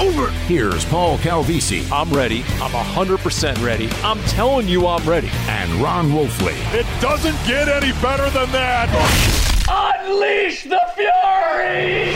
over. 0.00 0.30
Here's 0.46 0.84
Paul 0.84 1.18
Calvisi 1.18 1.90
I'm 1.90 2.10
ready. 2.12 2.44
I'm 2.60 2.70
100% 2.70 3.64
ready. 3.64 3.88
I'm 4.02 4.18
telling 4.24 4.68
you 4.68 4.86
I'm 4.86 5.06
ready. 5.08 5.28
and 5.48 5.70
Ron 5.74 6.10
Wolfley. 6.10 6.54
It 6.74 6.86
doesn't 7.00 7.36
get 7.46 7.68
any 7.68 7.92
better 8.00 8.28
than 8.30 8.50
that. 8.52 8.88
Unleash 9.68 10.64
the 10.64 10.80
fury! 10.94 12.14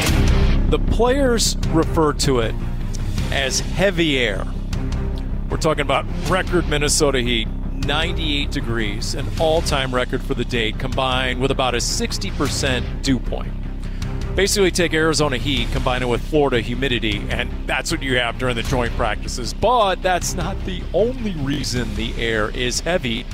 The 0.70 0.78
players 0.94 1.56
refer 1.68 2.12
to 2.14 2.40
it 2.40 2.54
as 3.30 3.60
heavy 3.60 4.18
air. 4.18 4.44
We're 5.48 5.56
talking 5.58 5.82
about 5.82 6.04
record 6.28 6.68
Minnesota 6.68 7.20
heat, 7.20 7.46
98 7.72 8.50
degrees, 8.50 9.14
an 9.14 9.26
all 9.38 9.62
time 9.62 9.94
record 9.94 10.22
for 10.22 10.34
the 10.34 10.44
date, 10.44 10.78
combined 10.78 11.40
with 11.40 11.52
about 11.52 11.74
a 11.74 11.78
60% 11.78 13.02
dew 13.02 13.20
point. 13.20 13.52
Basically, 14.36 14.70
take 14.70 14.92
Arizona 14.92 15.38
heat, 15.38 15.72
combine 15.72 16.02
it 16.02 16.08
with 16.08 16.20
Florida 16.28 16.60
humidity, 16.60 17.24
and 17.30 17.50
that's 17.66 17.90
what 17.90 18.02
you 18.02 18.18
have 18.18 18.38
during 18.38 18.54
the 18.54 18.62
joint 18.64 18.92
practices. 18.92 19.54
But 19.54 20.02
that's 20.02 20.34
not 20.34 20.62
the 20.66 20.82
only 20.92 21.32
reason 21.36 21.94
the 21.94 22.14
air 22.22 22.50
is 22.50 22.80
heavy 22.80 23.24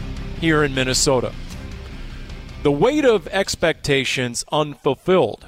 here 0.41 0.63
in 0.63 0.77
Minnesota. 0.77 1.33
The 2.63 2.71
weight 2.71 3.05
of 3.05 3.27
expectations 3.27 4.45
unfulfilled 4.53 5.45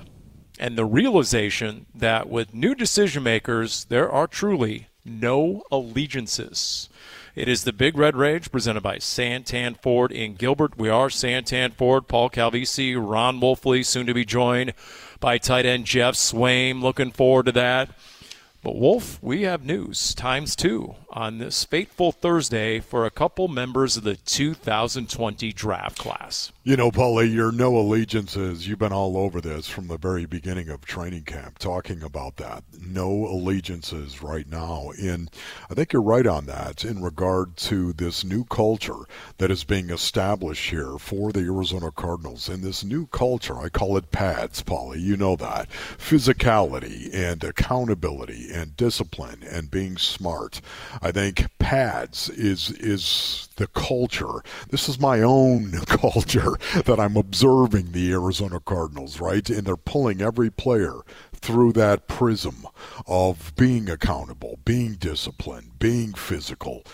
and 0.58 0.76
the 0.76 0.84
realization 0.84 1.86
that 1.94 2.28
with 2.28 2.52
new 2.52 2.74
decision 2.74 3.22
makers 3.22 3.84
there 3.84 4.10
are 4.10 4.26
truly 4.26 4.88
no 5.04 5.62
allegiances. 5.70 6.88
It 7.36 7.48
is 7.48 7.62
the 7.62 7.72
big 7.72 7.96
red 7.96 8.16
rage 8.16 8.50
presented 8.50 8.82
by 8.82 8.96
santan 8.96 9.80
ford 9.80 10.10
in 10.10 10.34
gilbert. 10.34 10.78
We 10.78 10.88
are 10.88 11.08
santan 11.08 11.74
ford. 11.74 12.08
Paul 12.08 12.30
calvisi 12.30 12.96
ron 12.96 13.40
wolfley 13.40 13.84
soon 13.84 14.06
to 14.06 14.14
be 14.14 14.24
joined 14.24 14.74
by 15.20 15.38
tight 15.38 15.66
end 15.66 15.86
geoff 15.86 16.14
swaim. 16.14 16.82
Looking 16.82 17.10
forward 17.10 17.46
to 17.46 17.52
that. 17.52 17.90
But 18.62 18.76
wolf 18.76 19.18
we 19.22 19.42
have 19.42 19.64
news. 19.64 20.14
Times 20.14 20.56
two 20.56 20.94
on 21.14 21.38
this 21.38 21.64
fateful 21.64 22.12
thursday 22.12 22.80
for 22.80 23.06
a 23.06 23.10
couple 23.10 23.48
members 23.48 23.96
of 23.96 24.02
the 24.02 24.16
2020 24.16 25.52
draft 25.52 25.98
class 25.98 26.52
You 26.66 26.76
know, 26.78 26.90
Paulie, 26.90 27.30
your 27.30 27.52
no 27.52 27.76
allegiances, 27.76 28.66
you've 28.66 28.78
been 28.78 28.90
all 28.90 29.18
over 29.18 29.38
this 29.40 29.68
from 29.68 29.88
the 29.88 29.98
very 29.98 30.24
beginning 30.24 30.70
of 30.70 30.80
training 30.86 31.24
camp, 31.24 31.58
talking 31.58 32.02
about 32.02 32.36
that. 32.36 32.64
No 32.80 33.26
allegiances 33.26 34.22
right 34.22 34.48
now. 34.48 34.90
And 34.98 35.30
I 35.70 35.74
think 35.74 35.92
you're 35.92 36.00
right 36.00 36.26
on 36.26 36.46
that 36.46 36.82
in 36.82 37.02
regard 37.02 37.58
to 37.58 37.92
this 37.92 38.24
new 38.24 38.44
culture 38.44 39.00
that 39.36 39.50
is 39.50 39.62
being 39.62 39.90
established 39.90 40.70
here 40.70 40.96
for 40.98 41.32
the 41.32 41.40
Arizona 41.40 41.90
Cardinals. 41.90 42.48
And 42.48 42.62
this 42.62 42.82
new 42.82 43.06
culture, 43.08 43.58
I 43.58 43.68
call 43.68 43.98
it 43.98 44.10
PADS, 44.10 44.62
Paulie, 44.62 45.02
you 45.02 45.18
know 45.18 45.36
that. 45.36 45.68
Physicality 45.98 47.12
and 47.14 47.44
accountability 47.44 48.48
and 48.50 48.74
discipline 48.74 49.42
and 49.48 49.70
being 49.70 49.98
smart. 49.98 50.62
I 51.04 51.12
think 51.12 51.50
PADS 51.58 52.30
is 52.30 52.70
is 52.70 53.50
the 53.56 53.66
culture. 53.66 54.42
This 54.70 54.88
is 54.88 54.98
my 54.98 55.20
own 55.20 55.72
culture 55.86 56.52
that 56.86 56.98
I'm 56.98 57.18
observing 57.18 57.92
the 57.92 58.10
Arizona 58.10 58.58
Cardinals, 58.58 59.20
right? 59.20 59.46
And 59.50 59.66
they're 59.66 59.76
pulling 59.76 60.22
every 60.22 60.50
player 60.50 61.00
through 61.34 61.72
that 61.72 62.08
prism 62.08 62.66
of 63.06 63.52
being 63.54 63.90
accountable, 63.90 64.58
being 64.64 64.94
disciplined, 64.94 65.78
being 65.78 66.14
physical. 66.14 66.84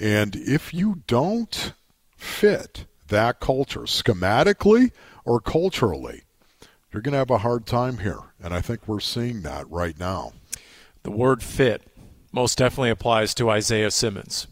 And 0.00 0.34
if 0.34 0.74
you 0.74 1.04
don't 1.06 1.72
fit 2.16 2.86
that 3.06 3.38
culture 3.38 3.82
schematically 3.82 4.90
or 5.24 5.38
culturally, 5.40 6.24
you're 6.92 7.02
going 7.02 7.12
to 7.12 7.18
have 7.18 7.30
a 7.30 7.38
hard 7.38 7.66
time 7.66 7.98
here. 7.98 8.18
And 8.42 8.52
I 8.52 8.60
think 8.60 8.88
we're 8.88 8.98
seeing 8.98 9.42
that 9.42 9.70
right 9.70 9.96
now. 9.96 10.32
The 11.04 11.12
word 11.12 11.42
fit 11.42 11.89
most 12.32 12.58
definitely 12.58 12.90
applies 12.90 13.34
to 13.34 13.50
Isaiah 13.50 13.90
Simmons 13.90 14.46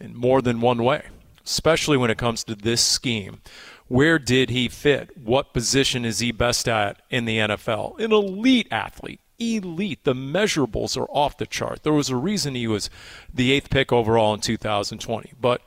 in 0.00 0.14
more 0.16 0.42
than 0.42 0.60
one 0.60 0.82
way, 0.82 1.06
especially 1.44 1.96
when 1.96 2.10
it 2.10 2.18
comes 2.18 2.44
to 2.44 2.54
this 2.54 2.82
scheme. 2.82 3.40
Where 3.88 4.18
did 4.18 4.50
he 4.50 4.68
fit? 4.68 5.16
What 5.18 5.52
position 5.52 6.04
is 6.04 6.20
he 6.20 6.32
best 6.32 6.68
at 6.68 7.02
in 7.10 7.24
the 7.24 7.38
NFL? 7.38 7.98
An 8.00 8.12
elite 8.12 8.68
athlete. 8.70 9.20
Elite. 9.38 10.04
The 10.04 10.14
measurables 10.14 10.96
are 10.96 11.10
off 11.10 11.36
the 11.36 11.46
chart. 11.46 11.82
There 11.82 11.92
was 11.92 12.08
a 12.08 12.16
reason 12.16 12.54
he 12.54 12.66
was 12.66 12.88
the 13.32 13.52
eighth 13.52 13.70
pick 13.70 13.92
overall 13.92 14.34
in 14.34 14.40
2020. 14.40 15.32
But 15.40 15.60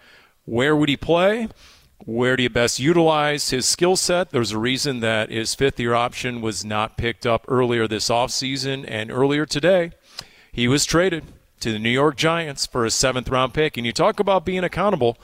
where 0.45 0.75
would 0.75 0.89
he 0.89 0.97
play? 0.97 1.49
Where 2.05 2.35
do 2.35 2.43
you 2.43 2.49
best 2.49 2.79
utilize 2.79 3.49
his 3.49 3.65
skill 3.65 3.95
set? 3.95 4.31
There's 4.31 4.51
a 4.51 4.59
reason 4.59 4.99
that 4.99 5.29
his 5.29 5.55
fifth 5.55 5.79
year 5.79 5.93
option 5.93 6.41
was 6.41 6.65
not 6.65 6.97
picked 6.97 7.25
up 7.25 7.45
earlier 7.47 7.87
this 7.87 8.09
offseason 8.09 8.85
and 8.87 9.11
earlier 9.11 9.45
today. 9.45 9.91
He 10.51 10.67
was 10.67 10.85
traded 10.85 11.25
to 11.59 11.71
the 11.71 11.79
New 11.79 11.89
York 11.89 12.15
Giants 12.15 12.65
for 12.65 12.85
a 12.85 12.91
seventh 12.91 13.29
round 13.29 13.53
pick. 13.53 13.77
And 13.77 13.85
you 13.85 13.91
talk 13.91 14.19
about 14.19 14.45
being 14.45 14.63
accountable. 14.63 15.17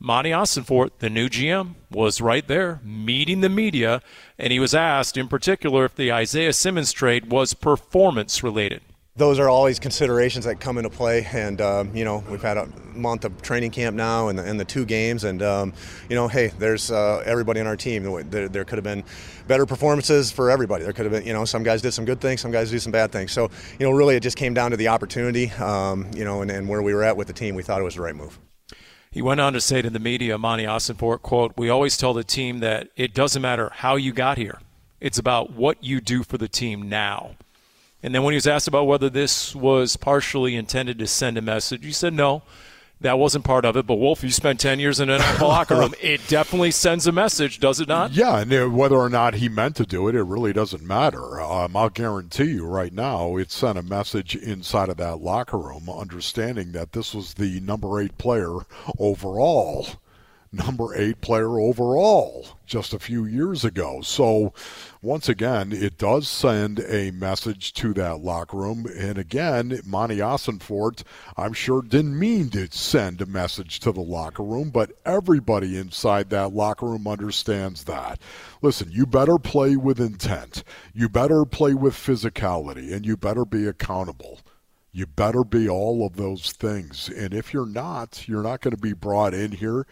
Monti 0.00 0.30
Ossenfort, 0.30 0.90
the 1.00 1.10
new 1.10 1.28
GM, 1.28 1.74
was 1.90 2.20
right 2.20 2.46
there 2.46 2.80
meeting 2.84 3.40
the 3.40 3.48
media, 3.48 4.00
and 4.38 4.52
he 4.52 4.60
was 4.60 4.74
asked 4.74 5.16
in 5.16 5.26
particular 5.26 5.84
if 5.84 5.96
the 5.96 6.12
Isaiah 6.12 6.52
Simmons 6.52 6.92
trade 6.92 7.32
was 7.32 7.52
performance 7.52 8.44
related. 8.44 8.82
Those 9.18 9.40
are 9.40 9.48
always 9.48 9.80
considerations 9.80 10.44
that 10.44 10.60
come 10.60 10.78
into 10.78 10.90
play. 10.90 11.26
And 11.32 11.60
um, 11.60 11.94
you 11.94 12.04
know, 12.04 12.24
we've 12.30 12.40
had 12.40 12.56
a 12.56 12.68
month 12.94 13.24
of 13.24 13.42
training 13.42 13.72
camp 13.72 13.96
now, 13.96 14.28
and 14.28 14.38
the, 14.38 14.44
and 14.44 14.58
the 14.58 14.64
two 14.64 14.84
games. 14.84 15.24
And 15.24 15.42
um, 15.42 15.72
you 16.08 16.14
know, 16.14 16.28
hey, 16.28 16.52
there's 16.58 16.90
uh, 16.90 17.22
everybody 17.26 17.60
on 17.60 17.66
our 17.66 17.76
team. 17.76 18.04
There, 18.30 18.48
there 18.48 18.64
could 18.64 18.78
have 18.78 18.84
been 18.84 19.02
better 19.48 19.66
performances 19.66 20.30
for 20.30 20.50
everybody. 20.50 20.84
There 20.84 20.92
could 20.92 21.04
have 21.04 21.12
been, 21.12 21.26
you 21.26 21.32
know, 21.32 21.44
some 21.44 21.64
guys 21.64 21.82
did 21.82 21.92
some 21.92 22.04
good 22.04 22.20
things, 22.20 22.40
some 22.40 22.52
guys 22.52 22.70
do 22.70 22.78
some 22.78 22.92
bad 22.92 23.10
things. 23.10 23.32
So 23.32 23.50
you 23.78 23.86
know, 23.86 23.90
really, 23.90 24.14
it 24.14 24.20
just 24.20 24.36
came 24.36 24.54
down 24.54 24.70
to 24.70 24.76
the 24.76 24.88
opportunity. 24.88 25.50
Um, 25.52 26.08
you 26.14 26.24
know, 26.24 26.42
and, 26.42 26.50
and 26.50 26.68
where 26.68 26.80
we 26.80 26.94
were 26.94 27.02
at 27.02 27.16
with 27.16 27.26
the 27.26 27.32
team, 27.34 27.56
we 27.56 27.64
thought 27.64 27.80
it 27.80 27.84
was 27.84 27.96
the 27.96 28.02
right 28.02 28.14
move. 28.14 28.38
He 29.10 29.22
went 29.22 29.40
on 29.40 29.52
to 29.54 29.60
say 29.60 29.82
to 29.82 29.90
the 29.90 29.98
media, 29.98 30.36
Monti 30.36 30.64
Ossenfort, 30.64 31.22
quote, 31.22 31.56
We 31.56 31.70
always 31.70 31.96
tell 31.96 32.12
the 32.12 32.24
team 32.24 32.60
that 32.60 32.88
it 32.94 33.14
doesn't 33.14 33.42
matter 33.42 33.70
how 33.74 33.96
you 33.96 34.12
got 34.12 34.36
here. 34.38 34.60
It's 35.00 35.18
about 35.18 35.52
what 35.52 35.82
you 35.82 36.00
do 36.00 36.22
for 36.22 36.38
the 36.38 36.48
team 36.48 36.88
now. 36.88 37.36
And 38.02 38.14
then 38.14 38.22
when 38.22 38.32
he 38.32 38.36
was 38.36 38.46
asked 38.46 38.68
about 38.68 38.86
whether 38.86 39.10
this 39.10 39.54
was 39.54 39.96
partially 39.96 40.54
intended 40.54 40.98
to 40.98 41.06
send 41.06 41.36
a 41.36 41.42
message, 41.42 41.84
he 41.84 41.92
said 41.92 42.14
no, 42.14 42.42
that 43.00 43.18
wasn't 43.18 43.44
part 43.44 43.64
of 43.64 43.76
it. 43.76 43.86
But 43.86 43.96
Wolf, 43.96 44.22
you 44.22 44.30
spent 44.30 44.60
10 44.60 44.78
years 44.78 45.00
in 45.00 45.10
an 45.10 45.20
NFL 45.20 45.40
locker 45.48 45.76
room. 45.76 45.94
It 46.00 46.20
definitely 46.28 46.70
sends 46.70 47.06
a 47.06 47.12
message, 47.12 47.60
does 47.60 47.80
it 47.80 47.88
not? 47.88 48.12
Yeah, 48.12 48.38
and 48.38 48.74
whether 48.74 48.96
or 48.96 49.08
not 49.08 49.34
he 49.34 49.48
meant 49.48 49.76
to 49.76 49.86
do 49.86 50.08
it, 50.08 50.14
it 50.14 50.22
really 50.22 50.52
doesn't 50.52 50.82
matter. 50.82 51.40
Um, 51.40 51.76
I'll 51.76 51.90
guarantee 51.90 52.52
you 52.52 52.66
right 52.66 52.92
now, 52.92 53.36
it 53.36 53.50
sent 53.50 53.78
a 53.78 53.82
message 53.82 54.34
inside 54.36 54.88
of 54.88 54.96
that 54.98 55.20
locker 55.20 55.58
room, 55.58 55.88
understanding 55.88 56.72
that 56.72 56.92
this 56.92 57.14
was 57.14 57.34
the 57.34 57.60
number 57.60 58.00
eight 58.00 58.18
player 58.18 58.58
overall. 58.98 59.86
Number 60.50 60.94
eight 60.94 61.20
player 61.20 61.60
overall 61.60 62.46
just 62.64 62.94
a 62.94 62.98
few 62.98 63.26
years 63.26 63.66
ago. 63.66 64.00
So, 64.00 64.54
once 65.02 65.28
again, 65.28 65.72
it 65.72 65.98
does 65.98 66.26
send 66.26 66.80
a 66.80 67.10
message 67.10 67.74
to 67.74 67.92
that 67.94 68.20
locker 68.20 68.56
room. 68.56 68.86
And 68.98 69.18
again, 69.18 69.78
Monti 69.84 70.18
Ossenfort, 70.18 71.02
I'm 71.36 71.52
sure, 71.52 71.82
didn't 71.82 72.18
mean 72.18 72.48
to 72.50 72.66
send 72.70 73.20
a 73.20 73.26
message 73.26 73.78
to 73.80 73.92
the 73.92 74.00
locker 74.00 74.42
room, 74.42 74.70
but 74.70 74.92
everybody 75.04 75.76
inside 75.76 76.30
that 76.30 76.54
locker 76.54 76.86
room 76.86 77.06
understands 77.06 77.84
that. 77.84 78.18
Listen, 78.62 78.90
you 78.90 79.04
better 79.04 79.38
play 79.38 79.76
with 79.76 80.00
intent, 80.00 80.64
you 80.94 81.10
better 81.10 81.44
play 81.44 81.74
with 81.74 81.92
physicality, 81.92 82.90
and 82.90 83.04
you 83.04 83.18
better 83.18 83.44
be 83.44 83.66
accountable. 83.66 84.40
You 84.92 85.06
better 85.06 85.44
be 85.44 85.68
all 85.68 86.06
of 86.06 86.16
those 86.16 86.52
things. 86.52 87.08
And 87.08 87.34
if 87.34 87.52
you're 87.52 87.66
not, 87.66 88.26
you're 88.26 88.42
not 88.42 88.62
going 88.62 88.74
to 88.74 88.80
be 88.80 88.94
brought 88.94 89.34
in 89.34 89.52
here. 89.52 89.86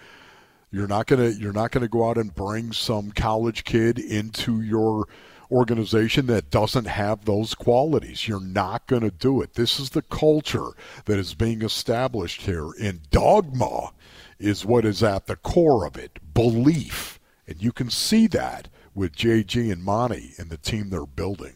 You're 0.76 0.87
not 0.87 1.06
to 1.06 1.32
you're 1.32 1.55
not 1.55 1.73
to 1.73 1.88
go 1.88 2.11
out 2.11 2.19
and 2.19 2.34
bring 2.34 2.70
some 2.70 3.11
college 3.11 3.64
kid 3.64 3.99
into 3.99 4.61
your 4.61 5.08
organization 5.50 6.26
that 6.26 6.50
doesn't 6.50 6.84
have 6.84 7.25
those 7.25 7.55
qualities. 7.55 8.28
You're 8.28 8.40
not 8.40 8.87
going 8.87 9.00
to 9.00 9.11
do 9.11 9.40
it. 9.40 9.55
This 9.55 9.81
is 9.81 9.88
the 9.88 10.02
culture 10.02 10.73
that 11.06 11.19
is 11.19 11.32
being 11.32 11.62
established 11.62 12.43
here, 12.43 12.73
and 12.78 13.08
dogma 13.08 13.93
is 14.38 14.67
what 14.67 14.84
is 14.84 15.02
at 15.02 15.28
the 15.28 15.37
core 15.37 15.87
of 15.87 15.96
it 15.96 16.19
belief. 16.34 17.19
And 17.49 17.62
you 17.62 17.73
can 17.73 17.88
see 17.88 18.26
that 18.26 18.69
with 18.94 19.17
JG 19.17 19.73
and 19.73 19.82
Monti 19.82 20.34
and 20.37 20.50
the 20.50 20.58
team 20.58 20.90
they're 20.90 21.06
building. 21.06 21.55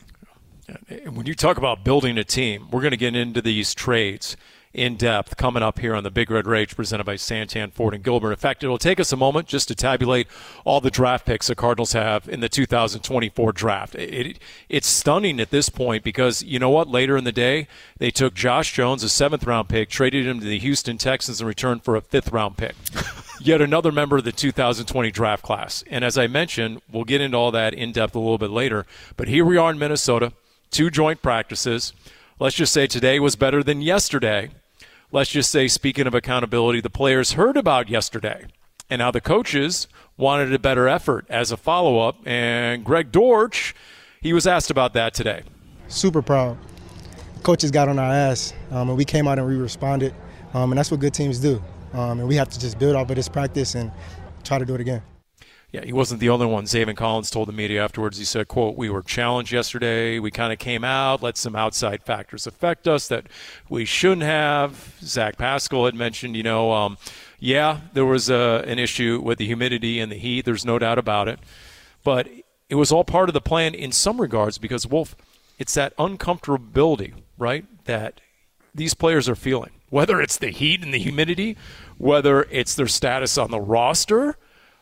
And 0.88 1.14
when 1.14 1.26
you 1.26 1.34
talk 1.34 1.58
about 1.58 1.84
building 1.84 2.16
a 2.16 2.24
team, 2.24 2.68
we're 2.70 2.80
going 2.80 2.92
to 2.92 2.96
get 2.96 3.14
into 3.14 3.42
these 3.42 3.74
trades 3.74 4.34
in 4.72 4.96
depth 4.96 5.36
coming 5.36 5.64
up 5.64 5.80
here 5.80 5.96
on 5.96 6.04
the 6.04 6.10
Big 6.10 6.30
Red 6.30 6.46
Rage 6.46 6.76
presented 6.76 7.04
by 7.04 7.16
Santan 7.16 7.72
Ford 7.72 7.92
and 7.92 8.04
Gilbert. 8.04 8.30
In 8.30 8.38
fact, 8.38 8.62
it'll 8.62 8.78
take 8.78 9.00
us 9.00 9.12
a 9.12 9.16
moment 9.16 9.48
just 9.48 9.66
to 9.68 9.74
tabulate 9.74 10.28
all 10.64 10.80
the 10.80 10.92
draft 10.92 11.26
picks 11.26 11.48
the 11.48 11.56
Cardinals 11.56 11.92
have 11.92 12.28
in 12.28 12.38
the 12.38 12.48
2024 12.48 13.52
draft. 13.52 13.96
It, 13.96 14.26
it, 14.26 14.38
it's 14.68 14.86
stunning 14.86 15.40
at 15.40 15.50
this 15.50 15.68
point 15.68 16.04
because 16.04 16.44
you 16.44 16.60
know 16.60 16.70
what? 16.70 16.88
Later 16.88 17.16
in 17.16 17.24
the 17.24 17.32
day, 17.32 17.66
they 17.98 18.12
took 18.12 18.34
Josh 18.34 18.72
Jones, 18.72 19.02
a 19.02 19.08
seventh 19.08 19.44
round 19.44 19.68
pick, 19.68 19.88
traded 19.88 20.26
him 20.26 20.38
to 20.38 20.46
the 20.46 20.58
Houston 20.60 20.98
Texans 20.98 21.40
in 21.40 21.48
return 21.48 21.80
for 21.80 21.96
a 21.96 22.00
fifth 22.00 22.30
round 22.30 22.56
pick. 22.56 22.76
Yet 23.40 23.60
another 23.60 23.90
member 23.90 24.18
of 24.18 24.24
the 24.24 24.32
2020 24.32 25.10
draft 25.10 25.42
class. 25.42 25.82
And 25.90 26.04
as 26.04 26.16
I 26.18 26.26
mentioned, 26.26 26.82
we'll 26.92 27.04
get 27.04 27.22
into 27.22 27.38
all 27.38 27.50
that 27.52 27.74
in 27.74 27.90
depth 27.90 28.14
a 28.14 28.18
little 28.18 28.38
bit 28.38 28.50
later. 28.50 28.86
But 29.16 29.28
here 29.28 29.46
we 29.46 29.56
are 29.56 29.70
in 29.70 29.78
Minnesota, 29.78 30.34
two 30.70 30.90
joint 30.90 31.22
practices. 31.22 31.94
Let's 32.38 32.54
just 32.54 32.72
say 32.72 32.86
today 32.86 33.18
was 33.18 33.36
better 33.36 33.62
than 33.62 33.80
yesterday 33.80 34.50
let's 35.12 35.30
just 35.30 35.50
say, 35.50 35.68
speaking 35.68 36.06
of 36.06 36.14
accountability, 36.14 36.80
the 36.80 36.90
players 36.90 37.32
heard 37.32 37.56
about 37.56 37.88
yesterday. 37.88 38.46
And 38.88 39.00
now 39.00 39.10
the 39.10 39.20
coaches 39.20 39.86
wanted 40.16 40.52
a 40.52 40.58
better 40.58 40.88
effort 40.88 41.24
as 41.28 41.52
a 41.52 41.56
follow 41.56 41.98
up. 42.00 42.16
And 42.26 42.84
Greg 42.84 43.12
Dortch, 43.12 43.74
he 44.20 44.32
was 44.32 44.46
asked 44.46 44.70
about 44.70 44.94
that 44.94 45.14
today. 45.14 45.42
Super 45.88 46.22
proud. 46.22 46.58
Coaches 47.42 47.70
got 47.70 47.88
on 47.88 47.98
our 47.98 48.12
ass, 48.12 48.52
um, 48.70 48.88
and 48.88 48.98
we 48.98 49.04
came 49.04 49.26
out 49.26 49.38
and 49.38 49.46
we 49.46 49.56
responded. 49.56 50.14
Um, 50.52 50.72
and 50.72 50.78
that's 50.78 50.90
what 50.90 51.00
good 51.00 51.14
teams 51.14 51.38
do. 51.38 51.62
Um, 51.92 52.20
and 52.20 52.28
we 52.28 52.36
have 52.36 52.48
to 52.50 52.60
just 52.60 52.78
build 52.78 52.96
off 52.96 53.08
of 53.10 53.16
this 53.16 53.28
practice 53.28 53.74
and 53.74 53.90
try 54.44 54.58
to 54.58 54.64
do 54.64 54.74
it 54.74 54.80
again 54.80 55.02
yeah, 55.72 55.84
he 55.84 55.92
wasn't 55.92 56.20
the 56.20 56.30
only 56.30 56.46
one. 56.46 56.64
Zaven 56.64 56.96
Collins 56.96 57.30
told 57.30 57.46
the 57.48 57.52
media 57.52 57.82
afterwards. 57.82 58.18
He 58.18 58.24
said, 58.24 58.48
"quote 58.48 58.76
We 58.76 58.90
were 58.90 59.02
challenged 59.02 59.52
yesterday. 59.52 60.18
We 60.18 60.32
kind 60.32 60.52
of 60.52 60.58
came 60.58 60.82
out, 60.82 61.22
let 61.22 61.36
some 61.36 61.54
outside 61.54 62.02
factors 62.02 62.46
affect 62.46 62.88
us 62.88 63.06
that 63.08 63.26
we 63.68 63.84
shouldn't 63.84 64.22
have." 64.22 64.94
Zach 65.00 65.38
Pascal 65.38 65.84
had 65.84 65.94
mentioned, 65.94 66.36
you 66.36 66.42
know, 66.42 66.72
um, 66.72 66.98
yeah, 67.38 67.80
there 67.92 68.04
was 68.04 68.28
uh, 68.28 68.64
an 68.66 68.80
issue 68.80 69.20
with 69.22 69.38
the 69.38 69.46
humidity 69.46 70.00
and 70.00 70.10
the 70.10 70.16
heat. 70.16 70.44
There's 70.44 70.64
no 70.64 70.78
doubt 70.78 70.98
about 70.98 71.28
it, 71.28 71.38
but 72.02 72.28
it 72.68 72.74
was 72.74 72.90
all 72.90 73.04
part 73.04 73.28
of 73.28 73.32
the 73.32 73.40
plan 73.40 73.74
in 73.74 73.92
some 73.92 74.20
regards 74.20 74.58
because 74.58 74.86
Wolf, 74.86 75.14
it's 75.58 75.74
that 75.74 75.96
uncomfortability, 75.96 77.14
right? 77.38 77.64
That 77.84 78.20
these 78.74 78.94
players 78.94 79.28
are 79.28 79.36
feeling, 79.36 79.70
whether 79.88 80.20
it's 80.20 80.36
the 80.36 80.50
heat 80.50 80.82
and 80.82 80.92
the 80.92 80.98
humidity, 80.98 81.56
whether 81.96 82.42
it's 82.50 82.74
their 82.74 82.88
status 82.88 83.38
on 83.38 83.52
the 83.52 83.60
roster 83.60 84.36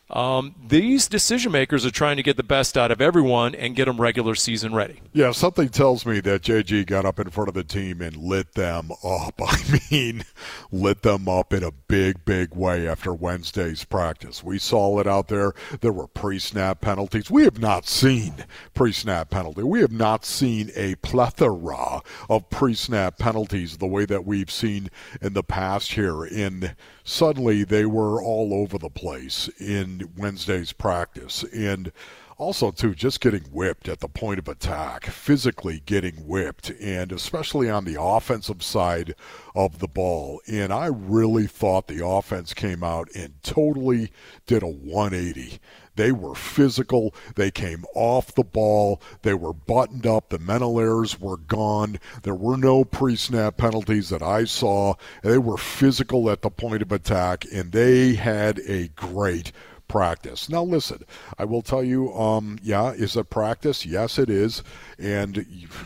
um, 0.09 0.55
these 0.67 1.07
decision 1.07 1.51
makers 1.51 1.85
are 1.85 1.91
trying 1.91 2.17
to 2.17 2.23
get 2.23 2.35
the 2.35 2.43
best 2.43 2.77
out 2.77 2.91
of 2.91 2.99
everyone 2.99 3.53
and 3.53 3.75
get 3.75 3.85
them 3.85 4.01
regular 4.01 4.33
season 4.33 4.73
ready. 4.73 5.01
Yeah, 5.13 5.31
something 5.31 5.69
tells 5.69 6.05
me 6.05 6.19
that 6.21 6.41
JG 6.41 6.87
got 6.87 7.05
up 7.05 7.19
in 7.19 7.29
front 7.29 7.47
of 7.47 7.53
the 7.53 7.63
team 7.63 8.01
and 8.01 8.15
lit 8.17 8.53
them 8.53 8.91
up. 9.03 9.39
I 9.39 9.79
mean, 9.91 10.23
lit 10.71 11.03
them 11.03 11.29
up 11.29 11.53
in 11.53 11.63
a 11.63 11.71
big, 11.71 12.25
big 12.25 12.55
way 12.55 12.87
after 12.87 13.13
Wednesday's 13.13 13.85
practice. 13.85 14.43
We 14.43 14.57
saw 14.57 14.99
it 14.99 15.07
out 15.07 15.27
there. 15.27 15.53
There 15.81 15.93
were 15.93 16.07
pre 16.07 16.39
snap 16.39 16.81
penalties. 16.81 17.29
We 17.29 17.43
have 17.43 17.59
not 17.59 17.87
seen 17.87 18.45
pre 18.73 18.91
snap 18.91 19.29
penalty. 19.29 19.63
We 19.63 19.81
have 19.81 19.91
not 19.91 20.25
seen 20.25 20.71
a 20.75 20.95
plethora 20.95 22.01
of 22.29 22.49
pre 22.49 22.73
snap 22.73 23.19
penalties 23.19 23.77
the 23.77 23.87
way 23.87 24.05
that 24.05 24.25
we've 24.25 24.51
seen 24.51 24.89
in 25.21 25.33
the 25.33 25.43
past 25.43 25.91
here 25.91 26.25
in 26.25 26.75
suddenly 27.09 27.63
they 27.63 27.85
were 27.85 28.21
all 28.21 28.53
over 28.53 28.77
the 28.77 28.89
place 28.89 29.49
in 29.59 30.11
Wednesday's 30.15 30.71
practice. 30.71 31.43
And 31.53 31.91
also, 32.39 32.71
too, 32.71 32.95
just 32.95 33.19
getting 33.19 33.43
whipped 33.51 33.89
at 33.89 33.99
the 33.99 34.07
point 34.07 34.39
of 34.39 34.47
attack, 34.47 35.05
physically 35.07 35.83
getting 35.85 36.25
whipped, 36.25 36.69
and 36.81 37.11
especially 37.11 37.69
on 37.69 37.83
the 37.83 38.01
offensive 38.01 38.63
side 38.63 39.13
of 39.53 39.79
the 39.79 39.89
ball. 39.89 40.39
And 40.47 40.71
I 40.71 40.85
really 40.85 41.47
thought 41.47 41.87
the 41.87 42.05
offense 42.05 42.53
came 42.53 42.81
out 42.81 43.09
and 43.13 43.33
totally 43.43 44.13
did 44.47 44.63
a 44.63 44.67
180. 44.67 45.59
They 45.99 46.13
were 46.13 46.33
physical. 46.33 47.13
They 47.35 47.51
came 47.51 47.83
off 47.93 48.33
the 48.33 48.45
ball. 48.45 49.01
They 49.23 49.33
were 49.33 49.51
buttoned 49.51 50.07
up. 50.07 50.29
The 50.29 50.39
mental 50.39 50.79
errors 50.79 51.19
were 51.19 51.35
gone. 51.35 51.99
There 52.23 52.33
were 52.33 52.55
no 52.55 52.85
pre 52.85 53.17
snap 53.17 53.57
penalties 53.57 54.07
that 54.07 54.21
I 54.21 54.45
saw. 54.45 54.93
They 55.23 55.39
were 55.39 55.57
physical 55.57 56.29
at 56.29 56.41
the 56.41 56.49
point 56.49 56.83
of 56.83 56.93
attack, 56.93 57.43
and 57.53 57.73
they 57.73 58.13
had 58.13 58.59
a 58.59 58.87
great 58.95 59.51
practice. 59.89 60.47
Now, 60.47 60.63
listen, 60.63 61.03
I 61.37 61.43
will 61.43 61.61
tell 61.61 61.83
you, 61.83 62.13
um, 62.13 62.57
yeah, 62.63 62.91
is 62.91 63.17
it 63.17 63.29
practice? 63.29 63.85
Yes, 63.85 64.17
it 64.17 64.29
is. 64.29 64.63
And 64.97 65.45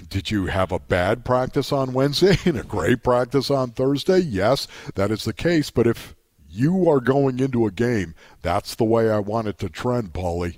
did 0.10 0.30
you 0.30 0.46
have 0.46 0.72
a 0.72 0.80
bad 0.80 1.26
practice 1.26 1.72
on 1.72 1.94
Wednesday 1.94 2.38
and 2.46 2.60
a 2.60 2.64
great 2.64 3.02
practice 3.02 3.50
on 3.50 3.72
Thursday? 3.72 4.20
Yes, 4.20 4.68
that 4.94 5.10
is 5.10 5.24
the 5.24 5.34
case. 5.34 5.72
But 5.72 5.88
if 5.88 6.14
you 6.54 6.88
are 6.88 7.00
going 7.00 7.40
into 7.40 7.66
a 7.66 7.72
game. 7.72 8.14
That's 8.44 8.76
the 8.76 8.84
way 8.84 9.10
I 9.10 9.20
want 9.20 9.48
it 9.48 9.58
to 9.60 9.70
trend, 9.70 10.14
Paulie. 10.14 10.58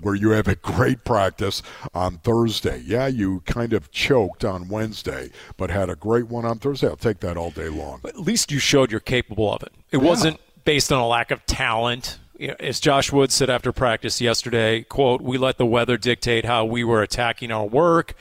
Where 0.00 0.14
you 0.14 0.30
have 0.30 0.48
a 0.48 0.56
great 0.56 1.04
practice 1.04 1.62
on 1.94 2.18
Thursday. 2.18 2.82
Yeah, 2.84 3.06
you 3.06 3.40
kind 3.46 3.72
of 3.72 3.92
choked 3.92 4.44
on 4.44 4.68
Wednesday, 4.68 5.30
but 5.56 5.70
had 5.70 5.88
a 5.88 5.94
great 5.94 6.26
one 6.26 6.44
on 6.44 6.58
Thursday. 6.58 6.88
I'll 6.88 6.96
take 6.96 7.20
that 7.20 7.36
all 7.36 7.50
day 7.50 7.68
long. 7.68 8.00
At 8.04 8.18
least 8.18 8.50
you 8.50 8.58
showed 8.58 8.90
you're 8.90 9.00
capable 9.00 9.52
of 9.52 9.62
it. 9.62 9.72
It 9.92 10.02
yeah. 10.02 10.08
wasn't 10.08 10.40
based 10.64 10.92
on 10.92 11.00
a 11.00 11.06
lack 11.06 11.30
of 11.30 11.46
talent. 11.46 12.18
As 12.42 12.80
Josh 12.80 13.12
Woods 13.12 13.34
said 13.34 13.50
after 13.50 13.72
practice 13.72 14.20
yesterday, 14.20 14.82
quote, 14.82 15.20
we 15.20 15.38
let 15.38 15.58
the 15.58 15.66
weather 15.66 15.96
dictate 15.96 16.44
how 16.44 16.64
we 16.64 16.82
were 16.82 17.02
attacking 17.02 17.52
our 17.52 17.66
work, 17.66 18.14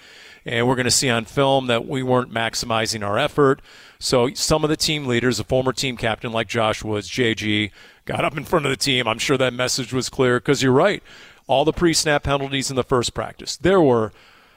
and 0.45 0.67
we're 0.67 0.75
going 0.75 0.85
to 0.85 0.91
see 0.91 1.09
on 1.09 1.25
film 1.25 1.67
that 1.67 1.87
we 1.87 2.03
weren't 2.03 2.31
maximizing 2.31 3.05
our 3.05 3.17
effort. 3.17 3.61
So 3.99 4.31
some 4.33 4.63
of 4.63 4.69
the 4.69 4.77
team 4.77 5.07
leaders, 5.07 5.39
a 5.39 5.43
former 5.43 5.73
team 5.73 5.97
captain 5.97 6.31
like 6.31 6.47
Josh 6.47 6.83
Woods, 6.83 7.09
JG, 7.09 7.71
got 8.05 8.23
up 8.23 8.37
in 8.37 8.43
front 8.43 8.65
of 8.65 8.69
the 8.69 8.77
team. 8.77 9.07
I'm 9.07 9.19
sure 9.19 9.37
that 9.37 9.53
message 9.53 9.93
was 9.93 10.09
clear 10.09 10.39
because 10.39 10.61
you're 10.61 10.71
right. 10.71 11.01
All 11.47 11.65
the 11.65 11.73
pre-snap 11.73 12.23
penalties 12.23 12.69
in 12.69 12.75
the 12.75 12.83
first 12.83 13.13
practice. 13.13 13.57
There 13.57 13.81
were 13.81 14.11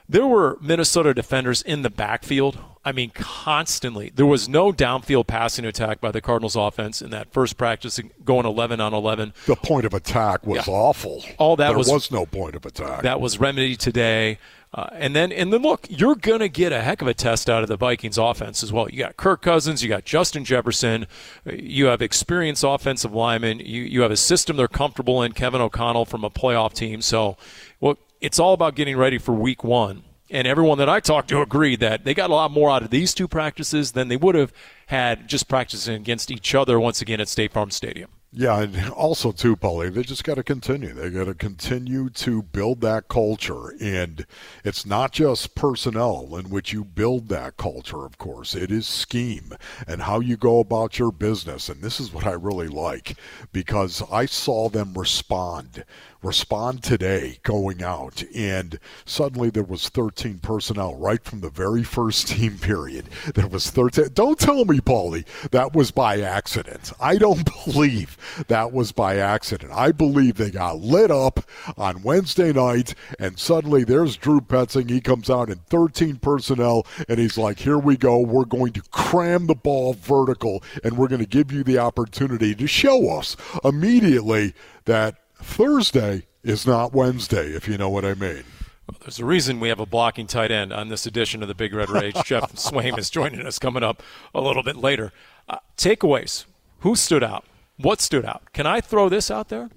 there 0.09 0.27
were 0.27 0.59
Minnesota 0.61 1.15
defenders 1.15 1.63
in 1.63 1.83
the 1.83 1.91
backfield. 1.91 2.59
I 2.85 2.93
mean, 2.93 3.11
constantly. 3.15 4.13
There 4.15 4.27
was 4.27 4.49
no 4.49 4.71
downfield 4.73 5.27
passing 5.27 5.65
attack 5.65 6.01
by 6.01 6.11
the 6.11 6.21
Cardinals 6.21 6.55
offense 6.55 7.01
in 7.01 7.11
that 7.11 7.33
first 7.33 7.57
practice, 7.57 7.99
going 8.25 8.45
11 8.45 8.81
on 8.81 8.93
11. 8.93 9.33
The 9.47 9.57
point 9.57 9.87
of 9.87 9.95
attack 9.95 10.47
was 10.47 10.67
yeah. 10.67 10.73
awful. 10.75 11.25
All 11.39 11.57
that 11.57 11.69
there 11.69 11.79
was, 11.79 11.89
was 11.89 12.11
no 12.11 12.27
point 12.27 12.55
of 12.55 12.67
attack. 12.67 13.03
That 13.03 13.21
was 13.21 13.41
remedied 13.41 13.81
today. 13.81 14.39
Uh, 14.75 14.89
and 14.93 15.15
then, 15.15 15.31
and 15.31 15.53
then, 15.53 15.63
look, 15.63 15.87
you're 15.89 16.17
going 16.17 16.41
to 16.41 16.49
get 16.49 16.73
a 16.73 16.83
heck 16.83 17.01
of 17.01 17.07
a 17.07 17.15
test 17.15 17.49
out 17.49 17.63
of 17.63 17.69
the 17.69 17.77
Vikings 17.77 18.19
offense 18.19 18.63
as 18.63 18.73
well. 18.73 18.91
You 18.91 18.99
got 18.99 19.17
Kirk 19.17 19.41
Cousins, 19.41 19.83
you 19.83 19.89
got 19.89 20.05
Justin 20.05 20.45
Jefferson, 20.45 21.07
you 21.47 21.87
have 21.87 22.03
experienced 22.03 22.65
offensive 22.67 23.15
linemen, 23.15 23.61
you 23.61 23.83
you 23.83 24.01
have 24.01 24.11
a 24.11 24.17
system 24.17 24.57
they're 24.57 24.67
comfortable 24.67 25.23
in. 25.23 25.31
Kevin 25.31 25.61
O'Connell 25.61 26.07
from 26.07 26.25
a 26.25 26.31
playoff 26.31 26.73
team, 26.73 27.03
so 27.03 27.37
well, 27.79 27.97
it's 28.21 28.41
all 28.41 28.53
about 28.53 28.75
getting 28.75 28.97
ready 28.97 29.17
for 29.17 29.33
Week 29.33 29.63
One. 29.63 30.03
And 30.35 30.49
everyone 30.49 30.79
that 30.79 30.89
I 30.89 30.99
talked 30.99 31.29
to 31.29 31.43
agreed 31.43 31.79
that 31.79 32.05
they 32.05 32.13
got 32.13 32.29
a 32.29 32.35
lot 32.35 32.51
more 32.51 32.69
out 32.69 32.83
of 32.83 32.91
these 32.91 33.15
two 33.15 33.29
practices 33.29 33.93
than 33.93 34.09
they 34.09 34.17
would 34.17 34.35
have 34.35 34.53
had 34.89 35.29
just 35.29 35.47
practicing 35.47 35.95
against 35.95 36.29
each 36.29 36.57
other 36.57 36.81
once 36.81 37.01
again 37.01 37.21
at 37.21 37.29
State 37.29 37.53
Farm 37.53 37.71
Stadium. 37.71 38.11
Yeah, 38.37 38.63
and 38.63 38.91
also 38.91 39.31
too, 39.31 39.55
Paulie, 39.55 39.95
they 39.95 40.03
just 40.03 40.25
got 40.25 40.35
to 40.35 40.43
continue. 40.43 40.93
They 40.93 41.09
got 41.09 41.27
to 41.27 41.35
continue 41.35 42.11
to 42.11 42.43
build 42.43 42.81
that 42.81 43.07
culture, 43.07 43.77
and 43.81 44.27
it's 44.65 44.85
not 44.85 45.13
just 45.13 45.55
personnel 45.55 46.35
in 46.35 46.51
which 46.51 46.73
you 46.73 46.83
build 46.83 47.29
that 47.29 47.57
culture. 47.57 48.05
Of 48.05 48.19
course, 48.19 48.57
it 48.57 48.73
is 48.73 48.89
scheme 48.89 49.53
and 49.87 50.03
how 50.03 50.19
you 50.19 50.37
go 50.37 50.59
about 50.59 50.99
your 50.99 51.13
business, 51.13 51.69
and 51.69 51.81
this 51.81 52.01
is 52.01 52.13
what 52.13 52.27
I 52.27 52.33
really 52.33 52.67
like 52.67 53.17
because 53.53 54.03
I 54.11 54.27
saw 54.27 54.69
them 54.69 54.95
respond 54.95 55.85
respond 56.25 56.83
today 56.83 57.39
going 57.43 57.83
out. 57.83 58.23
And 58.35 58.79
suddenly 59.05 59.51
there 59.51 59.63
was 59.63 59.89
13 59.89 60.39
personnel 60.39 60.95
right 60.97 61.23
from 61.23 61.41
the 61.41 61.51
very 61.51 61.83
first 61.83 62.29
team 62.35 62.59
period. 62.59 63.07
There 63.35 63.47
was 63.47 63.71
13 63.71 64.07
don't 64.15 64.39
tell 64.39 64.65
me 64.65 64.81
paulie 64.81 65.25
that 65.51 65.75
was 65.75 65.91
by 65.91 66.21
accident. 66.21 66.93
I 67.01 67.17
don't 67.17 67.49
believe 67.65 68.17
that 68.49 68.73
was 68.73 68.93
by 68.93 69.19
accident. 69.19 69.73
I 69.73 69.93
believe 69.93 70.37
they 70.37 70.51
got 70.51 70.79
lit 70.79 71.11
up 71.11 71.41
on 71.77 72.03
wednesday 72.03 72.53
night 72.53 72.95
and 73.19 73.39
suddenly 73.39 73.85
there's 73.85 74.17
drew 74.17 74.41
petzing 74.41 74.91
he 74.91 75.01
comes 75.01 75.29
out 75.29 75.51
in 75.51 75.59
13 75.69 76.17
personnel 76.17 76.87
and 77.09 77.19
he's 77.19 77.39
like 77.39 77.59
here 77.59 77.79
we 77.79 77.97
go. 77.97 78.19
We're 78.19 78.45
going 78.45 78.73
to 78.75 78.83
cram 78.91 79.47
the 79.47 79.55
ball 79.55 79.95
vertical 79.95 80.63
and 80.83 80.97
we're 80.97 81.09
going 81.09 81.21
to 81.21 81.27
give 81.27 81.53
you 81.53 81.63
the 81.63 81.79
opportunity 81.79 82.55
to 82.55 82.67
show 82.67 83.11
us 83.11 83.37
immediately 83.63 84.55
that 84.85 85.17
Thursday 85.45 86.27
is 86.43 86.67
not 86.67 86.93
Wednesday, 86.93 87.51
if 87.51 87.69
you 87.69 87.79
know 87.79 87.89
what 87.89 88.05
I 88.05 88.15
mean. 88.15 88.45
Well, 88.89 88.99
there's 89.01 89.21
a 89.21 89.25
reason 89.25 89.61
we 89.61 89.69
have 89.69 89.79
a 89.79 89.87
blocking 89.87 90.27
tight 90.27 90.51
end 90.51 90.73
on 90.73 90.89
this 90.89 91.07
edition 91.07 91.43
of 91.43 91.49
the 91.49 91.55
Big 91.55 91.73
Red 91.73 91.91
Rage. 91.91 92.17
Geoff 92.25 92.55
Swaim 92.55 92.99
is 92.99 93.09
joining 93.09 93.47
us 93.47 93.59
coming 93.59 93.83
up 93.83 94.03
a 94.35 94.41
little 94.41 94.63
bit 94.63 94.77
later. 94.77 95.13
Uh, 95.49 95.59
takeaways. 95.77 96.45
Who 96.81 96.97
stood 96.97 97.23
out? 97.23 97.45
What 97.77 98.01
stood 98.01 98.25
out? 98.25 98.53
Can 98.53 98.67
I 98.67 98.81
throw 98.81 99.09
this 99.09 99.31
out 99.31 99.49
there? 99.49 99.71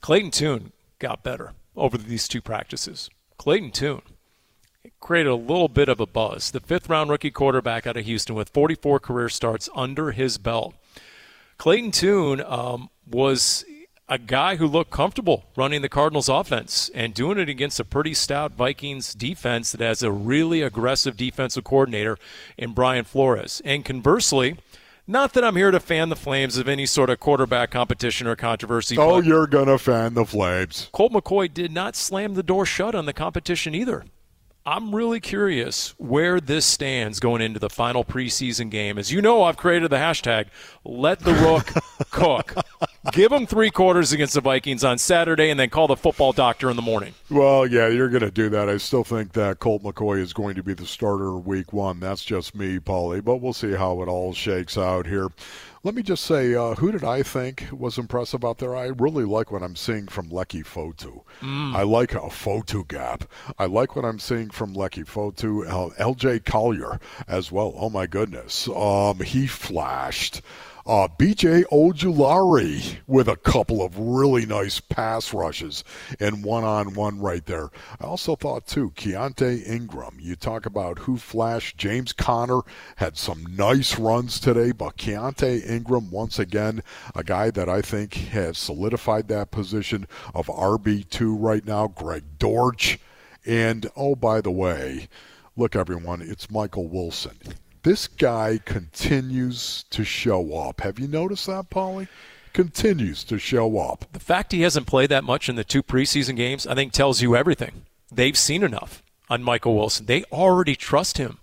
Clayton 0.00 0.30
Tune 0.30 0.72
got 0.98 1.22
better 1.22 1.52
over 1.76 1.98
these 1.98 2.28
two 2.28 2.40
practices. 2.40 3.10
Clayton 3.36 3.72
Tune 3.72 4.02
created 5.00 5.30
a 5.30 5.34
little 5.34 5.68
bit 5.68 5.88
of 5.88 6.00
a 6.00 6.06
buzz. 6.06 6.50
The 6.50 6.60
fifth 6.60 6.88
round 6.88 7.10
rookie 7.10 7.30
quarterback 7.30 7.86
out 7.86 7.96
of 7.96 8.04
Houston 8.04 8.34
with 8.34 8.48
44 8.50 9.00
career 9.00 9.28
starts 9.28 9.68
under 9.74 10.12
his 10.12 10.38
belt. 10.38 10.74
Clayton 11.56 11.90
Tune 11.90 12.40
um, 12.40 12.88
was 13.06 13.64
a 14.08 14.18
guy 14.18 14.56
who 14.56 14.66
looked 14.66 14.90
comfortable 14.90 15.44
running 15.56 15.82
the 15.82 15.88
Cardinals 15.88 16.28
offense 16.28 16.90
and 16.94 17.12
doing 17.12 17.38
it 17.38 17.48
against 17.48 17.78
a 17.78 17.84
pretty 17.84 18.14
stout 18.14 18.52
Vikings 18.52 19.14
defense 19.14 19.72
that 19.72 19.80
has 19.80 20.02
a 20.02 20.10
really 20.10 20.62
aggressive 20.62 21.16
defensive 21.16 21.64
coordinator 21.64 22.16
in 22.56 22.72
Brian 22.72 23.04
Flores. 23.04 23.60
And 23.64 23.84
conversely, 23.84 24.56
not 25.06 25.34
that 25.34 25.44
I'm 25.44 25.56
here 25.56 25.70
to 25.70 25.80
fan 25.80 26.08
the 26.08 26.16
flames 26.16 26.56
of 26.56 26.68
any 26.68 26.86
sort 26.86 27.10
of 27.10 27.20
quarterback 27.20 27.70
competition 27.70 28.26
or 28.26 28.36
controversy. 28.36 28.96
Oh, 28.98 29.20
you're 29.20 29.46
going 29.46 29.66
to 29.66 29.78
fan 29.78 30.14
the 30.14 30.24
flames. 30.24 30.88
Colt 30.92 31.12
McCoy 31.12 31.52
did 31.52 31.72
not 31.72 31.96
slam 31.96 32.34
the 32.34 32.42
door 32.42 32.64
shut 32.64 32.94
on 32.94 33.06
the 33.06 33.12
competition 33.12 33.74
either. 33.74 34.04
I'm 34.70 34.94
really 34.94 35.18
curious 35.18 35.94
where 35.96 36.42
this 36.42 36.66
stands 36.66 37.20
going 37.20 37.40
into 37.40 37.58
the 37.58 37.70
final 37.70 38.04
preseason 38.04 38.68
game. 38.68 38.98
As 38.98 39.10
you 39.10 39.22
know, 39.22 39.42
I've 39.44 39.56
created 39.56 39.88
the 39.88 39.96
hashtag 39.96 40.48
"Let 40.84 41.20
the 41.20 41.32
Rook 41.32 41.72
Cook." 42.10 42.54
Give 43.12 43.30
them 43.30 43.46
three 43.46 43.70
quarters 43.70 44.12
against 44.12 44.34
the 44.34 44.42
Vikings 44.42 44.84
on 44.84 44.98
Saturday, 44.98 45.48
and 45.48 45.58
then 45.58 45.70
call 45.70 45.86
the 45.86 45.96
football 45.96 46.34
doctor 46.34 46.68
in 46.68 46.76
the 46.76 46.82
morning. 46.82 47.14
Well, 47.30 47.66
yeah, 47.66 47.88
you're 47.88 48.10
going 48.10 48.20
to 48.20 48.30
do 48.30 48.50
that. 48.50 48.68
I 48.68 48.76
still 48.76 49.04
think 49.04 49.32
that 49.32 49.58
Colt 49.58 49.82
McCoy 49.82 50.20
is 50.20 50.34
going 50.34 50.54
to 50.56 50.62
be 50.62 50.74
the 50.74 50.84
starter 50.84 51.32
week 51.38 51.72
one. 51.72 51.98
That's 51.98 52.22
just 52.22 52.54
me, 52.54 52.78
Paulie, 52.78 53.24
but 53.24 53.36
we'll 53.36 53.54
see 53.54 53.72
how 53.72 54.02
it 54.02 54.08
all 54.08 54.34
shakes 54.34 54.76
out 54.76 55.06
here. 55.06 55.28
Let 55.84 55.94
me 55.94 56.02
just 56.02 56.24
say, 56.24 56.54
uh, 56.54 56.74
who 56.74 56.90
did 56.90 57.04
I 57.04 57.22
think 57.22 57.68
was 57.70 57.98
impressive 57.98 58.44
out 58.44 58.58
there? 58.58 58.74
I 58.74 58.86
really 58.86 59.24
like 59.24 59.52
what 59.52 59.62
I'm 59.62 59.76
seeing 59.76 60.08
from 60.08 60.28
Leki 60.28 60.64
Fotu. 60.64 61.22
Mm. 61.40 61.74
I 61.74 61.82
like 61.82 62.14
a 62.14 62.28
Fotu 62.28 62.86
gap. 62.86 63.24
I 63.60 63.66
like 63.66 63.94
what 63.94 64.04
I'm 64.04 64.18
seeing 64.18 64.50
from 64.50 64.74
Leki 64.74 65.06
Fotu. 65.06 65.68
Uh, 65.68 65.94
LJ 66.02 66.44
Collier 66.44 66.98
as 67.28 67.52
well. 67.52 67.72
Oh 67.76 67.90
my 67.90 68.06
goodness, 68.06 68.68
um, 68.68 69.20
he 69.20 69.46
flashed. 69.46 70.42
Uh, 70.88 71.06
BJ 71.06 71.64
Ojulari 71.64 72.96
with 73.06 73.28
a 73.28 73.36
couple 73.36 73.82
of 73.82 73.98
really 73.98 74.46
nice 74.46 74.80
pass 74.80 75.34
rushes 75.34 75.84
and 76.18 76.42
one 76.42 76.64
on 76.64 76.94
one 76.94 77.20
right 77.20 77.44
there. 77.44 77.68
I 78.00 78.04
also 78.04 78.34
thought, 78.36 78.66
too, 78.66 78.92
Keaontay 78.92 79.68
Ingram. 79.68 80.16
You 80.18 80.34
talk 80.34 80.64
about 80.64 81.00
who 81.00 81.18
flashed. 81.18 81.76
James 81.76 82.14
Conner 82.14 82.62
had 82.96 83.18
some 83.18 83.44
nice 83.54 83.98
runs 83.98 84.40
today, 84.40 84.72
but 84.72 84.96
Keaontay 84.96 85.68
Ingram, 85.68 86.10
once 86.10 86.38
again, 86.38 86.82
a 87.14 87.22
guy 87.22 87.50
that 87.50 87.68
I 87.68 87.82
think 87.82 88.14
has 88.14 88.56
solidified 88.56 89.28
that 89.28 89.50
position 89.50 90.06
of 90.34 90.46
RB2 90.46 91.36
right 91.38 91.66
now. 91.66 91.88
Greg 91.88 92.24
Dortch. 92.38 92.98
And, 93.44 93.90
oh, 93.94 94.14
by 94.14 94.40
the 94.40 94.50
way, 94.50 95.10
look, 95.54 95.76
everyone, 95.76 96.22
it's 96.22 96.50
Michael 96.50 96.88
Wilson 96.88 97.36
this 97.82 98.08
guy 98.08 98.58
continues 98.64 99.84
to 99.90 100.04
show 100.04 100.54
up. 100.56 100.80
Have 100.80 100.98
you 100.98 101.08
noticed 101.08 101.46
that, 101.46 101.70
Paulie? 101.70 102.08
Continues 102.52 103.24
to 103.24 103.38
show 103.38 103.78
up. 103.78 104.06
The 104.12 104.20
fact 104.20 104.52
he 104.52 104.62
hasn't 104.62 104.86
played 104.86 105.10
that 105.10 105.24
much 105.24 105.48
in 105.48 105.56
the 105.56 105.64
two 105.64 105.82
preseason 105.82 106.36
games, 106.36 106.66
I 106.66 106.74
think, 106.74 106.92
tells 106.92 107.22
you 107.22 107.36
everything. 107.36 107.82
They've 108.10 108.36
seen 108.36 108.62
enough 108.62 109.02
on 109.30 109.42
Michael 109.42 109.76
Wilson. 109.76 110.06
They 110.06 110.24
already 110.24 110.74
trust 110.74 111.18
him. 111.18 111.38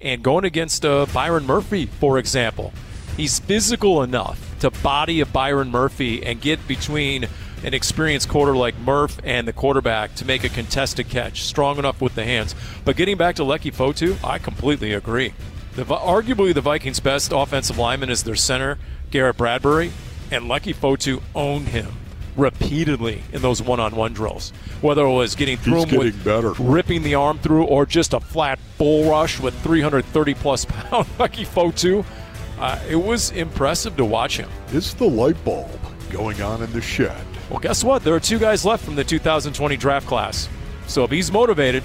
And 0.00 0.22
going 0.22 0.44
against 0.44 0.84
uh, 0.84 1.06
Byron 1.12 1.46
Murphy, 1.46 1.86
for 1.86 2.18
example, 2.18 2.72
he's 3.16 3.38
physical 3.38 4.02
enough 4.02 4.58
to 4.60 4.70
body 4.70 5.20
a 5.20 5.26
Byron 5.26 5.70
Murphy 5.70 6.24
and 6.24 6.40
get 6.40 6.66
between 6.66 7.26
an 7.64 7.74
experienced 7.74 8.28
quarter 8.28 8.54
like 8.54 8.78
Murph 8.78 9.18
and 9.24 9.48
the 9.48 9.52
quarterback 9.52 10.14
to 10.16 10.24
make 10.24 10.44
a 10.44 10.48
contested 10.48 11.08
catch, 11.08 11.42
strong 11.44 11.78
enough 11.78 12.00
with 12.00 12.14
the 12.14 12.24
hands. 12.24 12.54
But 12.84 12.96
getting 12.96 13.16
back 13.16 13.36
to 13.36 13.42
Leki 13.42 13.74
Fotu, 13.74 14.22
I 14.22 14.38
completely 14.38 14.92
agree. 14.92 15.32
The, 15.76 15.84
arguably 15.84 16.54
the 16.54 16.60
Vikings' 16.60 17.00
best 17.00 17.32
offensive 17.34 17.78
lineman 17.78 18.10
is 18.10 18.22
their 18.22 18.36
center, 18.36 18.78
Garrett 19.10 19.36
Bradbury, 19.36 19.90
and 20.30 20.44
Leki 20.44 20.74
Fotu 20.74 21.20
owned 21.34 21.68
him 21.68 21.88
repeatedly 22.36 23.22
in 23.32 23.42
those 23.42 23.62
one-on-one 23.62 24.12
drills. 24.12 24.52
Whether 24.80 25.02
it 25.04 25.12
was 25.12 25.34
getting 25.34 25.56
through 25.56 25.84
He's 25.84 25.92
him 25.92 25.98
with 25.98 26.24
better. 26.24 26.52
ripping 26.58 27.02
the 27.02 27.14
arm 27.16 27.38
through, 27.38 27.64
or 27.64 27.86
just 27.86 28.12
a 28.12 28.20
flat 28.20 28.58
bull 28.78 29.10
rush 29.10 29.40
with 29.40 29.54
330 29.62 30.34
plus 30.34 30.64
pound 30.68 31.06
Leki 31.18 31.46
Fotu, 31.46 32.04
uh, 32.58 32.78
it 32.88 32.96
was 32.96 33.30
impressive 33.32 33.96
to 33.96 34.04
watch 34.04 34.36
him. 34.36 34.48
It's 34.68 34.94
the 34.94 35.08
light 35.08 35.42
bulb 35.44 35.70
going 36.10 36.40
on 36.40 36.62
in 36.62 36.72
the 36.72 36.80
shed. 36.80 37.24
Well, 37.50 37.58
guess 37.58 37.82
what? 37.84 38.04
There 38.04 38.14
are 38.14 38.20
two 38.20 38.38
guys 38.38 38.64
left 38.64 38.84
from 38.84 38.94
the 38.94 39.04
2020 39.04 39.76
draft 39.76 40.06
class. 40.06 40.48
So 40.86 41.02
if 41.04 41.10
he's 41.10 41.32
motivated, 41.32 41.82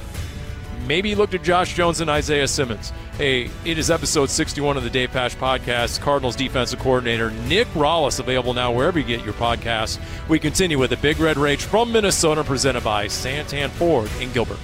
maybe 0.90 1.14
looked 1.14 1.36
at 1.36 1.44
Josh 1.44 1.76
Jones 1.76 2.02
and 2.02 2.10
Isaiah 2.10 2.48
Simmons. 2.48 2.92
Hey, 3.16 3.52
it 3.64 3.78
is 3.78 3.92
episode 3.92 4.28
61 4.28 4.76
of 4.76 4.84
the 4.84 4.90
Dave 4.90 5.12
Pasch 5.12 5.36
podcast. 5.36 6.02
Cardinals 6.02 6.36
defensive 6.36 6.80
coordinator 6.80 7.30
Nick 7.48 7.68
Rallis 7.70 8.20
available 8.20 8.56
now 8.56 8.72
wherever 8.72 8.98
you 8.98 9.06
get 9.06 9.24
your 9.24 9.36
podcasts. 9.36 10.00
We 10.28 10.40
continue 10.40 10.80
with 10.80 10.90
the 10.90 10.98
Big 10.98 11.20
Red 11.20 11.38
Rage 11.38 11.62
from 11.62 11.92
Minnesota, 11.92 12.44
presented 12.44 12.84
by 12.84 13.06
Santan 13.06 13.70
Ford 13.70 14.10
in 14.20 14.32
Gilbert. 14.32 14.58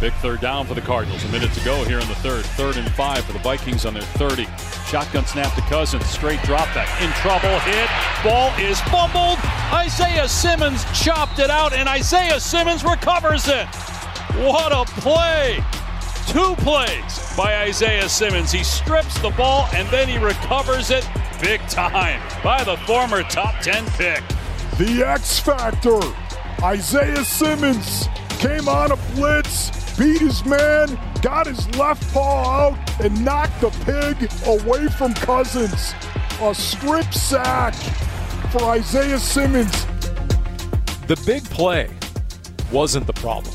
Big 0.00 0.12
third 0.14 0.40
down 0.40 0.64
for 0.64 0.74
the 0.74 0.80
Cardinals. 0.80 1.24
A 1.24 1.28
minute 1.28 1.52
to 1.52 1.64
go 1.64 1.84
here 1.84 1.98
in 1.98 2.06
the 2.08 2.14
third. 2.16 2.44
Third 2.56 2.76
and 2.76 2.88
five 2.92 3.24
for 3.24 3.32
the 3.32 3.40
Vikings 3.40 3.84
on 3.84 3.94
their 3.94 4.02
30. 4.02 4.46
Shotgun 4.86 5.26
snap 5.26 5.52
to 5.56 5.60
Cousins. 5.62 6.06
Straight 6.06 6.40
drop 6.44 6.72
back. 6.72 6.88
In 7.02 7.10
trouble. 7.20 7.58
Hit. 7.60 7.90
Ball 8.22 8.50
is 8.60 8.80
fumbled. 8.82 9.37
Isaiah 9.72 10.28
Simmons 10.28 10.84
chopped 10.98 11.38
it 11.38 11.50
out, 11.50 11.72
and 11.72 11.88
Isaiah 11.88 12.40
Simmons 12.40 12.84
recovers 12.84 13.48
it. 13.48 13.66
What 14.36 14.72
a 14.72 14.84
play! 15.00 15.62
Two 16.26 16.54
plays 16.56 17.36
by 17.36 17.56
Isaiah 17.62 18.08
Simmons. 18.08 18.52
He 18.52 18.62
strips 18.62 19.18
the 19.20 19.30
ball 19.30 19.66
and 19.72 19.88
then 19.88 20.08
he 20.08 20.18
recovers 20.18 20.90
it 20.90 21.08
big 21.40 21.60
time 21.68 22.20
by 22.44 22.62
the 22.64 22.76
former 22.78 23.22
top 23.22 23.54
10 23.62 23.86
pick. 23.92 24.22
The 24.76 25.04
X 25.06 25.38
Factor, 25.38 26.00
Isaiah 26.62 27.24
Simmons, 27.24 28.08
came 28.38 28.68
on 28.68 28.92
a 28.92 28.96
blitz 29.14 29.70
beat 29.98 30.20
his 30.20 30.44
man, 30.44 30.98
got 31.22 31.46
his 31.46 31.68
left 31.76 32.12
paw 32.14 32.68
out, 32.68 33.00
and 33.00 33.24
knocked 33.24 33.60
the 33.60 33.70
pig 33.84 34.30
away 34.46 34.86
from 34.88 35.12
Cousins. 35.14 35.94
A 36.40 36.54
strip 36.54 37.12
sack 37.12 37.74
for 38.50 38.62
Isaiah 38.64 39.18
Simmons. 39.18 39.84
The 41.06 41.20
big 41.26 41.44
play 41.44 41.90
wasn't 42.72 43.06
the 43.06 43.12
problem. 43.12 43.54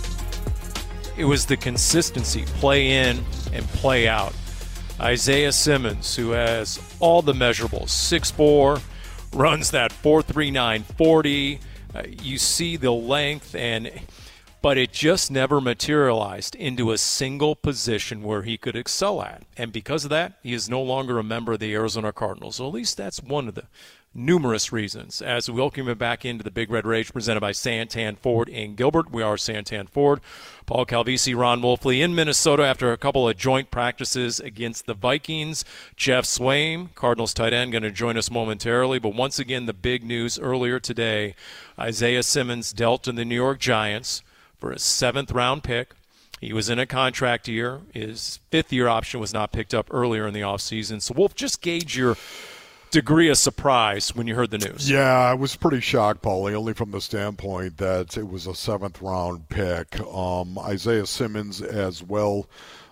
It 1.18 1.26
was 1.26 1.46
the 1.46 1.58
consistency, 1.58 2.44
play 2.46 2.92
in 2.92 3.24
and 3.52 3.66
play 3.70 4.08
out. 4.08 4.34
Isaiah 5.00 5.52
Simmons, 5.52 6.16
who 6.16 6.32
has 6.32 6.80
all 7.00 7.22
the 7.22 7.34
measurables, 7.34 7.90
6'4, 7.90 8.82
runs 9.34 9.72
that 9.72 9.92
4.3940. 9.92 11.60
Uh, 11.96 12.04
you 12.22 12.38
see 12.38 12.78
the 12.78 12.92
length 12.92 13.56
and 13.56 13.92
but 14.64 14.78
it 14.78 14.94
just 14.94 15.30
never 15.30 15.60
materialized 15.60 16.56
into 16.56 16.92
a 16.94 16.98
single 16.98 17.54
position 17.54 18.24
where 18.24 18.44
he 18.44 18.58
could 18.58 18.78
excel 18.78 19.22
at. 19.22 19.44
And 19.58 19.74
because 19.74 20.06
of 20.06 20.10
that, 20.12 20.40
he 20.42 20.54
is 20.54 20.70
no 20.70 20.82
longer 20.82 21.20
a 21.20 21.24
member 21.24 21.52
of 21.52 21.60
the 21.60 21.74
Arizona 21.74 22.14
Cardinals. 22.14 22.56
So 22.56 22.68
at 22.68 22.74
least 22.74 22.96
that's 22.96 23.22
one 23.22 23.50
of 23.50 23.56
the 23.56 23.66
numerous 24.16 24.72
reasons. 24.72 25.22
As 25.22 25.50
we 25.50 25.60
welcome 25.60 25.88
him 25.88 25.98
back 25.98 26.24
into 26.24 26.44
the 26.44 26.52
Big 26.52 26.70
Red 26.70 26.86
Rage 26.86 27.12
presented 27.12 27.40
by 27.42 27.52
Santan 27.52 28.18
Ford 28.18 28.48
in 28.48 28.76
Gilbert. 28.76 29.12
We 29.12 29.24
are 29.24 29.36
Santan 29.36 29.90
Ford. 29.90 30.22
Paul 30.66 30.86
Calvisi, 30.86 31.36
Ron 31.36 31.62
Wolfley 31.62 32.02
in 32.02 32.14
Minnesota 32.14 32.64
after 32.64 32.92
a 32.92 32.98
couple 32.98 33.28
of 33.28 33.38
joint 33.38 33.72
practices 33.72 34.40
against 34.40 34.86
the 34.86 34.94
Vikings. 34.94 35.66
Geoff 35.96 36.26
Swaim, 36.26 36.94
Cardinals 36.96 37.34
tight 37.34 37.54
end, 37.54 37.72
going 37.72 37.84
to 37.84 37.92
join 37.92 38.18
us 38.18 38.30
momentarily. 38.30 39.00
But 39.00 39.16
once 39.16 39.40
again, 39.40 39.66
the 39.66 39.74
big 39.74 40.04
news 40.04 40.38
earlier 40.38 40.80
today 40.80 41.36
Isaiah 41.80 42.24
Simmons 42.24 42.72
dealt 42.72 43.04
to 43.04 43.12
the 43.12 43.26
New 43.26 43.36
York 43.36 43.60
Giants 43.60 44.22
for 44.60 44.72
a 44.72 44.80
seventh 44.80 45.32
round 45.32 45.64
pick. 45.64 45.94
He 46.40 46.54
was 46.54 46.70
in 46.70 46.78
a 46.78 46.86
contract 46.86 47.48
year. 47.48 47.82
His 47.94 48.40
fifth 48.52 48.74
year 48.74 48.88
option 48.88 49.20
was 49.22 49.34
not 49.34 49.54
picked 49.54 49.74
up 49.74 49.88
earlier 49.92 50.28
in 50.28 50.34
the 50.34 50.42
offseason. 50.42 51.02
So, 51.02 51.14
Wolf, 51.16 51.36
just 51.36 51.62
gauge 51.62 51.98
your 51.98 52.18
degree 52.94 53.28
of 53.30 53.38
surprise 53.38 54.16
when 54.16 54.28
you 54.28 54.36
heard 54.36 54.52
the 54.52 54.58
news. 54.60 54.90
Yeah, 54.90 55.12
I 55.20 55.34
was 55.34 55.56
pretty 55.58 55.82
shocked, 55.82 56.22
Paulie, 56.22 56.54
only 56.54 56.74
from 56.74 56.92
the 56.92 57.02
standpoint 57.02 57.78
that 57.78 58.16
it 58.18 58.28
was 58.30 58.48
a 58.48 58.56
seventh 58.56 59.02
round 59.02 59.50
pick. 59.50 60.00
Um, 60.02 60.58
Isaiah 60.60 61.06
Simmons 61.06 61.62
as 61.62 62.02
well 62.02 62.48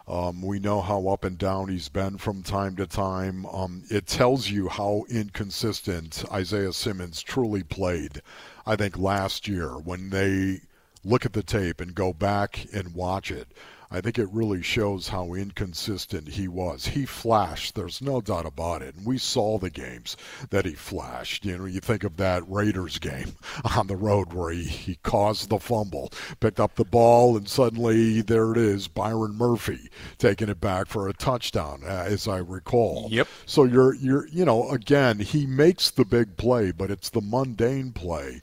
Um, 0.08 0.41
we 0.41 0.60
know 0.60 0.81
how 0.81 1.08
up 1.08 1.24
and 1.24 1.38
down 1.38 1.70
he's 1.70 1.88
been 1.88 2.17
from 2.17 2.43
time 2.43 2.75
to 2.77 2.88
time. 2.88 3.46
Um, 3.46 3.84
it 3.89 4.08
tells 4.08 4.50
you 4.50 4.67
how 4.67 5.05
inconsistent 5.10 6.25
Isaiah 6.31 6.74
Simmons 6.74 7.22
truly 7.22 7.63
played. 7.63 8.22
I 8.65 8.75
think 8.75 8.98
last 8.98 9.48
year 9.48 9.70
when 9.77 10.10
they 10.10 10.62
look 11.05 11.25
at 11.25 11.34
the 11.34 11.43
tape 11.43 11.79
and 11.79 11.96
go 11.96 12.13
back 12.13 12.65
and 12.74 12.93
watch 12.93 13.31
it. 13.31 13.48
I 13.91 14.00
think 14.00 14.17
it 14.17 14.29
really 14.31 14.62
shows 14.62 15.10
how 15.10 15.33
inconsistent 15.33 16.29
he 16.29 16.48
was. 16.48 16.88
He 16.88 17.05
flashed, 17.05 17.75
there's 17.75 18.01
no 18.01 18.21
doubt 18.21 18.45
about 18.45 18.81
it. 18.81 18.95
And 18.95 19.05
we 19.05 19.17
saw 19.17 19.57
the 19.57 19.69
games 19.69 20.15
that 20.50 20.65
he 20.65 20.74
flashed. 20.74 21.43
You 21.43 21.57
know, 21.57 21.65
you 21.65 21.81
think 21.81 22.05
of 22.05 22.15
that 22.17 22.50
Raiders 22.50 23.00
game 23.00 23.36
on 23.77 23.88
the 23.88 23.98
road 23.98 24.31
where 24.33 24.51
he, 24.51 24.63
he 24.63 24.95
caused 25.03 25.50
the 25.50 25.60
fumble, 25.60 26.12
picked 26.39 26.60
up 26.60 26.75
the 26.75 26.86
ball, 26.86 27.36
and 27.36 27.50
suddenly 27.50 28.21
there 28.21 28.51
it 28.51 28.57
is, 28.57 28.88
Byron 28.88 29.36
Murphy 29.36 29.89
taking 30.17 30.50
it 30.50 30.62
back 30.62 30.88
for 30.88 31.10
a 31.10 31.13
touchdown, 31.13 31.81
uh, 31.83 32.05
as 32.07 32.27
I 32.27 32.38
recall. 32.38 33.07
Yep. 33.12 33.27
So 33.45 33.63
you're 33.65 33.95
you're 33.95 34.27
you 34.27 34.45
know, 34.45 34.69
again, 34.69 35.19
he 35.19 35.45
makes 35.45 35.91
the 35.91 36.05
big 36.05 36.38
play, 36.38 36.71
but 36.71 36.91
it's 36.91 37.10
the 37.10 37.21
mundane 37.21 37.91
play 37.91 38.41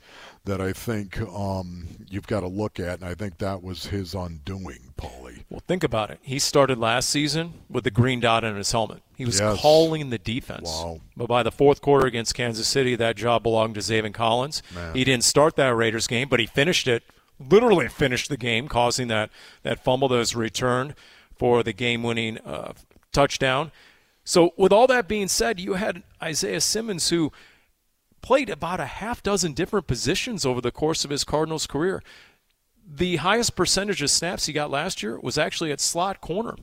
that 0.49 0.61
I 0.61 0.73
think 0.73 1.21
um, 1.21 1.87
you've 2.09 2.26
got 2.26 2.40
to 2.40 2.49
look 2.49 2.81
at, 2.81 3.00
and 3.00 3.09
I 3.09 3.14
think 3.14 3.38
that 3.38 3.62
was 3.62 3.87
his 3.87 4.14
undoing, 4.14 4.93
Paulie. 4.97 5.45
Well, 5.49 5.62
think 5.67 5.85
about 5.85 6.11
it. 6.11 6.19
He 6.23 6.38
started 6.38 6.78
last 6.78 7.09
season 7.09 7.55
with 7.71 7.85
the 7.85 7.90
green 7.90 8.21
dot 8.21 8.45
in 8.45 8.57
his 8.57 8.73
helmet. 8.73 9.02
He 9.17 9.25
was 9.25 9.38
yes. 9.40 9.61
calling 9.61 10.11
the 10.11 10.19
defense. 10.19 10.69
Wow. 10.69 11.00
But 11.17 11.28
by 11.28 11.43
the 11.43 11.52
fourth 11.52 11.81
quarter 11.81 12.07
against 12.07 12.35
Kansas 12.35 12.67
City, 12.67 12.97
that 12.97 13.17
job 13.17 13.43
belonged 13.43 13.75
to 13.75 13.81
Zaven 13.81 14.12
Collins. 14.12 14.62
Man. 14.75 14.95
He 14.95 15.05
didn't 15.05 15.25
start 15.25 15.57
that 15.57 15.75
Raiders 15.75 16.07
game, 16.07 16.28
but 16.28 16.40
he 16.40 16.47
finished 16.47 16.88
it, 16.88 17.05
literally 17.38 17.88
finished 17.88 18.28
the 18.28 18.37
game, 18.37 18.69
causing 18.69 19.09
that, 19.09 19.31
that 19.62 19.85
fumble 19.85 20.09
that 20.09 20.17
was 20.17 20.35
returned 20.35 20.95
for 21.37 21.62
the 21.62 21.73
game 21.73 22.02
winning 22.02 22.38
uh, 22.38 22.73
touchdown. 23.12 23.71
So, 24.25 24.52
with 24.57 24.73
all 24.73 24.87
that 24.88 25.09
being 25.09 25.28
said, 25.28 25.59
you 25.59 25.75
had 25.75 26.02
Isaiah 26.23 26.61
Simmons, 26.61 27.11
who– 27.11 27.33
played 28.21 28.51
about 28.51 28.81
a 28.81 28.87
half 28.87 29.23
dozen 29.23 29.53
different 29.53 29.87
positions 29.87 30.45
over 30.45 30.61
the 30.61 30.71
course 30.71 31.05
of 31.05 31.11
his 31.11 31.25
Cardinals 31.25 31.67
career. 31.67 32.03
The 32.87 33.17
highest 33.17 33.57
percentage 33.57 34.03
of 34.03 34.11
snaps 34.11 34.47
he 34.47 34.53
got 34.53 34.71
last 34.71 35.03
year 35.03 35.19
was 35.21 35.39
actually 35.39 35.73
at 35.73 35.81
slot 35.81 36.21
corner. 36.21 36.57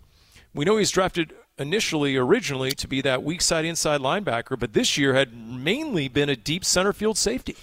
We 0.54 0.66
know 0.66 0.78
he's 0.78 0.92
drafted 0.92 1.34
initially, 1.58 2.16
originally, 2.16 2.72
to 2.72 2.88
be 2.88 3.02
that 3.02 3.24
weak 3.24 3.42
side 3.42 3.66
inside 3.66 4.02
linebacker, 4.02 4.58
but 4.58 4.74
this 4.74 4.98
year 4.98 5.14
had 5.14 5.36
mainly 5.36 6.08
been 6.08 6.30
a 6.30 6.36
deep 6.36 6.66
center 6.66 6.94
field 6.94 7.18
safety. 7.18 7.56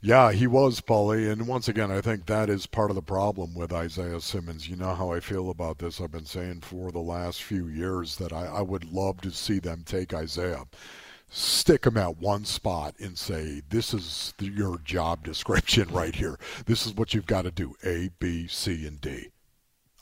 Yeah, 0.00 0.32
he 0.32 0.46
was, 0.46 0.82
Paulie. 0.82 1.32
And 1.32 1.48
once 1.48 1.66
again, 1.66 1.90
I 1.90 2.02
think 2.02 2.26
that 2.26 2.50
is 2.50 2.66
part 2.66 2.90
of 2.90 2.94
the 2.94 3.00
problem 3.00 3.54
with 3.54 3.72
Isaiah 3.72 4.20
Simmons. 4.20 4.68
You 4.68 4.76
know 4.76 4.94
how 4.94 5.10
I 5.10 5.20
feel 5.20 5.48
about 5.48 5.78
this. 5.78 5.98
I've 5.98 6.12
been 6.12 6.26
saying 6.26 6.60
for 6.60 6.92
the 6.92 6.98
last 6.98 7.42
few 7.42 7.68
years 7.68 8.16
that 8.16 8.30
I, 8.30 8.44
I 8.44 8.60
would 8.60 8.92
love 8.92 9.22
to 9.22 9.30
see 9.30 9.58
them 9.58 9.82
take 9.86 10.12
Isaiah 10.12 10.64
stick 11.34 11.84
him 11.84 11.96
at 11.96 12.18
one 12.18 12.44
spot 12.44 12.94
and 13.00 13.18
say, 13.18 13.60
this 13.68 13.92
is 13.92 14.32
your 14.38 14.78
job 14.78 15.24
description 15.24 15.88
right 15.92 16.14
here. 16.14 16.38
This 16.66 16.86
is 16.86 16.94
what 16.94 17.12
you've 17.12 17.26
got 17.26 17.42
to 17.42 17.50
do 17.50 17.74
A, 17.84 18.10
B, 18.18 18.46
C, 18.46 18.86
and 18.86 19.00
D. 19.00 19.30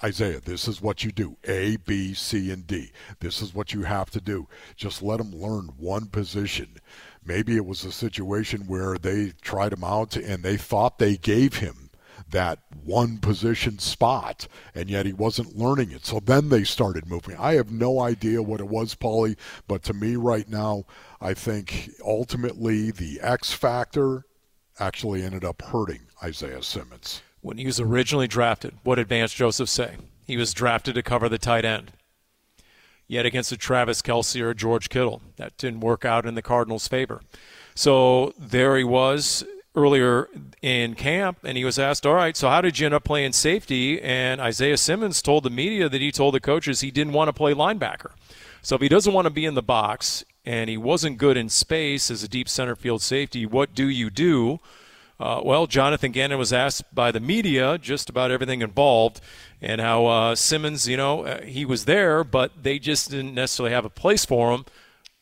Isaiah, 0.04 0.40
this 0.40 0.66
is 0.66 0.82
what 0.82 1.04
you 1.04 1.12
do 1.12 1.36
A, 1.44 1.76
B, 1.76 2.12
C, 2.12 2.50
and 2.50 2.66
D. 2.66 2.90
This 3.20 3.40
is 3.40 3.54
what 3.54 3.72
you 3.72 3.82
have 3.82 4.10
to 4.10 4.20
do. 4.20 4.48
Just 4.76 5.00
let 5.00 5.20
him 5.20 5.32
learn 5.32 5.70
one 5.78 6.06
position. 6.06 6.76
Maybe 7.24 7.56
it 7.56 7.64
was 7.64 7.84
a 7.84 7.92
situation 7.92 8.66
where 8.66 8.98
they 8.98 9.32
tried 9.40 9.72
him 9.72 9.84
out 9.84 10.16
and 10.16 10.42
they 10.42 10.56
thought 10.56 10.98
they 10.98 11.16
gave 11.16 11.56
him 11.56 11.90
that 12.32 12.58
one 12.84 13.18
position 13.18 13.78
spot, 13.78 14.48
and 14.74 14.90
yet 14.90 15.06
he 15.06 15.12
wasn't 15.12 15.56
learning 15.56 15.92
it. 15.92 16.04
So 16.04 16.18
then 16.18 16.48
they 16.48 16.64
started 16.64 17.08
moving. 17.08 17.36
I 17.38 17.54
have 17.54 17.70
no 17.70 18.00
idea 18.00 18.42
what 18.42 18.60
it 18.60 18.68
was, 18.68 18.94
Paulie, 18.94 19.36
but 19.68 19.82
to 19.84 19.94
me 19.94 20.16
right 20.16 20.48
now, 20.48 20.84
I 21.22 21.34
think 21.34 21.90
ultimately 22.04 22.90
the 22.90 23.20
X 23.20 23.52
factor 23.52 24.24
actually 24.80 25.22
ended 25.22 25.44
up 25.44 25.62
hurting 25.62 26.00
Isaiah 26.22 26.64
Simmons. 26.64 27.22
When 27.40 27.58
he 27.58 27.66
was 27.66 27.78
originally 27.78 28.26
drafted, 28.26 28.74
what 28.82 28.96
did 28.96 29.08
Vance 29.08 29.32
Joseph 29.32 29.68
say? 29.68 29.96
He 30.26 30.36
was 30.36 30.52
drafted 30.52 30.96
to 30.96 31.02
cover 31.02 31.28
the 31.28 31.38
tight 31.38 31.64
end. 31.64 31.92
Yet 33.06 33.24
against 33.24 33.52
a 33.52 33.56
Travis 33.56 34.02
Kelce 34.02 34.40
or 34.40 34.52
George 34.52 34.88
Kittle, 34.88 35.22
that 35.36 35.56
didn't 35.58 35.80
work 35.80 36.04
out 36.04 36.26
in 36.26 36.34
the 36.34 36.42
Cardinals' 36.42 36.88
favor. 36.88 37.20
So 37.74 38.34
there 38.36 38.76
he 38.76 38.84
was 38.84 39.44
earlier 39.74 40.28
in 40.60 40.94
camp, 40.94 41.38
and 41.44 41.56
he 41.56 41.64
was 41.64 41.78
asked, 41.78 42.04
All 42.04 42.14
right, 42.14 42.36
so 42.36 42.48
how 42.48 42.60
did 42.60 42.78
you 42.78 42.86
end 42.86 42.94
up 42.94 43.04
playing 43.04 43.32
safety? 43.32 44.00
And 44.00 44.40
Isaiah 44.40 44.76
Simmons 44.76 45.22
told 45.22 45.44
the 45.44 45.50
media 45.50 45.88
that 45.88 46.00
he 46.00 46.10
told 46.10 46.34
the 46.34 46.40
coaches 46.40 46.80
he 46.80 46.90
didn't 46.90 47.12
want 47.12 47.28
to 47.28 47.32
play 47.32 47.54
linebacker. 47.54 48.12
So 48.62 48.76
if 48.76 48.80
he 48.80 48.88
doesn't 48.88 49.12
want 49.12 49.26
to 49.26 49.30
be 49.30 49.44
in 49.44 49.54
the 49.54 49.62
box 49.62 50.24
and 50.44 50.68
he 50.68 50.76
wasn't 50.76 51.18
good 51.18 51.36
in 51.36 51.48
space 51.48 52.10
as 52.10 52.22
a 52.22 52.28
deep 52.28 52.48
center 52.48 52.74
field 52.74 53.02
safety, 53.02 53.46
what 53.46 53.74
do 53.74 53.88
you 53.88 54.10
do? 54.10 54.60
Uh, 55.20 55.40
well, 55.44 55.66
Jonathan 55.66 56.10
Gannon 56.10 56.38
was 56.38 56.52
asked 56.52 56.92
by 56.92 57.12
the 57.12 57.20
media 57.20 57.78
just 57.78 58.10
about 58.10 58.32
everything 58.32 58.60
involved 58.60 59.20
and 59.60 59.80
how 59.80 60.06
uh, 60.06 60.34
Simmons, 60.34 60.88
you 60.88 60.96
know, 60.96 61.24
uh, 61.24 61.42
he 61.42 61.64
was 61.64 61.84
there, 61.84 62.24
but 62.24 62.50
they 62.60 62.80
just 62.80 63.10
didn't 63.10 63.34
necessarily 63.34 63.72
have 63.72 63.84
a 63.84 63.90
place 63.90 64.24
for 64.24 64.52
him 64.52 64.64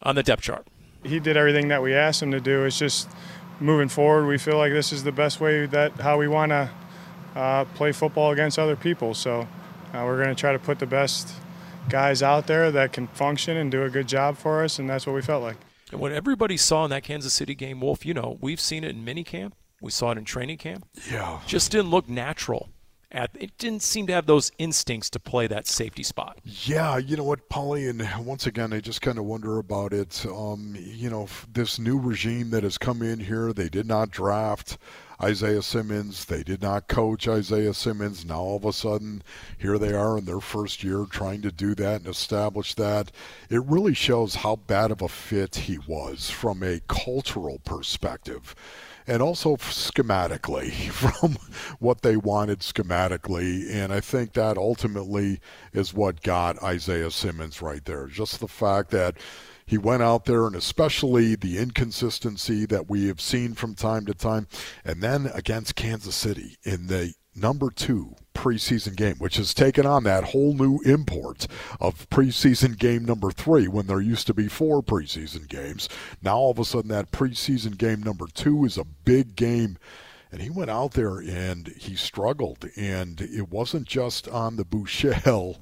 on 0.02 0.14
the 0.14 0.22
depth 0.22 0.42
chart. 0.42 0.66
He 1.04 1.20
did 1.20 1.36
everything 1.36 1.68
that 1.68 1.82
we 1.82 1.94
asked 1.94 2.22
him 2.22 2.30
to 2.30 2.40
do. 2.40 2.64
It's 2.64 2.78
just 2.78 3.10
moving 3.60 3.88
forward, 3.88 4.26
we 4.26 4.38
feel 4.38 4.56
like 4.56 4.72
this 4.72 4.90
is 4.92 5.04
the 5.04 5.12
best 5.12 5.38
way 5.40 5.66
that 5.66 5.92
how 6.00 6.18
we 6.18 6.28
want 6.28 6.50
to 6.50 6.70
uh, 7.36 7.64
play 7.74 7.92
football 7.92 8.32
against 8.32 8.58
other 8.58 8.76
people. 8.76 9.12
So 9.12 9.42
uh, 9.92 10.02
we're 10.04 10.16
going 10.16 10.34
to 10.34 10.40
try 10.40 10.52
to 10.52 10.58
put 10.58 10.78
the 10.78 10.86
best 10.86 11.34
guys 11.88 12.22
out 12.22 12.46
there 12.46 12.70
that 12.70 12.92
can 12.92 13.06
function 13.08 13.56
and 13.56 13.70
do 13.70 13.82
a 13.82 13.90
good 13.90 14.06
job 14.06 14.36
for 14.36 14.62
us, 14.62 14.78
and 14.78 14.88
that's 14.88 15.06
what 15.06 15.14
we 15.14 15.22
felt 15.22 15.42
like. 15.42 15.56
And 15.90 16.00
what 16.00 16.12
everybody 16.12 16.56
saw 16.56 16.84
in 16.84 16.90
that 16.90 17.02
Kansas 17.02 17.32
City 17.32 17.54
game, 17.54 17.80
Wolf, 17.80 18.06
you 18.06 18.14
know, 18.14 18.38
we've 18.40 18.60
seen 18.60 18.84
it 18.84 18.90
in 18.90 19.04
minicamp, 19.04 19.52
we 19.80 19.90
saw 19.90 20.10
it 20.12 20.18
in 20.18 20.24
training 20.24 20.58
camp. 20.58 20.86
Yeah, 21.10 21.40
just 21.46 21.72
didn't 21.72 21.90
look 21.90 22.08
natural 22.08 22.68
at, 23.12 23.30
it 23.34 23.56
didn't 23.58 23.82
seem 23.82 24.06
to 24.06 24.12
have 24.12 24.26
those 24.26 24.52
instincts 24.58 25.10
to 25.10 25.18
play 25.18 25.46
that 25.48 25.66
safety 25.66 26.02
spot. 26.02 26.38
Yeah, 26.44 26.96
you 26.96 27.16
know 27.16 27.24
what, 27.24 27.48
Paulie, 27.48 27.90
and 27.90 28.24
once 28.24 28.46
again, 28.46 28.72
I 28.72 28.80
just 28.80 29.02
kind 29.02 29.18
of 29.18 29.24
wonder 29.24 29.58
about 29.58 29.92
it. 29.92 30.24
Um, 30.26 30.76
you 30.78 31.10
know, 31.10 31.28
this 31.52 31.78
new 31.78 31.98
regime 31.98 32.50
that 32.50 32.62
has 32.62 32.78
come 32.78 33.02
in 33.02 33.18
here, 33.20 33.52
they 33.52 33.68
did 33.68 33.86
not 33.86 34.10
draft 34.10 34.78
Isaiah 35.22 35.62
Simmons. 35.62 36.24
They 36.24 36.42
did 36.42 36.62
not 36.62 36.88
coach 36.88 37.28
Isaiah 37.28 37.74
Simmons. 37.74 38.24
Now 38.24 38.40
all 38.40 38.56
of 38.56 38.64
a 38.64 38.72
sudden, 38.72 39.22
here 39.58 39.78
they 39.78 39.92
are 39.92 40.16
in 40.16 40.24
their 40.24 40.40
first 40.40 40.82
year 40.82 41.04
trying 41.08 41.42
to 41.42 41.52
do 41.52 41.74
that 41.74 42.00
and 42.00 42.06
establish 42.06 42.74
that. 42.74 43.12
It 43.50 43.64
really 43.64 43.94
shows 43.94 44.36
how 44.36 44.56
bad 44.56 44.90
of 44.90 45.02
a 45.02 45.08
fit 45.08 45.56
he 45.56 45.78
was 45.86 46.30
from 46.30 46.62
a 46.62 46.80
cultural 46.88 47.58
perspective 47.64 48.54
and 49.06 49.22
also 49.22 49.56
schematically 49.56 50.70
from 50.90 51.36
what 51.80 52.02
they 52.02 52.16
wanted 52.16 52.60
schematically. 52.60 53.68
And 53.70 53.92
I 53.92 54.00
think 54.00 54.32
that 54.34 54.56
ultimately 54.56 55.40
is 55.72 55.92
what 55.92 56.22
got 56.22 56.62
Isaiah 56.62 57.10
Simmons 57.10 57.60
right 57.60 57.84
there. 57.84 58.06
Just 58.06 58.40
the 58.40 58.48
fact 58.48 58.90
that 58.92 59.16
he 59.70 59.78
went 59.78 60.02
out 60.02 60.24
there 60.24 60.48
and 60.48 60.56
especially 60.56 61.36
the 61.36 61.56
inconsistency 61.56 62.66
that 62.66 62.90
we 62.90 63.06
have 63.06 63.20
seen 63.20 63.54
from 63.54 63.76
time 63.76 64.04
to 64.04 64.12
time. 64.12 64.48
And 64.84 65.00
then 65.00 65.30
against 65.32 65.76
Kansas 65.76 66.16
City 66.16 66.56
in 66.64 66.88
the 66.88 67.14
number 67.36 67.70
two 67.70 68.16
preseason 68.34 68.96
game, 68.96 69.14
which 69.18 69.36
has 69.36 69.54
taken 69.54 69.86
on 69.86 70.02
that 70.02 70.24
whole 70.24 70.54
new 70.54 70.80
import 70.80 71.46
of 71.78 72.10
preseason 72.10 72.76
game 72.76 73.04
number 73.04 73.30
three 73.30 73.68
when 73.68 73.86
there 73.86 74.00
used 74.00 74.26
to 74.26 74.34
be 74.34 74.48
four 74.48 74.82
preseason 74.82 75.46
games. 75.46 75.88
Now 76.20 76.38
all 76.38 76.50
of 76.50 76.58
a 76.58 76.64
sudden 76.64 76.90
that 76.90 77.12
preseason 77.12 77.78
game 77.78 78.02
number 78.02 78.26
two 78.26 78.64
is 78.64 78.76
a 78.76 78.82
big 79.04 79.36
game. 79.36 79.78
And 80.32 80.42
he 80.42 80.50
went 80.50 80.70
out 80.70 80.94
there 80.94 81.18
and 81.18 81.68
he 81.78 81.94
struggled. 81.94 82.68
And 82.76 83.20
it 83.20 83.50
wasn't 83.50 83.86
just 83.86 84.26
on 84.26 84.56
the 84.56 84.64
Buechele 84.64 85.58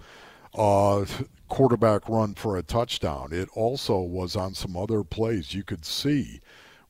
uh, 0.54 1.04
quarterback 1.48 2.08
run 2.08 2.34
for 2.34 2.56
a 2.56 2.62
touchdown. 2.62 3.30
It 3.32 3.48
also 3.54 3.98
was 3.98 4.36
on 4.36 4.54
some 4.54 4.76
other 4.76 5.02
plays 5.02 5.54
you 5.54 5.64
could 5.64 5.84
see 5.84 6.40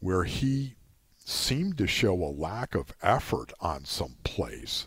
where 0.01 0.25
he 0.25 0.75
seemed 1.18 1.79
to 1.79 1.87
show 1.87 2.14
a 2.14 2.33
lack 2.33 2.75
of 2.75 2.92
effort 3.03 3.53
on 3.61 3.85
some 3.85 4.16
plays. 4.25 4.87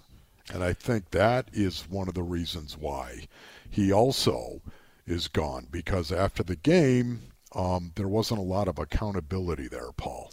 And 0.53 0.63
I 0.63 0.73
think 0.73 1.11
that 1.11 1.47
is 1.53 1.87
one 1.89 2.07
of 2.07 2.13
the 2.13 2.23
reasons 2.23 2.77
why 2.77 3.27
he 3.69 3.91
also 3.91 4.61
is 5.07 5.27
gone 5.27 5.67
because 5.71 6.11
after 6.11 6.43
the 6.43 6.55
game, 6.55 7.21
um, 7.53 7.91
there 7.95 8.07
wasn't 8.07 8.39
a 8.39 8.43
lot 8.43 8.67
of 8.67 8.79
accountability 8.79 9.67
there, 9.67 9.91
Paul. 9.95 10.31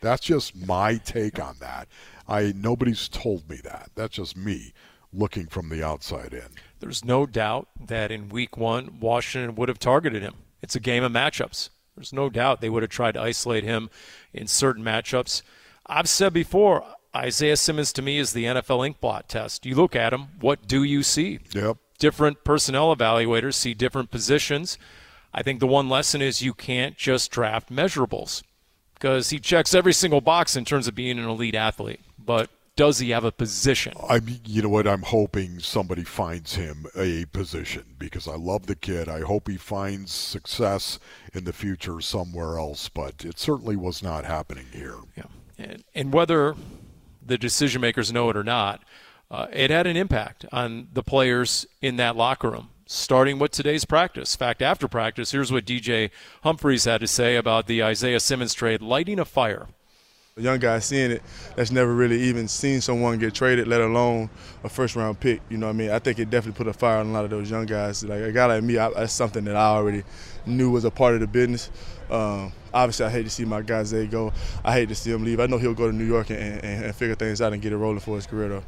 That's 0.00 0.22
just 0.24 0.54
my 0.54 0.96
take 0.96 1.40
on 1.40 1.56
that. 1.60 1.88
I 2.28 2.52
nobody's 2.54 3.08
told 3.08 3.48
me 3.48 3.56
that. 3.64 3.90
That's 3.94 4.14
just 4.14 4.36
me 4.36 4.72
looking 5.12 5.46
from 5.46 5.68
the 5.68 5.82
outside 5.82 6.32
in. 6.34 6.48
There's 6.80 7.04
no 7.04 7.26
doubt 7.26 7.68
that 7.86 8.10
in 8.10 8.28
week 8.28 8.56
one, 8.56 8.98
Washington 9.00 9.54
would 9.56 9.68
have 9.68 9.78
targeted 9.78 10.22
him. 10.22 10.34
It's 10.62 10.76
a 10.76 10.80
game 10.80 11.02
of 11.04 11.12
matchups. 11.12 11.70
There's 11.96 12.12
no 12.12 12.30
doubt 12.30 12.60
they 12.60 12.70
would 12.70 12.82
have 12.82 12.90
tried 12.90 13.12
to 13.14 13.20
isolate 13.20 13.64
him 13.64 13.90
in 14.32 14.46
certain 14.46 14.84
matchups. 14.84 15.42
I've 15.86 16.08
said 16.08 16.32
before, 16.32 16.84
Isaiah 17.16 17.56
Simmons 17.56 17.92
to 17.94 18.02
me 18.02 18.18
is 18.18 18.32
the 18.32 18.44
NFL 18.44 18.94
inkblot 18.94 19.26
test. 19.26 19.66
You 19.66 19.74
look 19.74 19.96
at 19.96 20.12
him, 20.12 20.28
what 20.40 20.68
do 20.68 20.84
you 20.84 21.02
see? 21.02 21.40
Yep. 21.52 21.78
different 21.98 22.44
personnel 22.44 22.94
evaluators 22.94 23.54
see 23.54 23.74
different 23.74 24.10
positions. 24.10 24.78
I 25.34 25.42
think 25.42 25.58
the 25.58 25.66
one 25.66 25.88
lesson 25.88 26.22
is 26.22 26.42
you 26.42 26.54
can't 26.54 26.96
just 26.96 27.30
draft 27.32 27.70
measurables 27.70 28.42
because 28.94 29.30
he 29.30 29.38
checks 29.40 29.74
every 29.74 29.92
single 29.92 30.20
box 30.20 30.54
in 30.56 30.64
terms 30.64 30.86
of 30.86 30.94
being 30.94 31.18
an 31.18 31.28
elite 31.28 31.54
athlete. 31.54 32.00
But 32.18 32.50
does 32.78 33.00
he 33.00 33.10
have 33.10 33.24
a 33.24 33.32
position? 33.32 33.92
I 34.08 34.20
mean, 34.20 34.40
you 34.46 34.62
know 34.62 34.68
what? 34.68 34.86
I'm 34.86 35.02
hoping 35.02 35.58
somebody 35.58 36.04
finds 36.04 36.54
him 36.54 36.86
a 36.96 37.24
position 37.24 37.96
because 37.98 38.28
I 38.28 38.36
love 38.36 38.66
the 38.66 38.76
kid. 38.76 39.08
I 39.08 39.22
hope 39.22 39.48
he 39.48 39.56
finds 39.56 40.12
success 40.12 41.00
in 41.34 41.42
the 41.42 41.52
future 41.52 42.00
somewhere 42.00 42.56
else, 42.56 42.88
but 42.88 43.24
it 43.24 43.36
certainly 43.36 43.74
was 43.74 44.00
not 44.00 44.24
happening 44.24 44.66
here. 44.72 44.98
Yeah. 45.16 45.24
And, 45.58 45.84
and 45.92 46.12
whether 46.12 46.54
the 47.20 47.36
decision 47.36 47.80
makers 47.80 48.12
know 48.12 48.30
it 48.30 48.36
or 48.36 48.44
not, 48.44 48.84
uh, 49.28 49.48
it 49.52 49.70
had 49.70 49.88
an 49.88 49.96
impact 49.96 50.46
on 50.52 50.86
the 50.92 51.02
players 51.02 51.66
in 51.82 51.96
that 51.96 52.14
locker 52.14 52.48
room. 52.48 52.68
Starting 52.86 53.40
with 53.40 53.50
today's 53.50 53.84
practice. 53.84 54.36
In 54.36 54.38
fact, 54.38 54.62
after 54.62 54.86
practice, 54.86 55.32
here's 55.32 55.50
what 55.50 55.66
DJ 55.66 56.10
Humphries 56.44 56.84
had 56.84 57.00
to 57.00 57.08
say 57.08 57.34
about 57.34 57.66
the 57.66 57.82
Isaiah 57.82 58.20
Simmons 58.20 58.54
trade 58.54 58.80
lighting 58.80 59.18
a 59.18 59.24
fire 59.24 59.66
a 60.38 60.42
young 60.42 60.58
guy 60.58 60.78
seeing 60.78 61.10
it 61.10 61.22
that's 61.56 61.70
never 61.70 61.92
really 61.92 62.20
even 62.22 62.48
seen 62.48 62.80
someone 62.80 63.18
get 63.18 63.34
traded, 63.34 63.66
let 63.68 63.80
alone 63.80 64.30
a 64.64 64.68
first 64.68 64.96
round 64.96 65.18
pick. 65.20 65.40
You 65.48 65.58
know 65.58 65.66
what 65.66 65.72
I 65.72 65.76
mean? 65.76 65.90
I 65.90 65.98
think 65.98 66.18
it 66.18 66.30
definitely 66.30 66.56
put 66.56 66.68
a 66.68 66.72
fire 66.72 66.98
on 66.98 67.06
a 67.06 67.12
lot 67.12 67.24
of 67.24 67.30
those 67.30 67.50
young 67.50 67.66
guys. 67.66 68.04
Like 68.04 68.22
a 68.22 68.32
guy 68.32 68.46
like 68.46 68.62
me, 68.62 68.78
I, 68.78 68.90
that's 68.90 69.12
something 69.12 69.44
that 69.44 69.56
I 69.56 69.66
already 69.66 70.04
knew 70.46 70.70
was 70.70 70.84
a 70.84 70.90
part 70.90 71.14
of 71.14 71.20
the 71.20 71.26
business. 71.26 71.70
Um, 72.10 72.52
obviously, 72.72 73.06
I 73.06 73.10
hate 73.10 73.24
to 73.24 73.30
see 73.30 73.44
my 73.44 73.62
guy 73.62 73.82
Zay 73.82 74.06
go. 74.06 74.32
I 74.64 74.72
hate 74.72 74.88
to 74.88 74.94
see 74.94 75.10
him 75.10 75.24
leave. 75.24 75.40
I 75.40 75.46
know 75.46 75.58
he'll 75.58 75.74
go 75.74 75.90
to 75.90 75.96
New 75.96 76.06
York 76.06 76.30
and, 76.30 76.64
and, 76.64 76.84
and 76.86 76.94
figure 76.94 77.14
things 77.14 77.40
out 77.40 77.52
and 77.52 77.60
get 77.60 77.72
it 77.72 77.76
rolling 77.76 78.00
for 78.00 78.16
his 78.16 78.26
career, 78.26 78.48
though. 78.48 78.64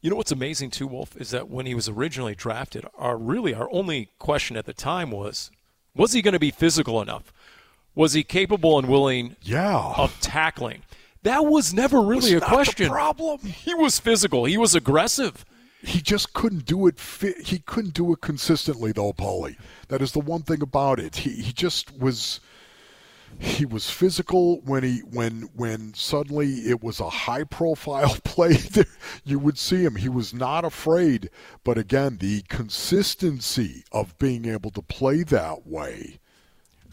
You 0.00 0.10
know 0.10 0.16
what's 0.16 0.32
amazing 0.32 0.70
too, 0.70 0.86
Wolf, 0.86 1.16
is 1.16 1.30
that 1.30 1.48
when 1.48 1.64
he 1.64 1.74
was 1.74 1.88
originally 1.88 2.34
drafted, 2.34 2.84
our 2.94 3.16
really 3.16 3.54
our 3.54 3.68
only 3.72 4.10
question 4.18 4.56
at 4.56 4.66
the 4.66 4.74
time 4.74 5.10
was, 5.10 5.50
was 5.96 6.12
he 6.12 6.20
going 6.20 6.34
to 6.34 6.38
be 6.38 6.50
physical 6.50 7.00
enough? 7.00 7.32
Was 7.94 8.12
he 8.12 8.24
capable 8.24 8.78
and 8.78 8.88
willing 8.88 9.36
yeah. 9.42 9.94
of 9.96 10.20
tackling? 10.20 10.82
That 11.22 11.46
was 11.46 11.72
never 11.72 12.00
really 12.00 12.34
was 12.34 12.42
a 12.42 12.46
question. 12.46 12.90
problem. 12.90 13.40
He 13.40 13.72
was 13.72 13.98
physical. 13.98 14.44
He 14.44 14.58
was 14.58 14.74
aggressive. 14.74 15.44
He 15.80 16.00
just 16.00 16.32
couldn't 16.34 16.66
do 16.66 16.86
it. 16.86 16.98
He 17.42 17.58
couldn't 17.60 17.94
do 17.94 18.12
it 18.12 18.20
consistently, 18.20 18.92
though, 18.92 19.12
Paulie. 19.12 19.56
That 19.88 20.02
is 20.02 20.12
the 20.12 20.20
one 20.20 20.42
thing 20.42 20.62
about 20.62 20.98
it. 20.98 21.16
He 21.16 21.30
he 21.42 21.52
just 21.52 21.98
was. 21.98 22.40
He 23.38 23.64
was 23.64 23.90
physical 23.90 24.60
when 24.60 24.84
he 24.84 24.98
when 25.00 25.48
when 25.54 25.92
suddenly 25.94 26.68
it 26.68 26.82
was 26.82 27.00
a 27.00 27.10
high 27.10 27.44
profile 27.44 28.16
play. 28.24 28.58
you 29.24 29.38
would 29.38 29.58
see 29.58 29.82
him. 29.82 29.96
He 29.96 30.08
was 30.08 30.32
not 30.32 30.64
afraid. 30.64 31.30
But 31.64 31.78
again, 31.78 32.18
the 32.18 32.42
consistency 32.48 33.84
of 33.92 34.16
being 34.18 34.44
able 34.46 34.70
to 34.72 34.82
play 34.82 35.22
that 35.24 35.66
way 35.66 36.20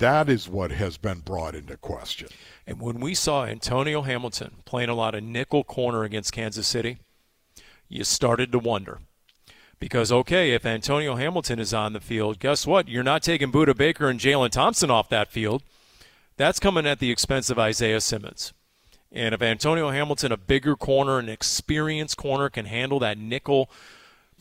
that 0.02 0.30
is 0.30 0.50
what 0.50 0.72
has 0.72 0.98
been 0.98 1.20
brought 1.20 1.56
into 1.56 1.78
question. 1.78 2.28
And 2.68 2.82
when 2.82 3.00
we 3.00 3.14
saw 3.14 3.46
Antonio 3.46 4.02
Hamilton 4.02 4.58
playing 4.66 4.90
a 4.90 4.96
lot 4.96 5.16
of 5.16 5.24
nickel 5.24 5.64
corner 5.64 6.04
against 6.04 6.34
Kansas 6.34 6.68
City, 6.68 6.98
you 7.88 8.04
started 8.04 8.52
to 8.52 8.60
wonder. 8.60 9.00
Because, 9.80 10.12
okay, 10.12 10.52
if 10.52 10.66
Antonio 10.66 11.16
Hamilton 11.16 11.60
is 11.60 11.74
on 11.74 11.94
the 11.94 12.00
field, 12.00 12.40
guess 12.40 12.68
what? 12.68 12.88
You're 12.88 13.02
not 13.02 13.24
taking 13.24 13.52
Budda 13.52 13.76
Baker 13.76 14.10
and 14.10 14.20
Jalen 14.20 14.52
Thompson 14.52 14.92
off 14.92 15.10
that 15.10 15.32
field. 15.32 15.64
That's 16.38 16.60
coming 16.60 16.86
at 16.86 17.00
the 17.00 17.12
expense 17.12 17.50
of 17.50 17.58
Isaiah 17.58 18.02
Simmons. 18.02 18.54
And 19.12 19.34
if 19.34 19.42
Antonio 19.42 19.90
Hamilton, 19.90 20.32
a 20.32 20.38
bigger 20.38 20.76
corner, 20.76 21.20
an 21.20 21.30
experienced 21.30 22.18
corner, 22.18 22.50
can 22.50 22.66
handle 22.66 23.00
that 23.00 23.18
nickel 23.18 23.70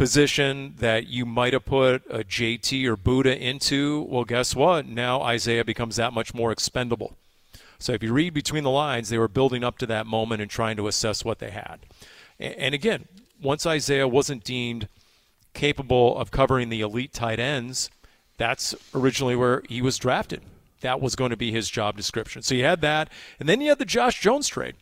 position 0.01 0.73
that 0.79 1.09
you 1.09 1.27
might 1.27 1.53
have 1.53 1.67
put 1.67 2.03
a 2.09 2.25
JT 2.25 2.87
or 2.87 2.97
Budda 2.97 3.39
into, 3.39 4.07
well, 4.09 4.25
guess 4.25 4.57
what? 4.57 4.87
Now 4.87 5.21
Isaiah 5.21 5.63
becomes 5.63 5.97
that 5.97 6.15
much 6.15 6.33
more 6.33 6.51
expendable. 6.51 7.19
So 7.79 7.93
if 7.93 8.03
you 8.03 8.11
read 8.11 8.33
between 8.33 8.65
the 8.65 8.71
lines, 8.71 9.11
they 9.11 9.19
were 9.19 9.29
building 9.29 9.63
up 9.63 9.77
to 9.77 9.87
that 9.89 10.07
moment 10.07 10.41
and 10.41 10.51
trying 10.51 10.79
to 10.79 10.89
assess 10.89 11.23
what 11.23 11.39
they 11.39 11.51
had. 11.51 11.81
And 12.39 12.75
again, 12.75 13.09
once 13.43 13.67
Isaiah 13.67 14.09
wasn't 14.09 14.43
deemed 14.43 14.89
capable 15.53 16.17
of 16.17 16.31
covering 16.31 16.71
the 16.71 16.81
elite 16.81 17.13
tight 17.13 17.39
ends, 17.39 17.91
that's 18.39 18.75
originally 18.95 19.37
where 19.37 19.63
he 19.69 19.83
was 19.83 19.99
drafted. 19.99 20.41
That 20.81 21.03
was 21.03 21.15
going 21.15 21.31
to 21.31 21.37
be 21.37 21.53
his 21.53 21.69
job 21.69 21.99
description. 21.99 22.41
So 22.41 22.55
you 22.55 22.65
had 22.65 22.81
that. 22.81 23.11
And 23.39 23.51
then 23.51 23.61
you 23.61 23.69
had 23.69 23.79
the 23.79 23.85
Josh 23.85 24.19
Jones 24.19 24.49
trade. 24.49 24.77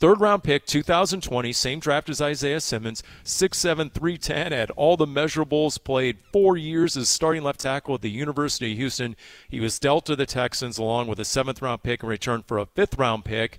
Third 0.00 0.18
round 0.18 0.42
pick, 0.42 0.64
2020, 0.64 1.52
same 1.52 1.78
draft 1.78 2.08
as 2.08 2.22
Isaiah 2.22 2.62
Simmons, 2.62 3.02
6'7, 3.22 3.92
310, 3.92 4.50
had 4.50 4.70
all 4.70 4.96
the 4.96 5.06
measurables, 5.06 5.82
played 5.82 6.16
four 6.32 6.56
years 6.56 6.96
as 6.96 7.10
starting 7.10 7.42
left 7.42 7.60
tackle 7.60 7.96
at 7.96 8.00
the 8.00 8.08
University 8.08 8.72
of 8.72 8.78
Houston. 8.78 9.14
He 9.50 9.60
was 9.60 9.78
dealt 9.78 10.06
to 10.06 10.16
the 10.16 10.24
Texans 10.24 10.78
along 10.78 11.08
with 11.08 11.20
a 11.20 11.24
seventh 11.26 11.60
round 11.60 11.82
pick 11.82 12.02
in 12.02 12.08
return 12.08 12.42
for 12.42 12.56
a 12.56 12.64
fifth 12.64 12.96
round 12.96 13.26
pick. 13.26 13.58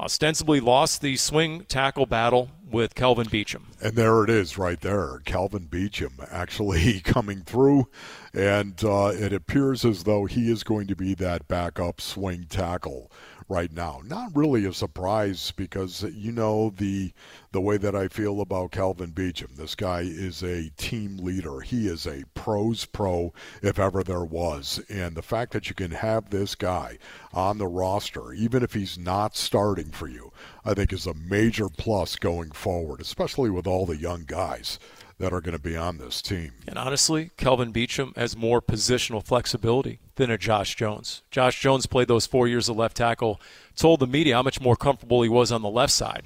Ostensibly 0.00 0.58
lost 0.58 1.02
the 1.02 1.18
swing 1.18 1.66
tackle 1.66 2.06
battle 2.06 2.48
with 2.70 2.94
Kelvin 2.94 3.26
Beachum. 3.26 3.64
And 3.82 3.96
there 3.96 4.24
it 4.24 4.30
is 4.30 4.56
right 4.56 4.80
there. 4.80 5.20
Kelvin 5.26 5.68
Beachum 5.68 6.26
actually 6.32 7.00
coming 7.04 7.42
through. 7.42 7.88
And 8.32 8.82
uh, 8.82 9.12
it 9.12 9.34
appears 9.34 9.84
as 9.84 10.04
though 10.04 10.24
he 10.24 10.50
is 10.50 10.64
going 10.64 10.86
to 10.86 10.96
be 10.96 11.12
that 11.16 11.46
backup 11.46 12.00
swing 12.00 12.46
tackle 12.48 13.12
right 13.50 13.72
now. 13.72 14.00
Not 14.04 14.30
really 14.34 14.64
a 14.64 14.72
surprise 14.72 15.52
because 15.56 16.04
you 16.14 16.32
know 16.32 16.70
the 16.70 17.12
the 17.52 17.60
way 17.60 17.76
that 17.76 17.96
I 17.96 18.08
feel 18.08 18.40
about 18.40 18.70
Kelvin 18.70 19.12
Beachum. 19.12 19.56
This 19.56 19.74
guy 19.74 20.02
is 20.02 20.42
a 20.42 20.70
team 20.76 21.16
leader. 21.16 21.60
He 21.60 21.88
is 21.88 22.06
a 22.06 22.24
pros 22.34 22.84
pro 22.84 23.32
if 23.60 23.78
ever 23.78 24.04
there 24.04 24.24
was. 24.24 24.80
And 24.88 25.16
the 25.16 25.22
fact 25.22 25.52
that 25.52 25.68
you 25.68 25.74
can 25.74 25.90
have 25.90 26.30
this 26.30 26.54
guy 26.54 26.98
on 27.32 27.58
the 27.58 27.66
roster, 27.66 28.32
even 28.32 28.62
if 28.62 28.74
he's 28.74 28.96
not 28.96 29.36
starting 29.36 29.90
for 29.90 30.06
you, 30.06 30.32
I 30.64 30.74
think 30.74 30.92
is 30.92 31.06
a 31.06 31.14
major 31.14 31.68
plus 31.68 32.16
going 32.16 32.52
forward, 32.52 33.00
especially 33.00 33.50
with 33.50 33.66
all 33.66 33.84
the 33.84 33.96
young 33.96 34.24
guys 34.26 34.78
that 35.18 35.32
are 35.32 35.40
going 35.40 35.56
to 35.56 35.62
be 35.62 35.76
on 35.76 35.98
this 35.98 36.22
team. 36.22 36.52
And 36.66 36.78
honestly, 36.78 37.30
Kelvin 37.36 37.72
Beachum 37.72 38.16
has 38.16 38.36
more 38.36 38.62
positional 38.62 39.22
flexibility 39.22 39.98
than 40.14 40.30
a 40.30 40.38
Josh 40.38 40.76
Jones. 40.76 41.22
Josh 41.30 41.60
Jones 41.60 41.86
played 41.86 42.08
those 42.08 42.26
four 42.26 42.48
years 42.48 42.68
of 42.68 42.76
left 42.76 42.96
tackle, 42.96 43.40
told 43.76 44.00
the 44.00 44.06
media 44.06 44.36
how 44.36 44.42
much 44.42 44.60
more 44.60 44.76
comfortable 44.76 45.22
he 45.22 45.28
was 45.28 45.52
on 45.52 45.62
the 45.62 45.68
left 45.68 45.92
side. 45.92 46.22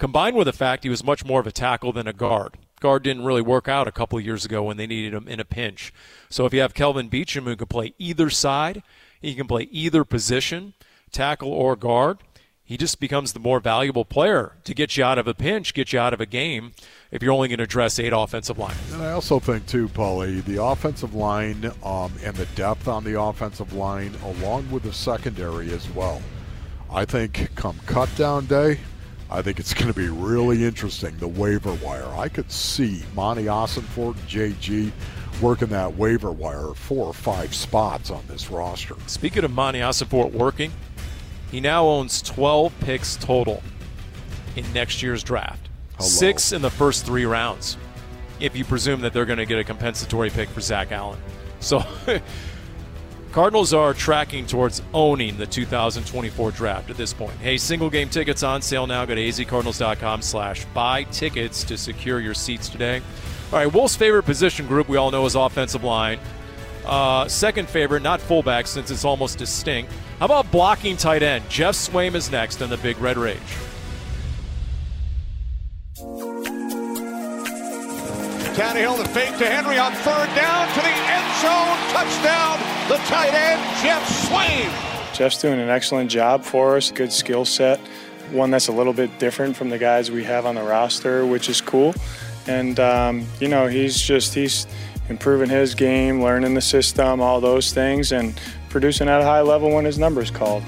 Combined 0.00 0.34
with 0.34 0.46
the 0.46 0.52
fact 0.54 0.82
he 0.82 0.88
was 0.88 1.04
much 1.04 1.26
more 1.26 1.40
of 1.40 1.46
a 1.46 1.52
tackle 1.52 1.92
than 1.92 2.08
a 2.08 2.14
guard. 2.14 2.56
Guard 2.80 3.02
didn't 3.02 3.26
really 3.26 3.42
work 3.42 3.68
out 3.68 3.86
a 3.86 3.92
couple 3.92 4.18
years 4.18 4.46
ago 4.46 4.62
when 4.62 4.78
they 4.78 4.86
needed 4.86 5.12
him 5.12 5.28
in 5.28 5.38
a 5.38 5.44
pinch. 5.44 5.92
So 6.30 6.46
if 6.46 6.54
you 6.54 6.62
have 6.62 6.72
Kelvin 6.72 7.10
Beachum 7.10 7.44
who 7.44 7.54
can 7.54 7.66
play 7.66 7.92
either 7.98 8.30
side, 8.30 8.82
he 9.20 9.34
can 9.34 9.46
play 9.46 9.68
either 9.70 10.06
position, 10.06 10.72
tackle 11.12 11.52
or 11.52 11.76
guard, 11.76 12.16
he 12.64 12.78
just 12.78 12.98
becomes 12.98 13.34
the 13.34 13.40
more 13.40 13.60
valuable 13.60 14.06
player 14.06 14.56
to 14.64 14.72
get 14.72 14.96
you 14.96 15.04
out 15.04 15.18
of 15.18 15.28
a 15.28 15.34
pinch, 15.34 15.74
get 15.74 15.92
you 15.92 15.98
out 15.98 16.14
of 16.14 16.20
a 16.22 16.24
game 16.24 16.72
if 17.10 17.22
you're 17.22 17.32
only 17.34 17.48
going 17.48 17.58
to 17.58 17.64
address 17.64 17.98
eight 17.98 18.14
offensive 18.14 18.58
line. 18.58 18.76
And 18.92 19.02
I 19.02 19.10
also 19.10 19.38
think, 19.38 19.66
too, 19.66 19.88
Paulie, 19.88 20.42
the 20.44 20.62
offensive 20.62 21.12
line 21.12 21.72
um, 21.82 22.12
and 22.24 22.34
the 22.36 22.46
depth 22.54 22.88
on 22.88 23.04
the 23.04 23.20
offensive 23.20 23.74
line, 23.74 24.14
along 24.24 24.70
with 24.70 24.84
the 24.84 24.94
secondary 24.94 25.70
as 25.72 25.90
well. 25.90 26.22
I 26.90 27.04
think 27.04 27.54
come 27.54 27.78
cut 27.84 28.08
down 28.16 28.46
day, 28.46 28.78
I 29.30 29.42
think 29.42 29.60
it's 29.60 29.72
going 29.74 29.86
to 29.86 29.94
be 29.94 30.08
really 30.08 30.64
interesting, 30.64 31.16
the 31.18 31.28
waiver 31.28 31.72
wire. 31.74 32.08
I 32.16 32.28
could 32.28 32.50
see 32.50 33.02
Monti 33.14 33.44
Ossenfort 33.44 34.16
and 34.16 34.28
JG 34.28 34.92
working 35.40 35.68
that 35.68 35.96
waiver 35.96 36.32
wire 36.32 36.74
four 36.74 37.06
or 37.06 37.14
five 37.14 37.54
spots 37.54 38.10
on 38.10 38.22
this 38.26 38.50
roster. 38.50 38.96
Speaking 39.06 39.44
of 39.44 39.52
Monti 39.52 39.80
Ossenfort 39.80 40.32
working, 40.32 40.72
he 41.50 41.60
now 41.60 41.86
owns 41.86 42.22
12 42.22 42.72
picks 42.80 43.16
total 43.16 43.62
in 44.56 44.70
next 44.72 45.02
year's 45.02 45.22
draft. 45.22 45.68
Hello. 45.96 46.08
Six 46.08 46.52
in 46.52 46.62
the 46.62 46.70
first 46.70 47.06
three 47.06 47.24
rounds, 47.24 47.76
if 48.40 48.56
you 48.56 48.64
presume 48.64 49.00
that 49.02 49.12
they're 49.12 49.26
going 49.26 49.38
to 49.38 49.46
get 49.46 49.58
a 49.58 49.64
compensatory 49.64 50.30
pick 50.30 50.48
for 50.48 50.60
Zach 50.60 50.90
Allen. 50.92 51.20
So, 51.60 51.84
Cardinals 53.32 53.72
are 53.72 53.94
tracking 53.94 54.44
towards 54.44 54.82
owning 54.92 55.36
the 55.36 55.46
2024 55.46 56.50
draft 56.50 56.90
at 56.90 56.96
this 56.96 57.12
point. 57.12 57.36
Hey, 57.38 57.58
single 57.58 57.88
game 57.88 58.08
tickets 58.08 58.42
on 58.42 58.60
sale 58.60 58.86
now. 58.86 59.04
Go 59.04 59.14
to 59.14 59.20
azcardinals.com 59.20 60.22
slash 60.22 60.64
buy 60.74 61.04
tickets 61.04 61.62
to 61.64 61.78
secure 61.78 62.18
your 62.18 62.34
seats 62.34 62.68
today. 62.68 63.00
All 63.52 63.58
right, 63.58 63.72
Wolf's 63.72 63.96
favorite 63.96 64.24
position 64.24 64.66
group 64.66 64.88
we 64.88 64.96
all 64.96 65.10
know 65.10 65.26
is 65.26 65.36
offensive 65.36 65.84
line. 65.84 66.18
Uh, 66.84 67.28
second 67.28 67.68
favorite, 67.68 68.02
not 68.02 68.20
fullback 68.20 68.66
since 68.66 68.90
it's 68.90 69.04
almost 69.04 69.38
distinct. 69.38 69.92
How 70.18 70.26
about 70.26 70.50
blocking 70.50 70.96
tight 70.96 71.22
end? 71.22 71.48
Geoff 71.48 71.74
Swaim 71.74 72.14
is 72.14 72.30
next 72.30 72.62
on 72.62 72.70
the 72.70 72.78
Big 72.78 72.98
Red 72.98 73.16
Rage. 73.16 73.38
Tannehill 78.54 78.98
the 78.98 79.08
fake 79.08 79.36
to 79.38 79.46
Henry 79.46 79.78
on 79.78 79.92
third 79.92 80.28
down 80.34 80.68
to 80.74 80.80
the 80.80 80.88
end 80.88 81.26
zone. 81.40 81.78
Touchdown, 81.94 82.58
the 82.90 82.96
tight 83.06 83.32
end, 83.32 83.60
Geoff 83.84 84.02
Swaim. 84.28 85.14
Geoff's 85.14 85.40
doing 85.40 85.60
an 85.60 85.68
excellent 85.68 86.10
job 86.10 86.42
for 86.42 86.76
us. 86.76 86.90
Good 86.90 87.12
skill 87.12 87.44
set. 87.44 87.78
One 88.32 88.50
that's 88.50 88.66
a 88.66 88.72
little 88.72 88.92
bit 88.92 89.16
different 89.20 89.56
from 89.56 89.70
the 89.70 89.78
guys 89.78 90.10
we 90.10 90.24
have 90.24 90.44
on 90.44 90.56
the 90.56 90.62
roster, 90.64 91.24
which 91.24 91.48
is 91.48 91.60
cool. 91.60 91.94
and 92.48 92.80
um, 92.80 93.26
you 93.38 93.46
know 93.46 93.68
he's 93.68 94.00
just 94.00 94.34
he's 94.34 94.66
improving 95.08 95.48
his 95.48 95.72
game, 95.72 96.20
learning 96.20 96.54
the 96.54 96.60
system, 96.60 97.20
all 97.20 97.40
those 97.40 97.72
things, 97.72 98.10
and 98.10 98.40
producing 98.70 99.08
at 99.08 99.20
a 99.20 99.24
high 99.24 99.42
level 99.42 99.70
when 99.72 99.84
his 99.84 99.96
number's 99.96 100.32
called. 100.32 100.64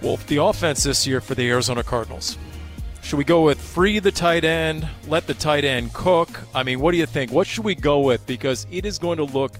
Well, 0.00 0.16
the 0.26 0.38
offense 0.38 0.84
this 0.84 1.06
year 1.06 1.20
for 1.20 1.34
the 1.34 1.50
Arizona 1.50 1.82
Cardinals. 1.82 2.38
Should 3.02 3.18
we 3.18 3.24
go 3.24 3.42
with 3.42 3.60
free 3.60 3.98
the 3.98 4.12
tight 4.12 4.44
end, 4.44 4.88
let 5.08 5.26
the 5.26 5.34
tight 5.34 5.64
end 5.64 5.92
cook? 5.92 6.40
I 6.54 6.62
mean, 6.62 6.80
what 6.80 6.92
do 6.92 6.96
you 6.96 7.04
think? 7.04 7.30
What 7.30 7.46
should 7.46 7.64
we 7.64 7.74
go 7.74 8.00
with? 8.00 8.24
Because 8.26 8.66
it 8.70 8.86
is 8.86 8.98
going 8.98 9.18
to 9.18 9.24
look 9.24 9.52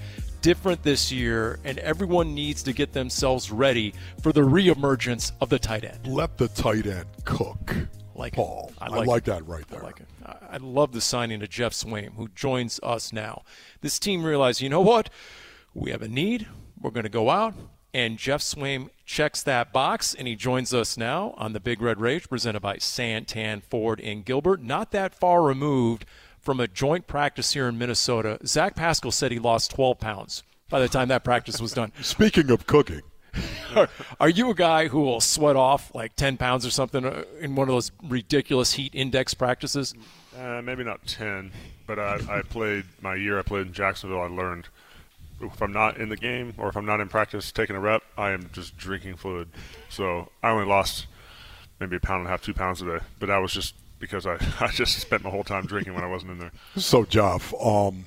different 0.43 0.83
this 0.83 1.11
year, 1.11 1.59
and 1.65 1.79
everyone 1.79 2.35
needs 2.35 2.63
to 2.65 2.73
get 2.73 2.93
themselves 2.93 3.51
ready 3.51 3.95
for 4.21 4.33
the 4.33 4.43
reemergence 4.43 5.33
of 5.41 5.49
the 5.49 5.59
tight 5.59 5.85
end. 5.85 6.07
Let 6.07 6.37
the 6.37 6.49
tight 6.49 6.87
end 6.87 7.07
cook. 7.25 7.75
Like 8.15 8.35
Paul, 8.35 8.73
I 8.79 8.87
I 8.87 8.89
like, 8.89 9.07
like, 9.07 9.25
that 9.25 9.47
right 9.49 9.67
there. 9.69 9.81
I 9.81 9.87
like 9.87 10.01
it. 10.01 10.07
I 10.27 10.59
love 10.59 10.93
the 10.93 11.01
signing 11.01 11.43
of 11.43 11.49
Geoff 11.49 11.73
Swaim, 11.73 12.15
who 12.15 12.29
joins 12.35 12.79
us 12.83 13.11
now. 13.11 13.43
This 13.81 13.99
team 13.99 14.23
realized, 14.23 14.61
you 14.61 14.69
know 14.69 14.83
what? 14.83 15.09
We 15.73 15.93
have 15.93 16.03
a 16.03 16.09
need. 16.09 16.47
We're 16.79 16.91
going 16.91 17.05
to 17.05 17.09
go 17.09 17.31
out. 17.31 17.55
And 17.95 18.19
Geoff 18.19 18.43
Swaim 18.43 18.91
checks 19.07 19.43
that 19.43 19.73
box, 19.73 20.15
and 20.15 20.29
he 20.29 20.37
joins 20.37 20.75
us 20.75 20.99
now 20.99 21.35
on 21.39 21.55
the 21.55 21.61
Big 21.61 21.81
Red 21.81 22.01
Rage, 22.01 22.29
presented 22.29 22.61
by 22.61 22.77
Santan 22.77 23.63
Ford 23.63 23.99
in 23.99 24.23
Gilbert. 24.23 24.63
Not 24.63 24.91
that 24.93 25.15
far 25.15 25.43
removed 25.43 26.05
from 26.43 26.61
a 26.61 26.69
joint 26.69 27.07
practice 27.07 27.53
here 27.53 27.69
in 27.69 27.79
Minnesota. 27.79 28.39
Zach 28.45 28.75
Pascal 28.75 29.13
said 29.13 29.33
he 29.33 29.39
lost 29.39 29.71
12 29.71 29.99
pounds 29.99 30.43
by 30.69 30.81
the 30.81 30.89
time 30.89 31.09
that 31.09 31.25
practice 31.25 31.61
was 31.61 31.73
done. 31.73 31.93
Speaking 32.03 32.51
of 32.51 32.67
cooking, 32.67 33.03
Are, 33.75 33.89
are 34.21 34.29
you 34.29 34.51
a 34.51 34.55
guy 34.55 34.89
who 34.89 35.01
will 35.01 35.21
sweat 35.21 35.57
off 35.57 35.95
like 35.95 36.17
10 36.17 36.37
pounds 36.37 36.67
or 36.67 36.71
something 36.71 37.05
uh, 37.05 37.25
in 37.41 37.55
one 37.55 37.69
of 37.69 37.75
those 37.75 37.93
ridiculous 38.03 38.73
heat 38.73 38.95
index 38.95 39.35
practices? 39.35 39.95
Uh, 40.39 40.61
maybe 40.63 40.83
not 40.85 41.07
10, 41.07 41.53
but 41.87 41.99
I, 41.99 42.19
I 42.29 42.43
played 42.43 42.85
my 43.01 43.15
year 43.15 43.39
I 43.39 43.43
played 43.43 43.69
in 43.69 43.73
Jacksonville. 43.73 44.21
I 44.21 44.27
learned 44.27 44.69
if 45.41 45.63
I'm 45.63 45.73
not 45.73 45.97
in 45.97 46.09
the 46.09 46.17
game 46.17 46.55
or 46.59 46.69
if 46.69 46.77
I'm 46.77 46.87
not 46.87 47.01
in 47.01 47.09
practice 47.09 47.53
taking 47.53 47.77
a 47.77 47.81
rep, 47.81 48.03
I 48.17 48.31
am 48.31 48.51
just 48.53 48.77
drinking 48.77 49.17
fluid. 49.17 49.49
So 49.89 50.31
I 50.43 50.51
only 50.51 50.67
lost 50.67 51.07
maybe 51.81 51.97
a 51.97 52.01
pound 52.01 52.21
and 52.21 52.29
a 52.29 52.31
half, 52.31 52.43
two 52.43 52.55
pounds 52.55 52.81
a 52.83 52.87
day, 52.87 53.05
but 53.19 53.27
that 53.27 53.39
was 53.39 53.53
just 53.53 53.75
because 54.03 54.27
I, 54.27 54.37
I 54.61 54.67
just 54.69 54.99
spent 54.99 55.23
my 55.25 55.31
whole 55.31 55.45
time 55.45 55.65
drinking 55.65 55.95
when 55.95 56.05
I 56.05 56.09
wasn't 56.09 56.33
in 56.33 56.39
there. 56.41 56.53
so 56.77 57.05
Geoff, 57.05 57.55
um, 57.65 58.05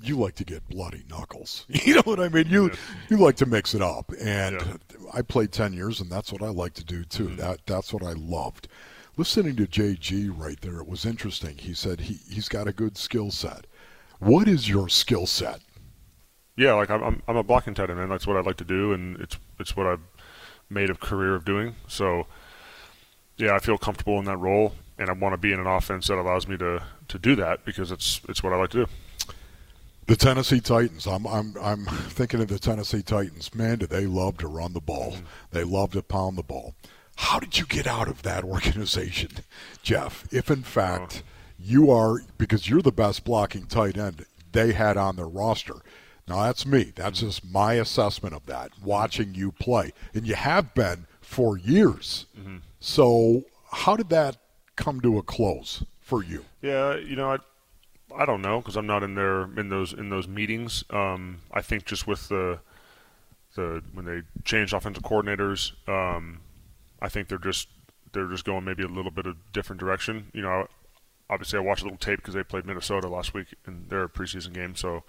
you 0.00 0.16
like 0.16 0.36
to 0.36 0.44
get 0.44 0.66
bloody 0.68 1.02
knuckles. 1.10 1.66
You 1.84 1.96
know 1.96 2.02
what 2.04 2.20
I 2.20 2.28
mean? 2.30 2.46
You 2.48 2.70
you 3.10 3.18
like 3.18 3.36
to 3.36 3.46
mix 3.46 3.74
it 3.74 3.82
up, 3.82 4.10
and 4.20 4.54
Yeah. 4.60 4.76
I 5.12 5.20
played 5.22 5.52
ten 5.52 5.72
years, 5.74 6.00
and 6.00 6.08
that's 6.10 6.32
what 6.32 6.42
I 6.42 6.48
like 6.48 6.72
to 6.74 6.84
do 6.84 7.04
too. 7.04 7.26
Mm-hmm. 7.26 7.36
That 7.36 7.60
that's 7.66 7.92
what 7.92 8.02
I 8.02 8.12
loved. 8.12 8.68
Listening 9.16 9.54
to 9.56 9.66
JG 9.66 10.32
right 10.36 10.60
there, 10.60 10.78
it 10.78 10.88
was 10.88 11.04
interesting. 11.04 11.58
He 11.58 11.74
said 11.74 12.00
he 12.00 12.18
he's 12.32 12.48
got 12.48 12.66
a 12.68 12.72
good 12.72 12.96
skill 12.96 13.30
set. 13.30 13.66
What 14.20 14.48
is 14.48 14.68
your 14.68 14.88
skill 14.88 15.26
set? 15.26 15.60
Yeah, 16.56 16.74
like 16.74 16.88
I'm, 16.90 17.02
I'm, 17.02 17.22
I'm 17.26 17.36
a 17.36 17.42
blocking 17.42 17.74
tight 17.74 17.90
end, 17.90 17.98
man. 17.98 18.08
That's 18.08 18.26
what 18.28 18.36
I 18.36 18.40
like 18.40 18.56
to 18.58 18.64
do, 18.64 18.92
and 18.92 19.20
it's 19.20 19.36
it's 19.58 19.76
what 19.76 19.86
I've 19.86 20.00
made 20.70 20.90
a 20.90 20.94
career 20.94 21.34
of 21.34 21.44
doing. 21.44 21.74
So, 21.88 22.26
yeah, 23.36 23.54
I 23.54 23.58
feel 23.58 23.76
comfortable 23.78 24.18
in 24.20 24.24
that 24.26 24.36
role, 24.38 24.74
and 24.98 25.08
I 25.10 25.12
want 25.12 25.32
to 25.32 25.36
be 25.38 25.52
in 25.52 25.60
an 25.60 25.66
offense 25.66 26.06
that 26.08 26.18
allows 26.18 26.46
me 26.48 26.56
to, 26.58 26.82
to 27.08 27.18
do 27.18 27.34
that 27.36 27.64
because 27.64 27.90
it's 27.90 28.20
it's 28.28 28.42
what 28.42 28.52
I 28.52 28.56
like 28.56 28.70
to 28.70 28.84
do. 28.84 28.92
The 30.06 30.16
Tennessee 30.16 30.60
Titans. 30.60 31.06
I'm 31.06 31.26
I'm 31.26 31.54
I'm 31.60 31.86
thinking 31.86 32.40
of 32.40 32.48
the 32.48 32.58
Tennessee 32.58 33.02
Titans. 33.02 33.54
Man, 33.54 33.78
do 33.78 33.86
they 33.86 34.06
love 34.06 34.36
to 34.38 34.46
run 34.48 34.72
the 34.74 34.80
ball? 34.80 35.12
Mm-hmm. 35.12 35.24
They 35.52 35.64
love 35.64 35.92
to 35.92 36.02
pound 36.02 36.36
the 36.36 36.42
ball. 36.42 36.74
How 37.16 37.38
did 37.38 37.58
you 37.58 37.64
get 37.66 37.86
out 37.86 38.08
of 38.08 38.22
that 38.22 38.44
organization, 38.56 39.30
Geoff? 39.82 40.24
If 40.32 40.50
in 40.50 40.62
fact 40.62 41.22
you 41.58 41.90
are 41.90 42.18
because 42.36 42.68
you're 42.68 42.82
the 42.82 42.92
best 42.92 43.24
blocking 43.24 43.66
tight 43.66 43.96
end 43.96 44.26
they 44.52 44.72
had 44.72 44.96
on 44.96 45.16
their 45.16 45.28
roster. 45.28 45.76
Now 46.28 46.42
that's 46.44 46.64
me. 46.66 46.92
That's 46.94 47.18
Mm-hmm. 47.20 47.26
just 47.28 47.44
my 47.44 47.74
assessment 47.74 48.34
of 48.34 48.44
that. 48.46 48.70
Watching 48.82 49.34
you 49.34 49.52
play, 49.52 49.92
and 50.14 50.26
you 50.26 50.34
have 50.34 50.74
been 50.74 51.06
for 51.20 51.56
years. 51.56 52.26
Mm-hmm. 52.38 52.58
So 52.80 53.44
how 53.72 53.96
did 53.96 54.08
that 54.10 54.36
come 54.76 55.00
to 55.00 55.18
a 55.18 55.22
close 55.22 55.84
for 56.00 56.22
you? 56.22 56.44
Yeah, 56.62 56.96
you 56.96 57.16
know, 57.16 57.32
I 57.32 57.38
I 58.16 58.24
don't 58.24 58.42
know 58.42 58.60
because 58.60 58.76
I'm 58.76 58.86
not 58.86 59.02
in 59.02 59.14
there 59.14 59.42
in 59.58 59.68
those 59.68 59.92
in 59.92 60.10
those 60.10 60.28
meetings. 60.28 60.84
Um, 60.90 61.40
I 61.52 61.62
think 61.62 61.84
just 61.84 62.06
with 62.06 62.28
the 62.28 62.60
the 63.54 63.82
when 63.92 64.04
they 64.04 64.22
changed 64.44 64.72
offensive 64.72 65.02
coordinators, 65.02 65.72
um, 65.88 66.40
I 67.00 67.08
think 67.08 67.28
they're 67.28 67.38
just 67.38 67.68
they're 68.12 68.28
just 68.28 68.44
going 68.44 68.64
maybe 68.64 68.82
a 68.82 68.88
little 68.88 69.10
bit 69.10 69.26
of 69.26 69.36
different 69.52 69.80
direction. 69.80 70.30
You 70.32 70.42
know, 70.42 70.66
obviously 71.28 71.58
I 71.58 71.62
watched 71.62 71.82
a 71.82 71.84
little 71.84 71.98
tape 71.98 72.18
because 72.18 72.34
they 72.34 72.42
played 72.42 72.66
Minnesota 72.66 73.08
last 73.08 73.34
week 73.34 73.48
in 73.66 73.86
their 73.88 74.08
preseason 74.08 74.52
game, 74.52 74.76
so 74.76 75.02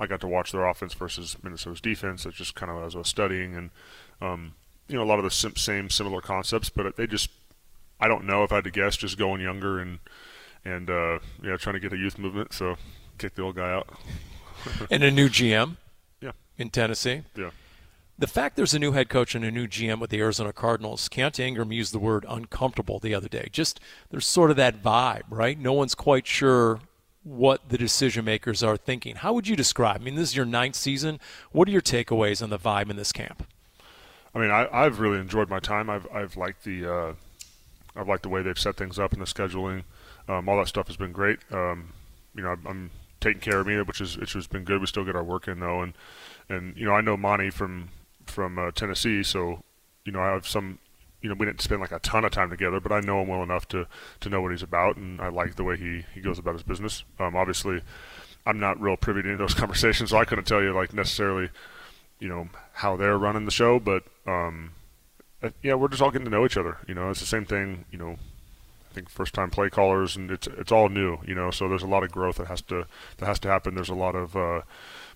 I 0.00 0.06
got 0.06 0.20
to 0.20 0.28
watch 0.28 0.52
their 0.52 0.66
offense 0.66 0.94
versus 0.94 1.36
Minnesota's 1.42 1.80
defense. 1.80 2.24
That's 2.24 2.36
just 2.36 2.54
kind 2.54 2.70
of 2.70 2.84
as 2.84 2.94
I 2.94 2.98
was 2.98 3.08
studying, 3.08 3.56
and 3.56 3.70
um, 4.20 4.54
you 4.88 4.96
know, 4.96 5.02
a 5.02 5.06
lot 5.06 5.18
of 5.18 5.24
the 5.24 5.30
same 5.30 5.90
similar 5.90 6.20
concepts, 6.20 6.68
but 6.68 6.96
they 6.96 7.06
just 7.06 7.30
I 8.00 8.08
don't 8.08 8.24
know 8.24 8.42
if 8.44 8.52
I 8.52 8.56
had 8.56 8.64
to 8.64 8.70
guess, 8.70 8.96
just 8.96 9.18
going 9.18 9.40
younger 9.40 9.78
and 9.78 9.98
and 10.64 10.90
uh, 10.90 11.18
yeah, 11.42 11.56
trying 11.56 11.74
to 11.74 11.80
get 11.80 11.92
a 11.92 11.96
youth 11.96 12.18
movement. 12.18 12.52
So 12.52 12.76
kick 13.18 13.34
the 13.34 13.42
old 13.42 13.56
guy 13.56 13.72
out. 13.72 13.88
and 14.90 15.02
a 15.04 15.10
new 15.10 15.28
GM 15.28 15.76
Yeah. 16.20 16.32
in 16.58 16.70
Tennessee. 16.70 17.22
Yeah. 17.36 17.50
The 18.18 18.26
fact 18.26 18.56
there's 18.56 18.72
a 18.74 18.78
new 18.78 18.92
head 18.92 19.08
coach 19.10 19.34
and 19.34 19.44
a 19.44 19.50
new 19.50 19.66
GM 19.68 20.00
with 20.00 20.08
the 20.10 20.18
Arizona 20.20 20.52
Cardinals, 20.52 21.08
Keaontay 21.08 21.40
Ingram 21.46 21.70
used 21.70 21.92
the 21.92 21.98
word 21.98 22.24
uncomfortable 22.28 22.98
the 22.98 23.14
other 23.14 23.28
day. 23.28 23.48
Just 23.52 23.78
there's 24.10 24.26
sort 24.26 24.50
of 24.50 24.56
that 24.56 24.82
vibe, 24.82 25.22
right? 25.30 25.58
No 25.58 25.74
one's 25.74 25.94
quite 25.94 26.26
sure 26.26 26.80
what 27.22 27.68
the 27.68 27.76
decision 27.76 28.24
makers 28.24 28.62
are 28.62 28.76
thinking. 28.76 29.16
How 29.16 29.32
would 29.34 29.46
you 29.48 29.54
describe? 29.54 30.00
I 30.00 30.04
mean, 30.04 30.14
this 30.14 30.30
is 30.30 30.36
your 30.36 30.46
ninth 30.46 30.76
season. 30.76 31.20
What 31.52 31.68
are 31.68 31.72
your 31.72 31.82
takeaways 31.82 32.42
on 32.42 32.50
the 32.50 32.58
vibe 32.58 32.88
in 32.88 32.96
this 32.96 33.12
camp? 33.12 33.46
I 34.34 34.38
mean, 34.38 34.50
I, 34.50 34.66
I've 34.72 34.98
really 34.98 35.18
enjoyed 35.18 35.48
my 35.50 35.60
time. 35.60 35.90
I've 35.90 36.06
I've 36.12 36.36
liked 36.36 36.64
the 36.64 36.90
uh, 36.90 37.12
I've 37.96 38.08
liked 38.08 38.22
the 38.22 38.28
way 38.28 38.42
they've 38.42 38.58
set 38.58 38.76
things 38.76 38.98
up 38.98 39.12
and 39.12 39.20
the 39.20 39.26
scheduling. 39.26 39.84
Um, 40.28 40.48
all 40.48 40.58
that 40.58 40.68
stuff 40.68 40.86
has 40.88 40.96
been 40.96 41.12
great. 41.12 41.38
Um, 41.50 41.92
you 42.34 42.42
know, 42.42 42.50
I'm, 42.50 42.66
I'm 42.66 42.90
taking 43.20 43.40
care 43.40 43.60
of 43.60 43.66
me, 43.66 43.80
which 43.82 44.00
is 44.00 44.18
which 44.18 44.34
has 44.34 44.46
been 44.46 44.64
good. 44.64 44.80
We 44.80 44.86
still 44.86 45.04
get 45.04 45.16
our 45.16 45.24
work 45.24 45.48
in 45.48 45.60
though, 45.60 45.82
and 45.82 45.94
and 46.48 46.76
you 46.76 46.86
know, 46.86 46.92
I 46.92 47.00
know 47.00 47.16
Monti 47.16 47.50
from 47.50 47.90
from 48.26 48.58
uh, 48.58 48.70
Tennessee, 48.72 49.22
so 49.22 49.62
you 50.04 50.12
know, 50.12 50.20
I 50.20 50.32
have 50.32 50.46
some. 50.46 50.78
You 51.22 51.30
know, 51.30 51.36
we 51.38 51.46
didn't 51.46 51.62
spend 51.62 51.80
like 51.80 51.92
a 51.92 51.98
ton 52.00 52.24
of 52.24 52.30
time 52.30 52.50
together, 52.50 52.78
but 52.78 52.92
I 52.92 53.00
know 53.00 53.20
him 53.22 53.28
well 53.28 53.42
enough 53.42 53.66
to 53.68 53.86
to 54.20 54.28
know 54.28 54.42
what 54.42 54.52
he's 54.52 54.62
about, 54.62 54.96
and 54.96 55.20
I 55.20 55.28
like 55.28 55.56
the 55.56 55.64
way 55.64 55.76
he 55.76 56.04
he 56.14 56.20
goes 56.20 56.38
about 56.38 56.54
his 56.54 56.62
business. 56.62 57.04
Um, 57.18 57.34
obviously, 57.34 57.82
I'm 58.44 58.60
not 58.60 58.80
real 58.80 58.96
privy 58.96 59.22
to 59.22 59.28
any 59.28 59.32
of 59.32 59.38
those 59.38 59.54
conversations, 59.62 60.10
so 60.10 60.18
I 60.18 60.24
couldn't 60.24 60.44
tell 60.44 60.62
you 60.62 60.72
like 60.72 60.92
necessarily, 60.92 61.50
you 62.20 62.28
know, 62.28 62.48
how 62.74 62.96
they're 62.96 63.18
running 63.18 63.44
the 63.44 63.50
show. 63.50 63.80
But 63.80 64.04
um, 64.26 64.72
uh, 65.46 65.50
yeah, 65.62 65.74
we're 65.74 65.88
just 65.88 66.02
all 66.02 66.10
getting 66.10 66.26
to 66.26 66.30
know 66.30 66.44
each 66.44 66.56
other. 66.56 66.78
You 66.86 66.94
know, 66.94 67.10
it's 67.10 67.20
the 67.20 67.26
same 67.26 67.44
thing. 67.44 67.84
You 67.90 67.98
know, 67.98 68.16
I 68.90 68.94
think 68.94 69.08
first 69.08 69.34
time 69.34 69.50
play 69.50 69.70
callers, 69.70 70.16
and 70.16 70.30
it's 70.30 70.46
it's 70.46 70.72
all 70.72 70.88
new. 70.88 71.18
You 71.26 71.34
know, 71.34 71.50
so 71.50 71.68
there's 71.68 71.82
a 71.82 71.88
lot 71.88 72.02
of 72.02 72.10
growth 72.10 72.36
that 72.36 72.46
has 72.48 72.62
to 72.62 72.86
that 73.18 73.26
has 73.26 73.38
to 73.40 73.48
happen. 73.48 73.74
There's 73.74 73.88
a 73.88 73.94
lot 73.94 74.14
of 74.14 74.36
uh, 74.36 74.62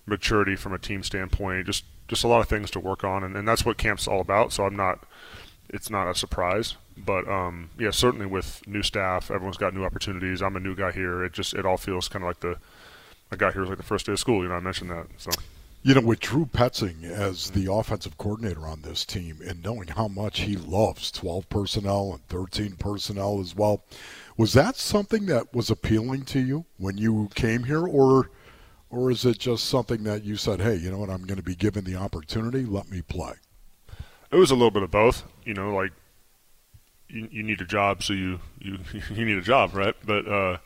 maturity 0.05 0.55
from 0.55 0.73
a 0.73 0.79
team 0.79 1.03
standpoint. 1.03 1.65
Just 1.65 1.85
just 2.07 2.23
a 2.23 2.27
lot 2.27 2.41
of 2.41 2.47
things 2.49 2.71
to 2.71 2.79
work 2.79 3.03
on, 3.03 3.23
and, 3.23 3.35
and 3.35 3.47
that's 3.47 3.65
what 3.65 3.77
camp's 3.77 4.07
all 4.07 4.21
about. 4.21 4.51
So 4.53 4.65
I'm 4.65 4.75
not. 4.75 4.99
It's 5.69 5.89
not 5.89 6.09
a 6.09 6.15
surprise, 6.15 6.75
but 6.97 7.27
um, 7.29 7.69
yeah, 7.79 7.91
certainly 7.91 8.25
with 8.25 8.61
new 8.67 8.83
staff, 8.83 9.31
everyone's 9.31 9.57
got 9.57 9.73
new 9.73 9.85
opportunities. 9.85 10.41
I'm 10.41 10.57
a 10.57 10.59
new 10.59 10.75
guy 10.75 10.91
here. 10.91 11.23
It 11.23 11.31
just 11.31 11.53
it 11.53 11.65
all 11.65 11.77
feels 11.77 12.09
kind 12.09 12.23
of 12.23 12.27
like 12.27 12.41
the 12.41 12.57
I 13.31 13.37
got 13.37 13.53
here 13.53 13.61
was 13.61 13.69
like 13.69 13.77
the 13.77 13.83
first 13.83 14.05
day 14.05 14.11
of 14.11 14.19
school. 14.19 14.43
You 14.43 14.49
know, 14.49 14.55
I 14.55 14.59
mentioned 14.59 14.89
that. 14.89 15.07
So 15.17 15.31
You 15.83 15.95
know, 15.95 16.01
with 16.01 16.19
Drew 16.19 16.45
Petzing 16.45 17.03
as 17.03 17.49
the 17.49 17.71
offensive 17.71 18.17
coordinator 18.17 18.67
on 18.67 18.83
this 18.83 19.03
team 19.03 19.39
and 19.45 19.63
knowing 19.63 19.87
how 19.87 20.07
much 20.07 20.41
he 20.41 20.55
loves 20.55 21.11
12 21.11 21.49
personnel 21.49 22.11
and 22.13 22.27
13 22.27 22.75
personnel 22.75 23.39
as 23.39 23.55
well, 23.55 23.83
was 24.37 24.53
that 24.53 24.75
something 24.75 25.25
that 25.25 25.55
was 25.55 25.71
appealing 25.71 26.25
to 26.25 26.39
you 26.39 26.65
when 26.77 26.97
you 26.97 27.29
came 27.33 27.63
here 27.63 27.87
or 27.87 28.29
or 28.91 29.09
is 29.09 29.25
it 29.25 29.39
just 29.39 29.65
something 29.65 30.03
that 30.03 30.23
you 30.23 30.35
said, 30.35 30.59
"Hey, 30.59 30.75
you 30.75 30.91
know 30.91 30.97
what, 30.97 31.09
I'm 31.09 31.25
going 31.25 31.37
to 31.37 31.43
be 31.43 31.55
given 31.55 31.85
the 31.85 31.95
opportunity, 31.95 32.65
let 32.65 32.91
me 32.91 33.01
play." 33.01 33.33
it 34.31 34.37
was 34.37 34.51
a 34.51 34.55
little 34.55 34.71
bit 34.71 34.83
of 34.83 34.91
both. 34.91 35.23
You 35.45 35.53
know, 35.53 35.73
like 35.75 35.91
you, 37.09 37.27
you 37.31 37.43
need 37.43 37.61
a 37.61 37.65
job, 37.65 38.03
so 38.03 38.13
you, 38.13 38.39
you 38.59 38.79
you 39.13 39.25
need 39.25 39.37
a 39.37 39.41
job, 39.41 39.75
right? 39.75 39.95
But 40.05 40.27
uh, 40.27 40.57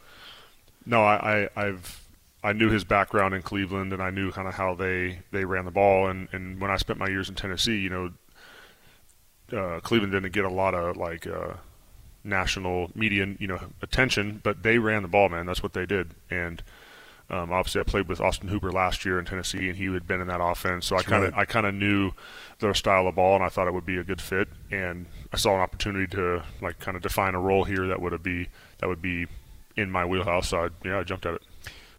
no, 0.85 1.03
I, 1.03 1.49
I 1.55 1.65
I've 1.67 2.04
I 2.45 2.53
knew 2.53 2.69
his 2.69 2.83
background 2.83 3.33
in 3.33 3.41
Cleveland, 3.41 3.91
and 3.91 4.03
I 4.03 4.11
knew 4.11 4.31
kind 4.31 4.47
of 4.47 4.53
how 4.53 4.75
they 4.75 5.19
they 5.31 5.45
ran 5.45 5.65
the 5.65 5.71
ball. 5.71 6.07
And 6.07 6.27
and 6.31 6.61
when 6.61 6.69
I 6.69 6.77
spent 6.77 6.99
my 6.99 7.07
years 7.07 7.27
in 7.27 7.33
Tennessee, 7.35 7.79
you 7.79 7.89
know, 7.89 8.11
uh, 9.51 9.79
Cleveland 9.79 10.13
didn't 10.13 10.31
get 10.31 10.45
a 10.45 10.49
lot 10.49 10.75
of 10.75 10.95
like 10.95 11.25
uh, 11.25 11.53
national 12.23 12.91
media, 12.93 13.35
you 13.39 13.47
know, 13.47 13.59
attention, 13.81 14.41
but 14.43 14.61
they 14.61 14.77
ran 14.77 15.01
the 15.01 15.07
ball, 15.07 15.27
man. 15.29 15.47
That's 15.47 15.63
what 15.63 15.73
they 15.73 15.85
did, 15.85 16.11
and. 16.29 16.63
Um, 17.27 17.51
obviously, 17.51 17.81
I 17.81 17.85
played 17.85 18.07
with 18.07 18.21
Austin 18.21 18.49
Hooper 18.49 18.71
last 18.71 19.03
year 19.03 19.17
in 19.17 19.25
Tennessee, 19.25 19.67
and 19.67 19.75
he 19.75 19.91
had 19.91 20.05
been 20.05 20.21
in 20.21 20.27
that 20.27 20.41
offense. 20.41 20.85
So 20.85 20.93
That's 20.93 21.07
I 21.07 21.09
kind 21.09 21.25
of 21.25 21.33
right. 21.33 21.41
I 21.41 21.45
kind 21.45 21.65
of 21.65 21.73
knew 21.73 22.11
their 22.59 22.75
style 22.75 23.07
of 23.07 23.15
ball, 23.15 23.33
and 23.33 23.43
I 23.43 23.49
thought 23.49 23.67
it 23.67 23.73
would 23.73 23.83
be 23.83 23.97
a 23.97 24.03
good 24.03 24.21
fit. 24.21 24.47
And 24.69 25.07
I 25.33 25.37
saw 25.37 25.55
an 25.55 25.61
opportunity 25.61 26.05
to 26.15 26.43
like 26.61 26.77
kind 26.77 26.95
of 26.95 27.01
define 27.01 27.33
a 27.33 27.39
role 27.39 27.63
here 27.63 27.87
that 27.87 27.99
would 27.99 28.21
be 28.21 28.49
that 28.77 28.87
would 28.87 29.01
be 29.01 29.25
in 29.75 29.89
my 29.89 30.05
wheelhouse. 30.05 30.49
So 30.49 30.65
I, 30.65 30.69
yeah, 30.87 30.99
I 30.99 31.03
jumped 31.03 31.25
at 31.25 31.33
it. 31.33 31.41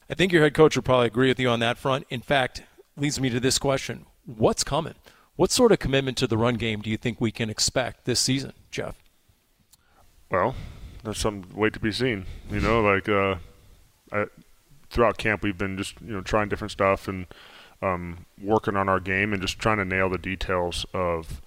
I 0.08 0.14
think 0.14 0.32
your 0.32 0.42
head 0.42 0.54
coach 0.54 0.76
would 0.76 0.84
probably 0.84 1.06
agree 1.06 1.28
with 1.28 1.40
you 1.40 1.48
on 1.48 1.60
that 1.60 1.78
front. 1.78 2.06
In 2.10 2.20
fact, 2.20 2.62
leads 2.96 3.20
me 3.20 3.28
to 3.30 3.40
this 3.40 3.58
question: 3.58 4.06
What's 4.24 4.64
coming? 4.64 4.94
What 5.36 5.50
sort 5.50 5.72
of 5.72 5.78
commitment 5.78 6.16
to 6.18 6.26
the 6.26 6.38
run 6.38 6.54
game 6.54 6.80
do 6.80 6.88
you 6.88 6.96
think 6.96 7.20
we 7.20 7.30
can 7.30 7.50
expect 7.50 8.04
this 8.04 8.20
season, 8.20 8.52
Geoff? 8.70 8.96
Well, 10.30 10.54
that's 11.04 11.20
some 11.20 11.44
wait 11.54 11.72
to 11.74 11.80
be 11.80 11.92
seen. 11.92 12.26
You 12.50 12.60
know, 12.60 12.80
like 12.80 13.08
uh, 13.08 13.36
I, 14.12 14.26
throughout 14.90 15.18
camp, 15.18 15.42
we've 15.42 15.58
been 15.58 15.76
just 15.76 16.00
you 16.00 16.12
know 16.12 16.20
trying 16.20 16.48
different 16.48 16.70
stuff 16.70 17.08
and 17.08 17.26
um, 17.82 18.26
working 18.40 18.76
on 18.76 18.88
our 18.88 19.00
game 19.00 19.32
and 19.32 19.42
just 19.42 19.58
trying 19.58 19.78
to 19.78 19.84
nail 19.84 20.08
the 20.08 20.18
details 20.18 20.86
of 20.94 21.42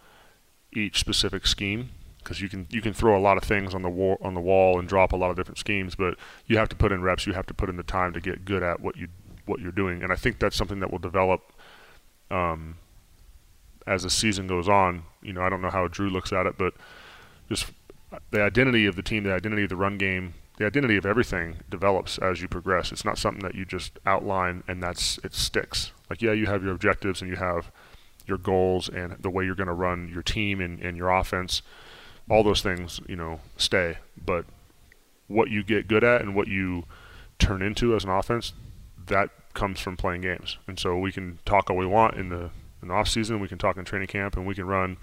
each 0.72 1.00
specific 1.00 1.48
scheme 1.48 1.89
because 2.23 2.41
you 2.41 2.49
can 2.49 2.67
you 2.69 2.82
can 2.82 2.93
throw 2.93 3.17
a 3.17 3.19
lot 3.19 3.38
of 3.38 3.43
things 3.43 3.73
on 3.73 3.82
the 3.82 3.89
wall 3.89 4.17
on 4.21 4.34
the 4.34 4.41
wall 4.41 4.79
and 4.79 4.88
drop 4.88 5.12
a 5.12 5.15
lot 5.15 5.29
of 5.29 5.36
different 5.36 5.58
schemes, 5.58 5.95
but 5.95 6.15
you 6.45 6.58
have 6.58 6.69
to 6.69 6.75
put 6.75 6.91
in 6.91 7.01
reps. 7.01 7.25
You 7.25 7.34
have 7.34 7.47
to 7.47 7.53
put 7.53 7.69
in 7.69 7.77
the 7.77 7.84
time 7.84 8.13
to 8.13 8.21
get 8.21 8.45
good 8.45 8.63
at 8.63 8.79
what 8.79 8.97
you 8.97 9.08
what 9.45 9.60
you're 9.60 9.71
doing, 9.71 10.03
and 10.03 10.12
I 10.12 10.15
think 10.15 10.39
that's 10.39 10.55
something 10.55 10.79
that 10.79 10.91
will 10.91 10.99
develop 10.99 11.51
um, 12.29 12.77
as 13.88 14.03
the 14.03 14.10
season 14.10 14.47
goes 14.47 14.69
on. 14.69 15.03
You 15.21 15.34
know, 15.34 15.41
I 15.41 15.49
don't 15.49 15.62
know 15.62 15.71
how 15.71 15.88
Drew 15.88 16.10
looks 16.10 16.32
at 16.32 16.45
it, 16.45 16.58
but 16.58 16.73
just 17.49 17.71
the 18.32 18.41
identity 18.41 18.86
of 18.86 18.95
the 18.95 19.01
team, 19.01 19.23
the 19.23 19.34
identity 19.34 19.63
of 19.63 19.69
the 19.69 19.75
run 19.75 19.97
game, 19.97 20.34
the 20.58 20.65
identity 20.65 20.97
of 20.97 21.05
everything 21.05 21.58
develops 21.69 22.17
as 22.17 22.41
you 22.41 22.47
progress. 22.47 22.91
It's 22.91 23.05
not 23.05 23.17
something 23.17 23.43
that 23.43 23.55
you 23.55 23.65
just 23.65 23.97
outline 24.05 24.63
and 24.67 24.82
that's 24.84 25.17
it 25.23 25.34
sticks. 25.34 25.91
Like 26.10 26.21
yeah, 26.21 26.34
you 26.34 26.45
have 26.47 26.63
your 26.63 26.73
objectives 26.73 27.21
and 27.21 27.29
you 27.29 27.38
have 27.38 27.71
your 28.27 28.38
goals 28.38 28.89
and 28.89 29.15
the 29.19 29.29
way 29.29 29.45
you're 29.45 29.55
going 29.55 29.67
to 29.67 29.73
run 29.73 30.10
your 30.13 30.21
team 30.21 30.62
and, 30.62 30.79
and 30.79 30.95
your 30.95 31.10
offense. 31.10 31.62
All 32.29 32.43
those 32.43 32.61
things, 32.61 32.99
you 33.07 33.15
know, 33.15 33.39
stay. 33.57 33.97
But 34.23 34.45
what 35.27 35.49
you 35.49 35.63
get 35.63 35.87
good 35.87 36.03
at 36.03 36.21
and 36.21 36.35
what 36.35 36.47
you 36.47 36.85
turn 37.37 37.61
into 37.61 37.95
as 37.95 38.03
an 38.03 38.09
offense, 38.09 38.53
that 39.07 39.29
comes 39.53 39.79
from 39.79 39.97
playing 39.97 40.21
games. 40.21 40.57
And 40.67 40.79
so 40.79 40.97
we 40.97 41.11
can 41.11 41.39
talk 41.45 41.69
all 41.69 41.77
we 41.77 41.85
want 41.85 42.15
in 42.15 42.29
the 42.29 42.51
in 42.81 42.87
the 42.87 42.93
off 42.93 43.09
season, 43.09 43.41
we 43.41 43.47
can 43.49 43.57
talk 43.57 43.75
in 43.75 43.83
training 43.83 44.07
camp, 44.07 44.37
and 44.37 44.47
we 44.47 44.55
can 44.55 44.65
run 44.65 44.97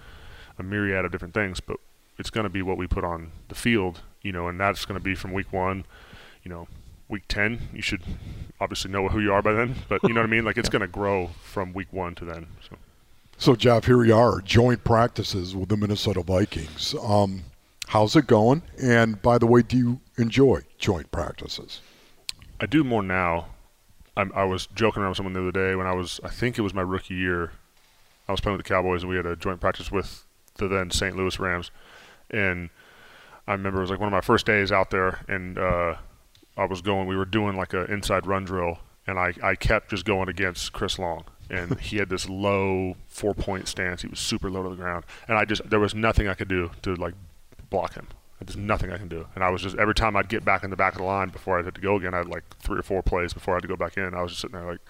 a 0.58 0.62
myriad 0.62 1.04
of 1.04 1.12
different 1.12 1.34
things. 1.34 1.60
But 1.60 1.76
it's 2.18 2.30
going 2.30 2.44
to 2.44 2.50
be 2.50 2.62
what 2.62 2.78
we 2.78 2.86
put 2.86 3.04
on 3.04 3.32
the 3.48 3.54
field, 3.54 4.00
you 4.22 4.32
know, 4.32 4.48
and 4.48 4.58
that's 4.58 4.86
going 4.86 4.98
to 4.98 5.04
be 5.04 5.14
from 5.14 5.32
week 5.32 5.52
one, 5.52 5.84
you 6.42 6.50
know, 6.50 6.68
week 7.08 7.24
10. 7.28 7.68
You 7.74 7.82
should 7.82 8.02
obviously 8.60 8.90
know 8.90 9.08
who 9.08 9.20
you 9.20 9.32
are 9.32 9.42
by 9.42 9.52
then, 9.52 9.74
but 9.88 10.02
you 10.04 10.14
know 10.14 10.20
what 10.20 10.28
I 10.28 10.30
mean? 10.30 10.44
Like 10.44 10.56
it's 10.56 10.68
going 10.70 10.80
to 10.80 10.88
grow 10.88 11.30
from 11.42 11.72
week 11.72 11.92
one 11.92 12.14
to 12.16 12.24
then. 12.24 12.46
So. 12.68 12.76
So, 13.38 13.54
Geoff, 13.54 13.84
here 13.84 13.98
we 13.98 14.10
are, 14.10 14.40
joint 14.40 14.82
practices 14.82 15.54
with 15.54 15.68
the 15.68 15.76
Minnesota 15.76 16.22
Vikings. 16.22 16.94
Um, 17.02 17.44
how's 17.88 18.16
it 18.16 18.26
going? 18.26 18.62
And 18.82 19.20
by 19.20 19.38
the 19.38 19.46
way, 19.46 19.62
do 19.62 19.76
you 19.76 20.00
enjoy 20.16 20.62
joint 20.78 21.10
practices? 21.12 21.80
I 22.60 22.66
do 22.66 22.82
more 22.82 23.02
now. 23.02 23.46
I'm, 24.16 24.32
i 24.34 24.44
was 24.44 24.66
joking 24.74 25.02
around 25.02 25.10
with 25.10 25.16
someone 25.18 25.34
the 25.34 25.40
other 25.40 25.52
day 25.52 25.74
when 25.76 25.86
I 25.86 25.94
was, 25.94 26.18
I 26.24 26.30
think 26.30 26.58
it 26.58 26.62
was 26.62 26.72
my 26.72 26.82
rookie 26.82 27.14
year. 27.14 27.52
I 28.28 28.32
was 28.32 28.40
playing 28.40 28.56
with 28.56 28.64
the 28.64 28.68
Cowboys 28.68 29.02
and 29.02 29.10
we 29.10 29.16
had 29.16 29.26
a 29.26 29.36
joint 29.36 29.60
practice 29.60 29.92
with 29.92 30.24
the 30.56 30.66
then 30.66 30.90
St. 30.90 31.14
Louis 31.14 31.38
Rams 31.38 31.70
and 32.30 32.70
I 33.46 33.52
remember 33.52 33.78
it 33.78 33.82
was 33.82 33.90
like 33.90 34.00
one 34.00 34.08
of 34.08 34.12
my 34.12 34.20
first 34.20 34.46
days 34.46 34.72
out 34.72 34.90
there, 34.90 35.20
and 35.28 35.58
uh, 35.58 35.96
I 36.56 36.64
was 36.64 36.82
going. 36.82 37.06
We 37.06 37.16
were 37.16 37.24
doing 37.24 37.56
like 37.56 37.72
an 37.74 37.86
inside 37.86 38.26
run 38.26 38.44
drill, 38.44 38.78
and 39.06 39.18
I 39.18 39.34
I 39.42 39.54
kept 39.54 39.90
just 39.90 40.04
going 40.04 40.28
against 40.28 40.72
Chris 40.72 40.98
Long, 40.98 41.24
and 41.50 41.78
he 41.80 41.98
had 41.98 42.08
this 42.08 42.28
low 42.28 42.96
four 43.08 43.34
point 43.34 43.68
stance. 43.68 44.02
He 44.02 44.08
was 44.08 44.18
super 44.18 44.50
low 44.50 44.62
to 44.62 44.70
the 44.70 44.76
ground, 44.76 45.04
and 45.28 45.38
I 45.38 45.44
just 45.44 45.68
there 45.68 45.80
was 45.80 45.94
nothing 45.94 46.28
I 46.28 46.34
could 46.34 46.48
do 46.48 46.70
to 46.82 46.94
like 46.94 47.14
block 47.70 47.94
him. 47.94 48.08
There's 48.44 48.56
nothing 48.56 48.92
I 48.92 48.98
can 48.98 49.08
do. 49.08 49.26
And 49.34 49.42
I 49.42 49.48
was 49.48 49.62
just 49.62 49.76
every 49.76 49.94
time 49.94 50.14
I'd 50.14 50.28
get 50.28 50.44
back 50.44 50.62
in 50.62 50.70
the 50.70 50.76
back 50.76 50.92
of 50.92 50.98
the 50.98 51.04
line 51.04 51.30
before 51.30 51.58
I 51.58 51.62
had 51.62 51.74
to 51.74 51.80
go 51.80 51.96
again, 51.96 52.12
I 52.12 52.18
had 52.18 52.28
like 52.28 52.44
three 52.58 52.78
or 52.78 52.82
four 52.82 53.02
plays 53.02 53.32
before 53.32 53.54
I 53.54 53.56
had 53.56 53.62
to 53.62 53.68
go 53.68 53.76
back 53.76 53.96
in. 53.96 54.14
I 54.14 54.22
was 54.22 54.32
just 54.32 54.42
sitting 54.42 54.58
there 54.58 54.70
like, 54.70 54.80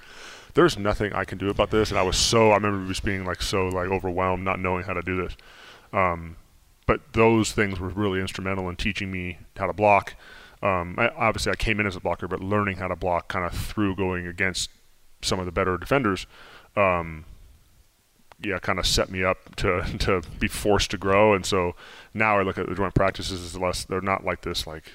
there's 0.55 0.77
nothing 0.77 1.13
I 1.13 1.25
can 1.25 1.39
do 1.39 1.49
about 1.49 1.71
this. 1.71 1.91
And 1.91 1.99
I 1.99 2.03
was 2.03 2.17
so 2.17 2.51
I 2.51 2.55
remember 2.55 2.89
just 2.89 3.05
being 3.05 3.25
like 3.25 3.43
so 3.43 3.69
like 3.69 3.89
overwhelmed, 3.89 4.45
not 4.45 4.59
knowing 4.59 4.83
how 4.83 4.95
to 4.95 5.03
do 5.03 5.17
this. 5.23 5.37
Um, 5.93 6.37
but 6.87 7.13
those 7.13 7.53
things 7.53 7.79
were 7.79 7.89
really 7.89 8.21
instrumental 8.21 8.69
in 8.69 8.77
teaching 8.77 9.13
me 9.13 9.39
how 9.57 9.67
to 9.67 9.73
block. 9.73 10.15
Um, 10.63 10.97
I, 10.99 11.09
obviously, 11.11 11.53
I 11.53 11.57
came 11.57 11.79
in 11.79 11.87
as 11.87 11.97
a 11.97 12.01
blocker, 12.01 12.27
but 12.27 12.41
learning 12.41 12.79
how 12.79 12.89
to 12.89 12.97
block 12.97 13.29
kind 13.29 13.45
of 13.45 13.53
through 13.53 13.97
going 13.97 14.27
against 14.27 14.71
some 15.23 15.39
of 15.39 15.47
the 15.47 15.53
better 15.53 15.77
defenders, 15.77 16.27
um, 16.77 17.25
yeah, 18.43 18.59
kind 18.59 18.79
of 18.79 18.87
set 18.87 19.11
me 19.11 19.25
up 19.25 19.57
to 19.57 19.83
to 19.99 20.23
be 20.39 20.49
forced 20.49 20.91
to 20.93 20.99
grow. 20.99 21.35
And 21.35 21.45
so 21.45 21.75
now 22.15 22.39
I 22.39 22.43
look 22.43 22.59
at 22.59 22.69
the 22.69 22.75
joint 22.75 22.95
practices 22.95 23.43
as 23.43 23.59
less. 23.61 23.85
They're 23.85 24.01
not 24.01 24.25
like 24.25 24.43
this. 24.43 24.67
Like 24.67 24.93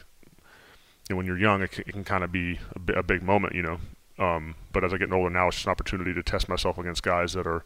you 1.09 1.13
know, 1.13 1.17
when 1.17 1.25
you're 1.25 1.37
young, 1.37 1.61
it 1.61 1.71
can, 1.71 1.83
it 1.87 1.91
can 1.91 2.03
kind 2.03 2.23
of 2.23 2.31
be 2.31 2.59
a, 2.75 2.99
a, 2.99 3.03
big 3.03 3.23
moment, 3.23 3.55
you 3.55 3.63
know. 3.63 3.79
Um, 4.19 4.55
but 4.71 4.83
as 4.83 4.93
I 4.93 4.97
get 4.97 5.11
older 5.11 5.29
now, 5.29 5.47
it's 5.47 5.57
just 5.57 5.65
an 5.65 5.71
opportunity 5.71 6.13
to 6.13 6.21
test 6.21 6.47
myself 6.47 6.77
against 6.77 7.01
guys 7.01 7.33
that 7.33 7.47
are 7.47 7.63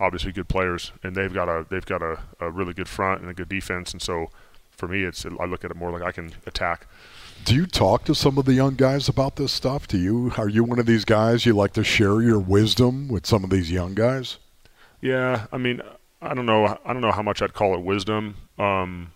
obviously 0.00 0.32
good 0.32 0.48
players, 0.48 0.92
and 1.02 1.14
they've 1.14 1.32
got 1.32 1.48
a 1.48 1.64
they've 1.70 1.86
got 1.86 2.02
a, 2.02 2.18
a 2.40 2.50
really 2.50 2.74
good 2.74 2.88
front 2.88 3.20
and 3.20 3.30
a 3.30 3.34
good 3.34 3.48
defense, 3.48 3.92
and 3.92 4.02
so 4.02 4.30
for 4.70 4.88
me, 4.88 5.04
it's 5.04 5.24
I 5.24 5.44
look 5.44 5.64
at 5.64 5.70
it 5.70 5.76
more 5.76 5.92
like 5.92 6.02
I 6.02 6.12
can 6.12 6.34
attack. 6.46 6.86
Do 7.44 7.56
you 7.56 7.66
talk 7.66 8.04
to 8.04 8.14
some 8.14 8.38
of 8.38 8.44
the 8.44 8.54
young 8.54 8.76
guys 8.76 9.08
about 9.08 9.36
this 9.36 9.52
stuff? 9.52 9.88
Do 9.88 9.98
you 9.98 10.32
are 10.36 10.48
you 10.48 10.62
one 10.64 10.78
of 10.78 10.86
these 10.86 11.04
guys 11.04 11.44
you 11.44 11.54
like 11.54 11.72
to 11.72 11.82
share 11.82 12.22
your 12.22 12.38
wisdom 12.38 13.08
with 13.08 13.26
some 13.26 13.42
of 13.42 13.50
these 13.50 13.70
young 13.70 13.94
guys? 13.94 14.38
Yeah, 15.00 15.46
I 15.50 15.58
mean, 15.58 15.82
I 16.20 16.34
don't 16.34 16.46
know, 16.46 16.78
I 16.84 16.92
don't 16.92 17.02
know 17.02 17.10
how 17.10 17.22
much 17.22 17.42
I'd 17.42 17.52
call 17.52 17.74
it 17.74 17.80
wisdom. 17.80 18.36
Um, 18.58 19.12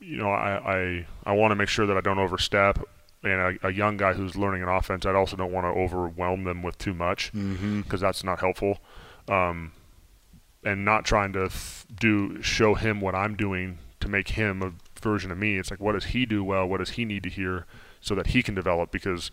you 0.00 0.16
know, 0.16 0.30
I 0.30 0.56
I, 0.76 1.06
I 1.24 1.32
want 1.34 1.50
to 1.50 1.56
make 1.56 1.68
sure 1.68 1.86
that 1.86 1.96
I 1.96 2.00
don't 2.00 2.18
overstep. 2.18 2.78
And 3.22 3.58
a, 3.62 3.68
a, 3.68 3.72
young 3.72 3.96
guy 3.96 4.12
who's 4.12 4.36
learning 4.36 4.62
an 4.62 4.68
offense, 4.68 5.04
I 5.04 5.12
also 5.12 5.36
don't 5.36 5.50
want 5.50 5.64
to 5.64 5.80
overwhelm 5.80 6.44
them 6.44 6.62
with 6.62 6.78
too 6.78 6.94
much 6.94 7.32
because 7.32 7.48
mm-hmm. 7.48 7.96
that's 7.96 8.22
not 8.22 8.38
helpful. 8.38 8.78
Um, 9.28 9.72
and 10.64 10.84
not 10.84 11.04
trying 11.04 11.32
to 11.32 11.50
do 11.98 12.40
show 12.42 12.74
him 12.74 13.00
what 13.00 13.14
I'm 13.14 13.34
doing 13.34 13.78
to 14.00 14.08
make 14.08 14.30
him 14.30 14.62
a 14.62 14.72
version 15.06 15.30
of 15.30 15.38
me. 15.38 15.58
It's 15.58 15.70
like 15.70 15.80
what 15.80 15.92
does 15.92 16.06
he 16.06 16.26
do 16.26 16.42
well? 16.42 16.66
What 16.66 16.78
does 16.78 16.90
he 16.90 17.04
need 17.04 17.22
to 17.22 17.30
hear 17.30 17.66
so 18.00 18.14
that 18.14 18.28
he 18.28 18.42
can 18.42 18.54
develop? 18.54 18.90
Because 18.90 19.30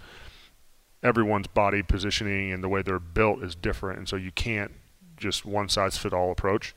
everyone's 1.02 1.48
body 1.48 1.84
positioning 1.84 2.52
and 2.52 2.64
the 2.64 2.70
way 2.70 2.82
they're 2.82 3.00
built 3.00 3.44
is 3.44 3.56
different, 3.56 4.00
and 4.00 4.08
so 4.08 4.16
you 4.16 4.32
can't 4.32 4.72
just 5.18 5.46
one 5.46 5.70
size 5.70 5.98
fit 5.98 6.14
all 6.14 6.32
approach. 6.32 6.76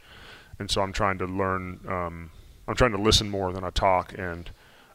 And 0.59 0.71
so 0.71 0.81
I'm 0.81 0.93
trying 0.93 1.19
to 1.19 1.27
learn. 1.27 1.81
Um, 1.87 2.31
I'm 2.67 2.75
trying 2.75 2.93
to 2.93 3.01
listen 3.01 3.31
more 3.31 3.53
than 3.53 3.63
I 3.63 3.71
talk, 3.71 4.15
and 4.19 4.51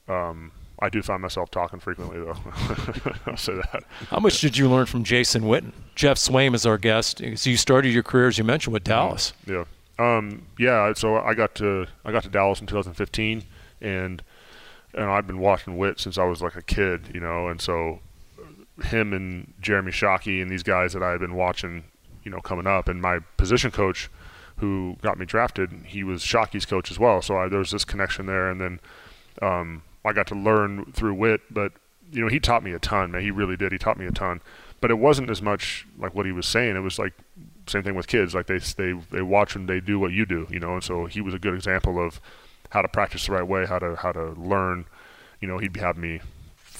um, 0.08 0.52
I 0.80 0.90
do 0.90 1.02
find 1.02 1.22
myself 1.22 1.52
talking 1.52 1.80
frequently, 1.80 2.20
though. 2.20 2.36
I'll 3.28 3.38
say 3.38 3.54
that. 3.56 3.84
How 4.10 4.20
much 4.20 4.42
did 4.42 4.58
you 4.58 4.68
learn 4.70 4.88
from 4.88 5.04
Jason 5.04 5.44
Witten? 5.44 5.72
Geoff 5.94 6.18
Swaim 6.18 6.56
is 6.56 6.66
our 6.66 6.80
guest. 6.80 7.22
So 7.36 7.50
you 7.50 7.58
started 7.58 7.94
your 7.94 8.04
career, 8.04 8.28
as 8.28 8.38
you 8.38 8.44
mentioned, 8.44 8.74
with 8.74 8.84
Dallas. 8.84 9.34
Yeah, 9.46 9.66
um, 10.00 10.48
yeah. 10.58 10.92
So 10.94 11.18
I 11.18 11.36
got 11.36 11.54
to 11.56 11.86
I 12.04 12.12
got 12.12 12.24
to 12.24 12.30
Dallas 12.30 12.60
in 12.60 12.68
2015, 12.68 13.44
and 13.82 14.24
and 14.94 15.06
I've 15.06 15.28
been 15.28 15.40
watching 15.40 15.78
Witt 15.78 16.00
since 16.00 16.18
I 16.18 16.26
was 16.26 16.42
like 16.42 16.56
a 16.56 16.62
kid, 16.62 17.12
you 17.14 17.20
know. 17.20 17.48
And 17.48 17.62
so 17.62 18.00
him 18.84 19.14
and 19.14 19.54
Jeremy 19.62 19.92
Shockey 19.92 20.42
and 20.42 20.52
these 20.52 20.64
guys 20.64 20.94
that 20.94 21.04
I 21.04 21.12
had 21.12 21.20
been 21.20 21.36
watching, 21.36 21.86
you 22.24 22.32
know, 22.32 22.40
coming 22.40 22.68
up, 22.68 22.88
and 22.88 23.02
my 23.02 23.20
position 23.38 23.72
coach, 23.72 24.10
who 24.58 24.98
got 25.02 25.18
me 25.18 25.26
drafted, 25.26 25.72
he 25.86 26.04
was 26.04 26.22
Shockey's 26.22 26.66
coach 26.66 26.92
as 26.92 27.00
well. 27.00 27.22
So 27.22 27.38
I, 27.38 27.48
there 27.48 27.60
was 27.60 27.72
this 27.72 27.86
connection 27.86 28.26
there, 28.26 28.50
and 28.50 28.60
then. 28.62 28.80
Um, 29.42 29.84
I 30.04 30.14
got 30.14 30.28
to 30.28 30.36
learn 30.36 30.92
through 30.94 31.14
Witt, 31.14 31.42
but 31.52 31.74
you 32.12 32.22
know 32.22 32.28
he 32.28 32.40
taught 32.40 32.64
me 32.64 32.74
a 32.74 32.80
ton, 32.80 33.12
man. 33.12 33.22
He 33.22 33.32
really 33.32 33.56
did. 33.56 33.72
He 33.72 33.78
taught 33.78 33.98
me 33.98 34.06
a 34.06 34.12
ton, 34.12 34.42
but 34.80 34.92
it 34.92 34.98
wasn't 34.98 35.30
as 35.30 35.42
much 35.42 35.88
like 35.98 36.16
what 36.16 36.26
he 36.26 36.32
was 36.32 36.46
saying. 36.46 36.76
It 36.76 36.82
was 36.82 36.98
like 36.98 37.14
same 37.68 37.84
thing 37.84 37.96
with 37.96 38.08
kids. 38.08 38.34
Like 38.34 38.48
they 38.48 38.58
they 38.58 38.94
they 39.12 39.22
watch 39.22 39.56
and 39.56 39.68
they 39.68 39.80
do 39.80 40.00
what 40.00 40.12
you 40.12 40.26
do, 40.26 40.48
you 40.50 40.60
know. 40.60 40.74
And 40.74 40.84
so 40.84 41.06
he 41.06 41.22
was 41.22 41.34
a 41.34 41.40
good 41.40 41.54
example 41.54 42.04
of 42.04 42.20
how 42.72 42.82
to 42.82 42.88
practice 42.88 43.28
the 43.28 43.34
right 43.34 43.48
way, 43.48 43.66
how 43.66 43.80
to 43.80 43.96
how 43.96 44.12
to 44.12 44.32
learn. 44.32 44.86
You 45.40 45.48
know, 45.48 45.58
he'd 45.58 45.76
have 45.78 45.98
me 45.98 46.22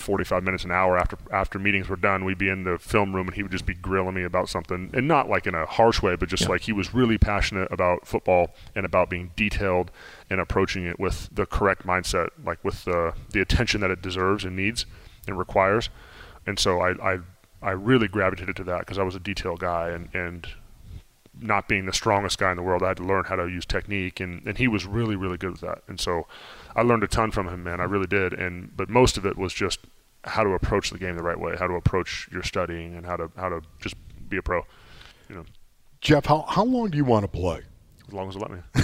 45 0.02 0.44
minutes 0.44 0.64
an 0.64 0.72
hour 0.72 0.98
after 0.98 1.18
after 1.32 1.60
meetings 1.60 1.88
were 1.88 1.96
done 1.96 2.26
we'd 2.26 2.38
be 2.38 2.50
in 2.50 2.64
the 2.64 2.80
film 2.80 3.16
room 3.16 3.28
and 3.28 3.36
he 3.36 3.44
would 3.44 3.52
just 3.52 3.68
be 3.68 3.76
grilling 3.76 4.16
me 4.16 4.24
about 4.24 4.50
something 4.50 4.90
and 4.94 5.08
not 5.08 5.30
like 5.30 5.46
in 5.46 5.54
a 5.54 5.66
harsh 5.66 6.02
way 6.02 6.16
but 6.16 6.28
just 6.28 6.44
yeah. 6.44 6.50
like 6.50 6.62
he 6.62 6.74
was 6.74 6.94
really 6.94 7.20
passionate 7.20 7.72
about 7.72 8.08
football 8.08 8.50
and 8.76 8.84
about 8.84 9.10
being 9.10 9.32
detailed 9.36 9.92
and 10.30 10.42
approaching 10.42 10.86
it 10.86 11.00
with 11.00 11.30
the 11.32 11.46
correct 11.46 11.86
mindset 11.86 12.30
like 12.44 12.62
with 12.64 12.84
the 12.86 13.14
the 13.32 13.40
attention 13.40 13.80
that 13.80 13.92
it 13.92 14.02
deserves 14.02 14.44
and 14.44 14.56
needs 14.56 14.88
and 15.28 15.38
requires 15.38 15.90
and 16.48 16.58
so 16.58 16.80
I 16.82 17.14
I, 17.14 17.20
I 17.62 17.72
really 17.72 18.08
gravitated 18.08 18.56
to 18.56 18.64
that 18.66 18.80
because 18.80 18.98
I 18.98 19.04
was 19.04 19.16
a 19.16 19.20
detail 19.20 19.56
guy 19.56 19.90
and 19.90 20.10
and 20.16 20.48
not 21.42 21.68
being 21.68 21.86
the 21.86 21.94
strongest 21.94 22.38
guy 22.38 22.52
in 22.52 22.58
the 22.58 22.64
world 22.64 22.84
I 22.84 22.90
had 22.90 22.98
to 22.98 23.04
learn 23.04 23.26
how 23.26 23.36
to 23.36 23.48
use 23.48 23.66
technique 23.66 24.20
and 24.20 24.46
and 24.48 24.58
he 24.58 24.68
was 24.68 24.86
really 24.86 25.16
really 25.16 25.38
good 25.38 25.54
at 25.54 25.62
that 25.62 25.84
and 25.88 26.00
so 26.00 26.28
I 26.76 26.82
learned 26.82 27.04
a 27.04 27.08
ton 27.08 27.32
from 27.32 27.48
him, 27.48 27.64
man. 27.64 27.80
I 27.80 27.86
really 27.86 28.08
did. 28.08 28.34
And 28.34 28.76
but 28.76 28.90
most 28.90 29.18
of 29.18 29.26
it 29.26 29.38
was 29.38 29.54
just 29.54 29.80
how 30.24 30.44
to 30.44 30.52
approach 30.52 30.92
the 30.92 30.98
game 30.98 31.18
the 31.18 31.24
right 31.24 31.40
way, 31.40 31.56
how 31.58 31.68
to 31.68 31.74
approach 31.74 32.30
your 32.32 32.44
studying, 32.44 32.96
and 32.96 33.06
how 33.06 33.18
to 33.18 33.32
how 33.36 33.50
to 33.50 33.62
just 33.80 33.96
be 34.30 34.38
a 34.38 34.42
pro. 34.42 34.66
You 35.30 35.36
know. 35.36 35.46
Geoff, 36.00 36.26
how 36.26 36.42
how 36.48 36.64
long 36.64 36.90
do 36.90 36.98
you 36.98 37.06
want 37.06 37.24
to 37.24 37.28
play? 37.28 37.62
As 38.08 38.14
long 38.14 38.30
as 38.30 38.36
it 38.36 38.40
let 38.40 38.52
me. 38.52 38.60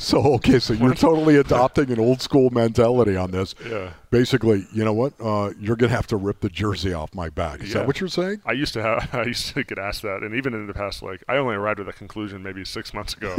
So 0.00 0.18
okay, 0.36 0.58
so 0.58 0.72
you're 0.72 0.94
totally 0.94 1.36
adopting 1.36 1.90
an 1.90 2.00
old 2.00 2.22
school 2.22 2.48
mentality 2.48 3.16
on 3.16 3.32
this. 3.32 3.54
Yeah. 3.68 3.92
Basically, 4.10 4.66
you 4.72 4.82
know 4.82 4.94
what? 4.94 5.12
Uh, 5.20 5.50
you're 5.60 5.76
gonna 5.76 5.92
have 5.92 6.06
to 6.06 6.16
rip 6.16 6.40
the 6.40 6.48
jersey 6.48 6.94
off 6.94 7.14
my 7.14 7.28
back. 7.28 7.60
Is 7.60 7.68
Yeah. 7.68 7.74
that 7.80 7.86
what 7.86 8.00
you're 8.00 8.08
saying? 8.08 8.40
I 8.46 8.52
used 8.52 8.72
to 8.72 8.82
have, 8.82 9.10
I 9.14 9.24
used 9.24 9.48
to 9.54 9.62
get 9.62 9.78
asked 9.78 10.00
that, 10.02 10.22
and 10.22 10.34
even 10.34 10.54
in 10.54 10.66
the 10.66 10.72
past, 10.72 11.02
like 11.02 11.22
I 11.28 11.36
only 11.36 11.54
arrived 11.54 11.80
at 11.80 11.86
that 11.86 11.96
conclusion 11.96 12.42
maybe 12.42 12.64
six 12.64 12.94
months 12.94 13.12
ago. 13.12 13.36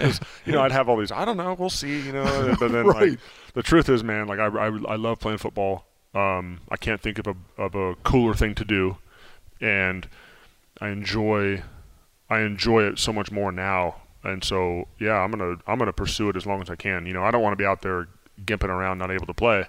you 0.46 0.52
know, 0.52 0.62
I'd 0.62 0.70
have 0.70 0.88
all 0.88 0.96
these, 0.96 1.10
I 1.10 1.24
don't 1.24 1.36
know, 1.36 1.54
we'll 1.58 1.68
see, 1.68 2.00
you 2.00 2.12
know, 2.12 2.54
but 2.60 2.70
then 2.70 2.86
Right. 2.86 3.10
like 3.10 3.18
the 3.54 3.62
truth 3.64 3.88
is, 3.88 4.04
man, 4.04 4.28
like 4.28 4.38
I, 4.38 4.46
I, 4.46 4.66
I 4.66 4.94
love 4.96 5.18
playing 5.18 5.38
football. 5.38 5.84
Um, 6.14 6.60
I 6.70 6.76
can't 6.76 7.00
think 7.00 7.18
of 7.18 7.26
a 7.26 7.34
of 7.60 7.74
a 7.74 7.96
cooler 8.04 8.34
thing 8.34 8.54
to 8.54 8.64
do, 8.64 8.98
and 9.60 10.06
I 10.80 10.90
enjoy, 10.90 11.64
I 12.30 12.40
enjoy 12.42 12.84
it 12.84 13.00
so 13.00 13.12
much 13.12 13.32
more 13.32 13.50
now. 13.50 13.96
And 14.24 14.42
so, 14.42 14.88
yeah, 14.98 15.18
I'm 15.18 15.30
gonna 15.30 15.56
I'm 15.66 15.78
gonna 15.78 15.92
pursue 15.92 16.28
it 16.30 16.36
as 16.36 16.46
long 16.46 16.62
as 16.62 16.70
I 16.70 16.76
can. 16.76 17.06
You 17.06 17.12
know, 17.12 17.22
I 17.22 17.30
don't 17.30 17.42
want 17.42 17.52
to 17.52 17.62
be 17.62 17.66
out 17.66 17.82
there 17.82 18.08
gimping 18.44 18.68
around, 18.68 18.98
not 18.98 19.10
able 19.10 19.26
to 19.26 19.34
play 19.34 19.66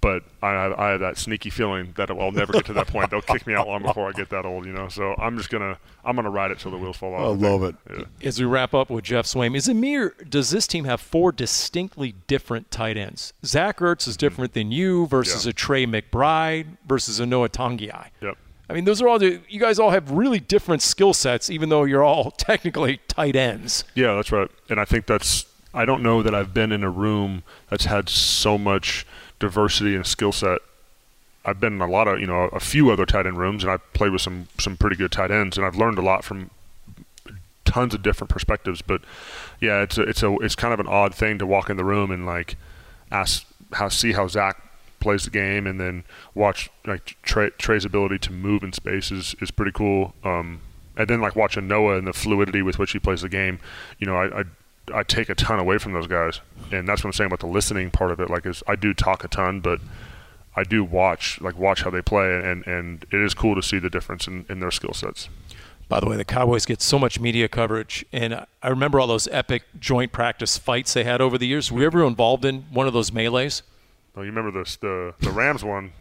but 0.00 0.22
I, 0.42 0.72
I 0.76 0.90
have 0.90 1.00
that 1.00 1.18
sneaky 1.18 1.50
feeling 1.50 1.92
that 1.96 2.10
I'll 2.10 2.30
never 2.30 2.52
get 2.52 2.66
to 2.66 2.72
that 2.74 2.86
point. 2.86 3.10
They'll 3.10 3.20
kick 3.20 3.46
me 3.46 3.54
out 3.54 3.66
long 3.66 3.82
before 3.82 4.08
I 4.08 4.12
get 4.12 4.30
that 4.30 4.44
old, 4.44 4.64
you 4.64 4.72
know. 4.72 4.88
So 4.88 5.14
I'm 5.18 5.36
just 5.36 5.50
gonna 5.50 5.76
I'm 6.04 6.14
gonna 6.14 6.30
ride 6.30 6.50
it 6.52 6.60
till 6.60 6.70
the 6.70 6.76
wheels 6.76 6.96
fall 6.96 7.14
off. 7.14 7.20
I 7.20 7.48
love 7.48 7.62
it. 7.64 7.74
Yeah. 7.90 8.04
As 8.22 8.38
we 8.38 8.46
wrap 8.46 8.74
up 8.74 8.90
with 8.90 9.04
Geoff 9.04 9.26
Swaim, 9.26 9.56
is 9.56 9.68
it 9.68 9.74
me 9.74 9.96
or 9.96 10.10
does 10.28 10.50
this 10.50 10.66
team 10.66 10.84
have 10.84 11.00
four 11.00 11.32
distinctly 11.32 12.14
different 12.26 12.70
tight 12.70 12.96
ends? 12.96 13.32
Zach 13.44 13.78
Ertz 13.78 14.06
is 14.06 14.14
mm-hmm. 14.14 14.20
different 14.20 14.52
than 14.54 14.70
you 14.70 15.06
versus 15.06 15.46
Yeah. 15.46 15.50
a 15.50 15.52
Trey 15.52 15.86
McBride 15.86 16.76
versus 16.86 17.18
a 17.18 17.26
Noah 17.26 17.48
Togiai. 17.48 18.08
Yep. 18.20 18.38
I 18.72 18.74
mean, 18.74 18.86
those 18.86 19.02
are 19.02 19.08
all 19.08 19.22
you 19.22 19.60
guys 19.60 19.78
all 19.78 19.90
have 19.90 20.10
really 20.10 20.40
different 20.40 20.80
skill 20.80 21.12
sets, 21.12 21.50
even 21.50 21.68
though 21.68 21.84
you're 21.84 22.02
all 22.02 22.30
technically 22.38 23.00
tight 23.06 23.36
ends. 23.36 23.84
Yeah, 23.94 24.14
that's 24.14 24.32
right. 24.32 24.50
And 24.70 24.80
I 24.80 24.86
think 24.86 25.04
that's 25.04 25.44
I 25.74 25.84
don't 25.84 26.02
know 26.02 26.22
that 26.22 26.34
I've 26.34 26.54
been 26.54 26.72
in 26.72 26.82
a 26.82 26.88
room 26.88 27.42
that's 27.68 27.84
had 27.84 28.08
so 28.08 28.56
much 28.56 29.06
diversity 29.38 29.94
and 29.94 30.06
skill 30.06 30.32
set. 30.32 30.62
I've 31.44 31.60
been 31.60 31.74
in 31.74 31.80
a 31.82 31.86
lot 31.86 32.08
of 32.08 32.18
you 32.18 32.26
know 32.26 32.44
a 32.44 32.60
few 32.60 32.90
other 32.90 33.04
tight 33.04 33.26
end 33.26 33.36
rooms, 33.36 33.62
and 33.62 33.70
I've 33.70 33.92
played 33.92 34.10
with 34.10 34.22
some 34.22 34.48
some 34.58 34.78
pretty 34.78 34.96
good 34.96 35.12
tight 35.12 35.30
ends, 35.30 35.58
and 35.58 35.66
I've 35.66 35.76
learned 35.76 35.98
a 35.98 36.02
lot 36.02 36.24
from 36.24 36.48
tons 37.66 37.92
of 37.92 38.02
different 38.02 38.30
perspectives. 38.30 38.80
But 38.80 39.02
yeah, 39.60 39.82
it's 39.82 39.98
a, 39.98 40.02
it's 40.04 40.22
a 40.22 40.34
it's 40.36 40.54
kind 40.54 40.72
of 40.72 40.80
an 40.80 40.88
odd 40.88 41.14
thing 41.14 41.38
to 41.40 41.46
walk 41.46 41.68
in 41.68 41.76
the 41.76 41.84
room 41.84 42.10
and 42.10 42.24
like 42.24 42.56
ask 43.10 43.44
how 43.72 43.90
see 43.90 44.12
how 44.12 44.28
Zach 44.28 44.62
plays 45.02 45.24
the 45.24 45.30
game, 45.30 45.66
and 45.66 45.78
then 45.78 46.04
watch 46.34 46.70
like 46.86 47.16
Trey, 47.22 47.50
Trey's 47.58 47.84
ability 47.84 48.18
to 48.20 48.32
move 48.32 48.62
in 48.62 48.72
space 48.72 49.10
is, 49.10 49.34
is 49.40 49.50
pretty 49.50 49.72
cool. 49.72 50.14
Um, 50.24 50.60
and 50.96 51.08
then 51.08 51.20
like 51.20 51.36
watching 51.36 51.68
Noah 51.68 51.98
and 51.98 52.06
the 52.06 52.12
fluidity 52.12 52.62
with 52.62 52.78
which 52.78 52.92
he 52.92 52.98
plays 52.98 53.22
the 53.22 53.28
game, 53.28 53.58
you 53.98 54.06
know, 54.06 54.16
I, 54.16 54.40
I 54.40 54.44
I 54.92 55.02
take 55.02 55.28
a 55.28 55.34
ton 55.34 55.58
away 55.58 55.78
from 55.78 55.92
those 55.92 56.06
guys, 56.06 56.40
and 56.70 56.88
that's 56.88 57.04
what 57.04 57.08
I'm 57.08 57.12
saying 57.12 57.28
about 57.28 57.40
the 57.40 57.46
listening 57.46 57.90
part 57.90 58.10
of 58.10 58.20
it. 58.20 58.30
Like, 58.30 58.46
is 58.46 58.62
I 58.66 58.76
do 58.76 58.92
talk 58.92 59.24
a 59.24 59.28
ton, 59.28 59.60
but 59.60 59.80
I 60.56 60.64
do 60.64 60.84
watch 60.84 61.40
like 61.40 61.56
watch 61.58 61.82
how 61.82 61.90
they 61.90 62.02
play, 62.02 62.36
and 62.44 62.66
and 62.66 63.04
it 63.10 63.20
is 63.20 63.34
cool 63.34 63.54
to 63.54 63.62
see 63.62 63.78
the 63.78 63.90
difference 63.90 64.26
in, 64.26 64.44
in 64.48 64.60
their 64.60 64.70
skill 64.70 64.92
sets. 64.92 65.28
By 65.88 66.00
the 66.00 66.08
way, 66.08 66.16
the 66.16 66.24
Cowboys 66.24 66.64
get 66.64 66.80
so 66.80 66.98
much 66.98 67.20
media 67.20 67.48
coverage, 67.48 68.04
and 68.12 68.46
I 68.62 68.68
remember 68.68 68.98
all 68.98 69.06
those 69.06 69.28
epic 69.28 69.64
joint 69.78 70.10
practice 70.10 70.56
fights 70.56 70.94
they 70.94 71.04
had 71.04 71.20
over 71.20 71.36
the 71.36 71.46
years. 71.46 71.70
Were 71.70 71.80
you 71.80 71.86
ever 71.86 72.04
involved 72.04 72.44
in 72.44 72.62
one 72.72 72.86
of 72.86 72.92
those 72.92 73.10
melees? 73.10 73.62
Oh, 74.16 74.20
you 74.22 74.30
remember 74.32 74.50
this 74.62 74.76
the 74.76 75.14
the 75.20 75.30
Rams 75.30 75.64
one 75.64 75.92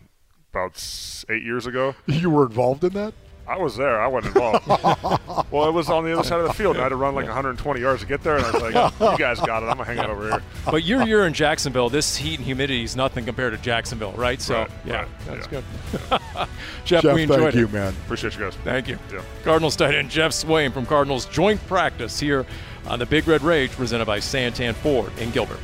about 0.51 0.83
eight 1.29 1.43
years 1.43 1.65
ago? 1.67 1.95
You 2.07 2.29
were 2.29 2.45
involved 2.45 2.83
in 2.83 2.93
that? 2.93 3.13
I 3.47 3.57
was 3.57 3.75
there. 3.75 3.99
I 4.01 4.07
wasn't 4.07 4.35
involved. 4.35 4.67
well, 5.51 5.67
it 5.67 5.71
was 5.73 5.89
on 5.89 6.05
the 6.05 6.13
other 6.13 6.23
side 6.23 6.39
of 6.39 6.47
the 6.47 6.53
field, 6.53 6.75
and 6.75 6.81
I 6.81 6.83
had 6.85 6.89
to 6.89 6.95
run 6.95 7.15
like 7.15 7.25
120 7.25 7.81
yards 7.81 8.01
to 8.01 8.07
get 8.07 8.23
there. 8.23 8.37
And 8.37 8.45
I 8.45 8.51
was 8.51 8.61
like, 8.61 8.99
"You 9.11 9.17
guys 9.17 9.39
got 9.41 9.63
it. 9.63 9.65
I'm 9.65 9.77
gonna 9.77 9.83
hang 9.85 9.99
out 9.99 10.09
over 10.09 10.29
here." 10.29 10.43
But 10.65 10.83
you're 10.83 11.03
you're 11.07 11.25
in 11.25 11.33
Jacksonville. 11.33 11.89
This 11.89 12.15
heat 12.15 12.35
and 12.37 12.45
humidity 12.45 12.83
is 12.83 12.95
nothing 12.95 13.25
compared 13.25 13.53
to 13.53 13.59
Jacksonville, 13.59 14.13
right? 14.13 14.39
So 14.39 14.59
Right, 14.59 14.71
yeah, 14.85 14.95
right, 15.01 15.07
that's 15.25 15.47
yeah. 15.51 15.61
good. 15.99 16.19
Geoff, 16.85 17.03
Geoff, 17.03 17.15
we 17.15 17.23
enjoyed 17.23 17.39
thank 17.39 17.55
it. 17.55 17.59
you, 17.59 17.67
man. 17.69 17.93
Appreciate 18.05 18.35
you 18.35 18.39
guys. 18.41 18.55
Thank 18.63 18.87
you. 18.87 18.99
Yeah. 19.11 19.21
Cardinals 19.43 19.75
tight 19.75 19.95
end 19.95 20.09
Geoff 20.11 20.31
Swaim 20.31 20.71
from 20.71 20.85
Cardinals 20.85 21.25
Joint 21.25 21.65
Practice 21.67 22.19
here 22.19 22.45
on 22.87 22.99
the 22.99 23.05
Big 23.05 23.27
Red 23.27 23.41
Rage, 23.41 23.71
presented 23.71 24.05
by 24.05 24.19
Santan 24.19 24.75
Ford 24.75 25.11
in 25.17 25.31
Gilbert. 25.31 25.59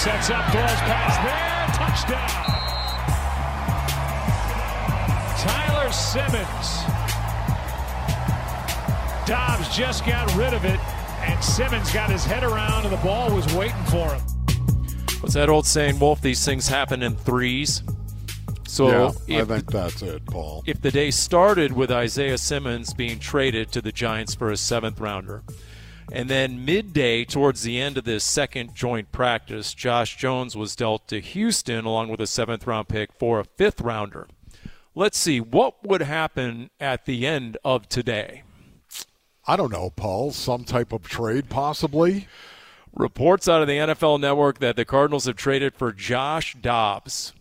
Sets 0.00 0.30
up, 0.30 0.50
throws 0.50 0.64
pass 0.64 1.16
there, 1.28 1.66
touchdown. 1.76 2.26
Tyler 5.38 5.92
Simmons. 5.92 6.86
Dobbs 9.26 9.76
just 9.76 10.06
got 10.06 10.34
rid 10.36 10.54
of 10.54 10.64
it, 10.64 10.80
and 11.20 11.44
Simmons 11.44 11.92
got 11.92 12.08
his 12.08 12.24
head 12.24 12.44
around, 12.44 12.84
and 12.84 12.92
the 12.94 13.02
ball 13.04 13.30
was 13.30 13.52
waiting 13.52 13.84
for 13.90 14.14
him. 14.14 14.22
What's 15.20 15.34
that 15.34 15.50
old 15.50 15.66
saying, 15.66 15.98
Wolf? 15.98 16.22
These 16.22 16.46
things 16.46 16.66
happen 16.66 17.02
in 17.02 17.14
threes. 17.14 17.82
So 18.66 18.88
yeah, 19.26 19.36
I 19.36 19.40
if, 19.42 19.48
think 19.48 19.70
that's 19.70 20.00
it, 20.00 20.24
Paul. 20.24 20.62
if 20.64 20.80
the 20.80 20.90
day 20.90 21.10
started 21.10 21.72
with 21.72 21.90
Isaiah 21.90 22.38
Simmons 22.38 22.94
being 22.94 23.18
traded 23.18 23.70
to 23.72 23.82
the 23.82 23.92
Giants 23.92 24.34
for 24.34 24.50
a 24.50 24.56
seventh 24.56 24.98
rounder, 24.98 25.42
and 26.12 26.28
then 26.28 26.64
midday 26.64 27.24
towards 27.24 27.62
the 27.62 27.80
end 27.80 27.98
of 27.98 28.04
this 28.04 28.24
second 28.24 28.74
joint 28.74 29.12
practice, 29.12 29.74
Josh 29.74 30.16
Jones 30.16 30.56
was 30.56 30.76
dealt 30.76 31.08
to 31.08 31.20
Houston 31.20 31.84
along 31.84 32.08
with 32.08 32.20
a 32.20 32.26
seventh 32.26 32.66
round 32.66 32.88
pick 32.88 33.12
for 33.12 33.40
a 33.40 33.44
fifth 33.44 33.80
rounder. 33.80 34.26
Let's 34.94 35.18
see 35.18 35.40
what 35.40 35.86
would 35.86 36.02
happen 36.02 36.70
at 36.80 37.04
the 37.04 37.26
end 37.26 37.56
of 37.64 37.88
today. 37.88 38.42
I 39.46 39.56
don't 39.56 39.72
know, 39.72 39.90
Paul. 39.90 40.32
Some 40.32 40.64
type 40.64 40.92
of 40.92 41.08
trade, 41.08 41.48
possibly. 41.48 42.28
Reports 42.92 43.48
out 43.48 43.62
of 43.62 43.68
the 43.68 43.78
NFL 43.78 44.20
Network 44.20 44.58
that 44.58 44.76
the 44.76 44.84
Cardinals 44.84 45.26
have 45.26 45.36
traded 45.36 45.74
for 45.74 45.92
Josh 45.92 46.56
Dobbs. 46.60 47.32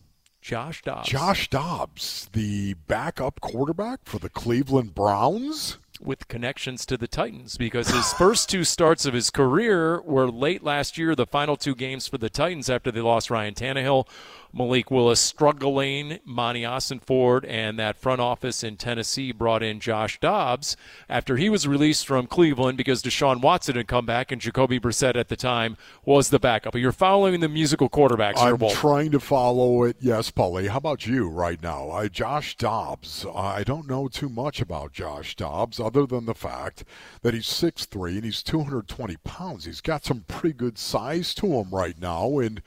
Josh 0.42 0.82
Dobbs. 0.84 1.08
Josh 1.08 1.50
Dobbs, 1.50 2.30
the 2.34 2.76
backup 2.88 3.42
quarterback 3.42 4.00
for 4.06 4.20
the 4.20 4.30
Cleveland 4.30 4.96
Browns. 4.96 5.78
With 6.00 6.28
connections 6.28 6.86
to 6.86 6.98
the 6.98 7.08
Titans 7.08 7.58
because 7.58 7.90
his 7.90 8.14
first 8.14 8.50
two 8.50 8.64
starts 8.64 9.06
of 9.06 9.14
his 9.14 9.30
career 9.30 10.02
were 10.02 10.30
late 10.30 10.64
last 10.64 10.98
year, 10.98 11.16
the 11.16 11.26
final 11.26 11.58
two 11.58 11.76
games 11.76 12.08
for 12.08 12.18
the 12.18 12.30
Titans 12.30 12.70
after 12.70 12.92
they 12.92 13.02
lost 13.02 13.30
Ryan 13.30 13.54
Tannehill, 13.54 14.08
Malik 14.54 14.90
Willis 14.90 15.20
struggling, 15.20 16.20
Monty 16.26 16.66
Ford, 17.06 17.46
and 17.46 17.78
that 17.78 17.98
front 17.98 18.22
office 18.22 18.64
in 18.64 18.78
Tennessee 18.78 19.32
brought 19.32 19.64
in 19.64 19.80
Josh 19.80 20.20
Dobbs 20.20 20.76
after 21.08 21.38
he 21.38 21.50
was 21.50 21.68
released 21.68 22.08
from 22.08 22.28
Cleveland 22.28 22.78
because 22.78 23.04
Deshaun 23.04 23.42
Watson 23.42 23.76
had 23.76 23.88
come 23.88 24.06
back 24.06 24.32
and 24.32 24.42
Jacoby 24.42 24.80
Brissett 24.80 25.16
at 25.16 25.30
the 25.30 25.36
time 25.36 25.78
was 26.06 26.30
the 26.30 26.40
backup. 26.40 26.76
You're 26.76 26.92
following 26.92 27.40
the 27.40 27.50
musical 27.50 27.90
quarterbacks 27.90 28.38
I'm 28.38 28.58
trying 28.70 29.12
to 29.12 29.20
follow 29.20 29.84
it. 29.84 29.98
Yes, 30.00 30.32
Paulie. 30.32 30.68
How 30.68 30.78
about 30.78 31.06
you 31.06 31.30
right 31.30 31.62
now? 31.62 31.92
I, 31.92 32.08
Josh 32.08 32.58
Dobbs. 32.58 33.26
I 33.34 33.64
don't 33.64 33.88
know 33.88 34.08
too 34.08 34.30
much 34.30 34.62
about 34.62 34.94
Josh 34.94 35.36
Dobbs 35.36 35.80
other 35.80 36.06
than 36.06 36.26
the 36.26 36.34
fact 36.34 36.84
that 37.22 37.34
he's 37.34 37.46
6'3 37.46 38.16
and 38.16 38.26
he's 38.26 38.44
220 38.44 39.18
pounds. 39.18 39.66
He's 39.66 39.82
got 39.82 40.06
some 40.06 40.26
pretty 40.28 40.54
good 40.54 40.78
size 40.78 41.34
to 41.36 41.48
him 41.48 41.70
right 41.72 42.00
now. 42.00 42.40
And 42.40 42.62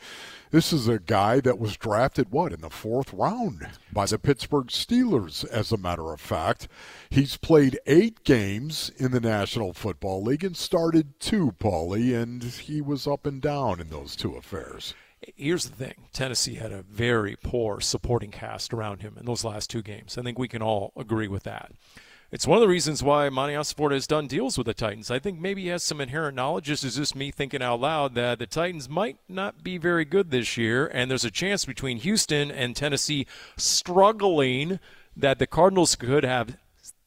this 0.53 0.73
is 0.73 0.87
a 0.87 0.99
guy 0.99 1.41
that 1.41 1.59
was 1.59 1.79
drafted, 1.79 2.31
what, 2.31 2.53
in 2.53 2.61
the 2.61 2.71
fourth 2.71 3.13
round 3.15 3.67
by 3.91 4.05
the 4.05 4.19
Pittsburgh 4.19 4.67
Steelers, 4.67 5.49
as 5.49 5.73
a 5.73 5.79
matter 5.79 6.13
of 6.13 6.21
fact. 6.21 6.69
He's 7.09 7.39
played 7.39 7.81
eight 7.87 8.23
games 8.23 8.93
in 8.99 9.13
the 9.13 9.21
National 9.21 9.73
Football 9.73 10.23
League 10.23 10.45
and 10.45 10.55
started 10.55 11.19
two, 11.19 11.53
Paulie, 11.59 12.15
and 12.15 12.45
he 12.45 12.83
was 12.83 13.07
up 13.07 13.25
and 13.25 13.41
down 13.41 13.81
in 13.81 13.89
those 13.89 14.15
two 14.15 14.35
affairs. 14.35 14.95
Here's 15.37 15.71
the 15.71 15.75
thing 15.75 15.95
Tennessee 16.13 16.57
had 16.57 16.73
a 16.73 16.83
very 16.83 17.37
poor 17.43 17.81
supporting 17.81 18.31
cast 18.31 18.75
around 18.75 19.01
him 19.01 19.17
in 19.19 19.25
those 19.25 19.45
last 19.45 19.71
two 19.71 19.83
games. 19.83 20.19
I 20.19 20.23
think 20.23 20.39
we 20.39 20.49
can 20.49 20.63
all 20.63 20.93
agree 20.97 21.29
with 21.29 21.45
that. 21.45 21.73
It's 22.33 22.47
one 22.47 22.57
of 22.57 22.63
the 22.63 22.69
reasons 22.69 23.03
why 23.03 23.29
Monti 23.29 23.55
Ossenfort 23.55 23.93
has 23.93 24.07
done 24.07 24.27
deals 24.27 24.57
with 24.57 24.67
the 24.67 24.73
Titans. 24.73 25.11
I 25.11 25.19
think 25.19 25.39
maybe 25.39 25.65
he 25.65 25.69
has 25.69 25.83
some 25.83 26.01
inherent 26.01 26.35
knowledge. 26.35 26.67
This 26.67 26.83
is 26.83 26.97
just 26.97 27.15
me 27.15 27.31
thinking 27.31 27.63
out 27.63 27.79
loud 27.79 28.15
that 28.15 28.39
the 28.39 28.47
Titans 28.47 28.89
might 28.89 29.19
not 29.29 29.63
be 29.63 29.77
very 29.77 30.07
good 30.07 30.31
this 30.31 30.57
year, 30.57 30.87
and 30.87 31.11
there's 31.11 31.27
a 31.27 31.31
chance 31.31 31.67
between 31.67 31.99
Houston 31.99 32.51
and 32.51 32.75
Tennessee 32.75 33.27
struggling 33.59 34.81
that 35.15 35.39
the 35.39 35.47
Cardinals 35.47 35.95
could 35.95 36.25
have 36.25 36.57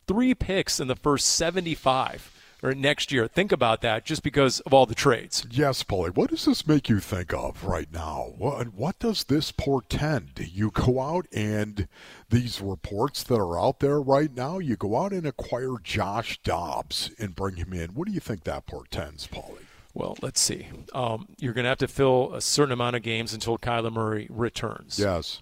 three 0.06 0.36
picks 0.36 0.80
in 0.80 0.88
the 0.88 0.96
first 0.96 1.26
75 1.26 2.35
or 2.62 2.74
next 2.74 3.12
year. 3.12 3.28
Think 3.28 3.52
about 3.52 3.82
that 3.82 4.06
just 4.06 4.24
because 4.24 4.60
of 4.62 4.74
all 4.74 4.86
the 4.86 4.96
trades. 4.96 5.46
Yes, 5.50 5.84
Paulie. 5.84 6.16
What 6.16 6.30
does 6.30 6.46
this 6.46 6.68
make 6.68 6.90
you 6.90 7.00
think 7.00 7.34
of 7.34 7.64
right 7.64 7.92
now? 7.92 8.34
What, 8.38 8.74
what 8.74 9.00
does 9.00 9.26
this 9.26 9.52
portend? 9.52 10.32
You 10.52 10.72
go 10.72 11.00
out 11.02 11.28
and 11.32 11.88
these 12.30 12.62
reports 12.62 13.24
that 13.24 13.36
are 13.36 13.60
out 13.60 13.80
there 13.80 14.02
right 14.02 14.34
now, 14.34 14.60
you 14.60 14.76
go 14.76 14.98
out 14.98 15.12
and 15.12 15.26
acquire 15.26 15.76
Josh 15.84 16.40
Dobbs 16.44 17.12
and 17.20 17.36
bring 17.36 17.58
him 17.58 17.74
in. 17.74 17.90
What 17.92 18.08
do 18.08 18.14
you 18.14 18.20
think 18.20 18.44
that 18.44 18.66
portends, 18.66 19.28
Paulie? 19.28 19.66
Well, 19.94 20.18
let's 20.22 20.42
see. 20.42 20.68
Um, 20.94 21.30
you're 21.40 21.54
going 21.54 21.64
to 21.64 21.70
have 21.70 21.78
to 21.78 21.88
fill 21.88 22.34
a 22.34 22.42
certain 22.42 22.74
amount 22.74 22.98
of 22.98 23.02
games 23.02 23.34
until 23.34 23.58
Kyler 23.58 23.94
Murray 23.94 24.28
returns. 24.30 25.00
Yes. 25.00 25.42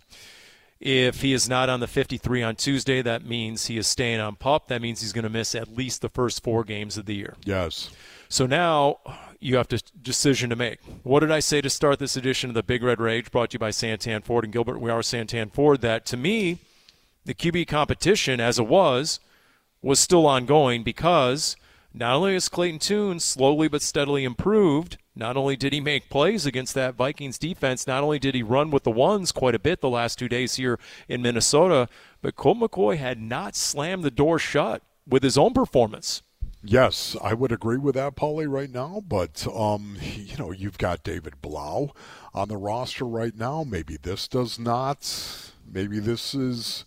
If 0.85 1.21
he 1.21 1.31
is 1.31 1.47
not 1.47 1.69
on 1.69 1.79
the 1.79 1.87
53 1.87 2.43
on 2.43 2.57
Tuesday, 2.57 3.01
that 3.01 3.25
means 3.25 3.67
he 3.67 3.77
is 3.77 3.87
staying 3.87 4.19
on 4.19 4.35
pup. 4.35 4.67
That 4.67 4.81
means 4.81 4.99
he's 4.99 5.13
going 5.13 5.23
to 5.23 5.29
miss 5.29 5.55
at 5.55 5.73
least 5.73 6.01
the 6.01 6.09
first 6.09 6.43
four 6.43 6.65
games 6.65 6.97
of 6.97 7.05
the 7.05 7.15
year. 7.15 7.35
Yes. 7.45 7.89
So 8.27 8.45
now 8.45 8.97
you 9.39 9.55
have 9.55 9.71
a 9.71 9.79
decision 10.01 10.49
to 10.49 10.57
make. 10.57 10.79
What 11.03 11.21
did 11.21 11.31
I 11.31 11.39
say 11.39 11.61
to 11.61 11.69
start 11.69 11.99
this 11.99 12.17
edition 12.17 12.49
of 12.49 12.53
the 12.53 12.63
Big 12.63 12.83
Red 12.83 12.99
Rage 12.99 13.31
brought 13.31 13.51
to 13.51 13.55
you 13.55 13.59
by 13.59 13.69
Santan 13.69 14.25
Ford 14.25 14.43
and 14.43 14.51
Gilbert? 14.51 14.81
We 14.81 14.91
are 14.91 14.99
Santan 14.99 15.53
Ford. 15.53 15.79
That 15.79 16.05
to 16.07 16.17
me, 16.17 16.57
the 17.23 17.33
QB 17.33 17.65
competition 17.69 18.41
as 18.41 18.59
it 18.59 18.67
was 18.67 19.21
was 19.81 20.01
still 20.01 20.27
ongoing 20.27 20.83
because 20.83 21.55
not 21.93 22.15
only 22.15 22.33
has 22.33 22.49
Clayton 22.49 22.79
Tune 22.79 23.21
slowly 23.21 23.69
but 23.69 23.81
steadily 23.81 24.25
improved, 24.25 24.97
not 25.15 25.37
only 25.37 25.55
did 25.55 25.73
he 25.73 25.79
make 25.79 26.09
plays 26.09 26.45
against 26.45 26.73
that 26.73 26.95
Vikings 26.95 27.37
defense, 27.37 27.85
not 27.85 28.03
only 28.03 28.19
did 28.19 28.35
he 28.35 28.43
run 28.43 28.71
with 28.71 28.83
the 28.83 28.91
ones 28.91 29.31
quite 29.31 29.55
a 29.55 29.59
bit 29.59 29.81
the 29.81 29.89
last 29.89 30.17
two 30.17 30.27
days 30.27 30.55
here 30.55 30.79
in 31.07 31.21
Minnesota, 31.21 31.87
but 32.21 32.35
Colt 32.35 32.57
McCoy 32.59 32.97
had 32.97 33.21
not 33.21 33.55
slammed 33.55 34.03
the 34.03 34.11
door 34.11 34.39
shut 34.39 34.81
with 35.07 35.23
his 35.23 35.37
own 35.37 35.53
performance. 35.53 36.23
Yes, 36.65 37.17
I 37.21 37.33
would 37.33 37.51
agree 37.51 37.77
with 37.77 37.95
that, 37.95 38.15
Paulie, 38.15 38.49
right 38.49 38.71
now. 38.71 39.03
But 39.05 39.45
um, 39.53 39.97
you 40.01 40.37
know, 40.37 40.51
you've 40.51 40.77
got 40.77 41.03
David 41.03 41.41
Blough 41.41 41.93
on 42.33 42.47
the 42.47 42.57
roster 42.57 43.05
right 43.05 43.35
now. 43.35 43.63
Maybe 43.63 43.97
this 43.97 44.27
does 44.27 44.57
not. 44.57 45.51
Maybe 45.69 45.99
this 45.99 46.33
is 46.33 46.85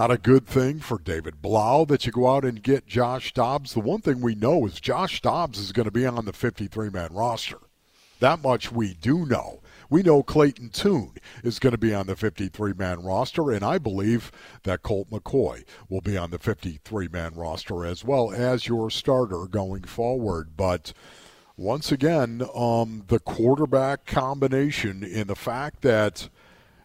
not 0.00 0.10
a 0.10 0.16
good 0.16 0.46
thing 0.46 0.78
for 0.78 0.98
David 0.98 1.42
Blough 1.42 1.84
that 1.84 2.06
you 2.06 2.12
go 2.12 2.34
out 2.34 2.42
and 2.42 2.62
get 2.62 2.86
Josh 2.86 3.34
Dobbs. 3.34 3.74
The 3.74 3.80
one 3.80 4.00
thing 4.00 4.22
we 4.22 4.34
know 4.34 4.64
is 4.64 4.80
Josh 4.80 5.20
Dobbs 5.20 5.58
is 5.58 5.72
going 5.72 5.84
to 5.84 5.90
be 5.90 6.06
on 6.06 6.24
the 6.24 6.32
53 6.32 6.88
man 6.88 7.10
roster. 7.12 7.58
That 8.18 8.40
much 8.42 8.72
we 8.72 8.94
do 8.94 9.26
know. 9.26 9.60
We 9.90 10.02
know 10.02 10.22
Clayton 10.22 10.70
Tune 10.70 11.16
is 11.44 11.58
going 11.58 11.72
to 11.72 11.78
be 11.78 11.92
on 11.92 12.06
the 12.06 12.16
53 12.16 12.72
man 12.72 13.02
roster, 13.02 13.50
and 13.50 13.62
I 13.62 13.76
believe 13.76 14.32
that 14.62 14.82
Colt 14.82 15.10
McCoy 15.10 15.64
will 15.90 16.00
be 16.00 16.16
on 16.16 16.30
the 16.30 16.38
53 16.38 17.08
man 17.08 17.34
roster 17.34 17.84
as 17.84 18.02
well 18.02 18.32
as 18.32 18.66
your 18.66 18.88
starter 18.88 19.44
going 19.44 19.82
forward. 19.82 20.56
But 20.56 20.94
once 21.58 21.92
again, 21.92 22.40
um, 22.54 23.04
the 23.08 23.18
quarterback 23.18 24.06
combination 24.06 25.04
in 25.04 25.26
the 25.26 25.36
fact 25.36 25.82
that 25.82 26.30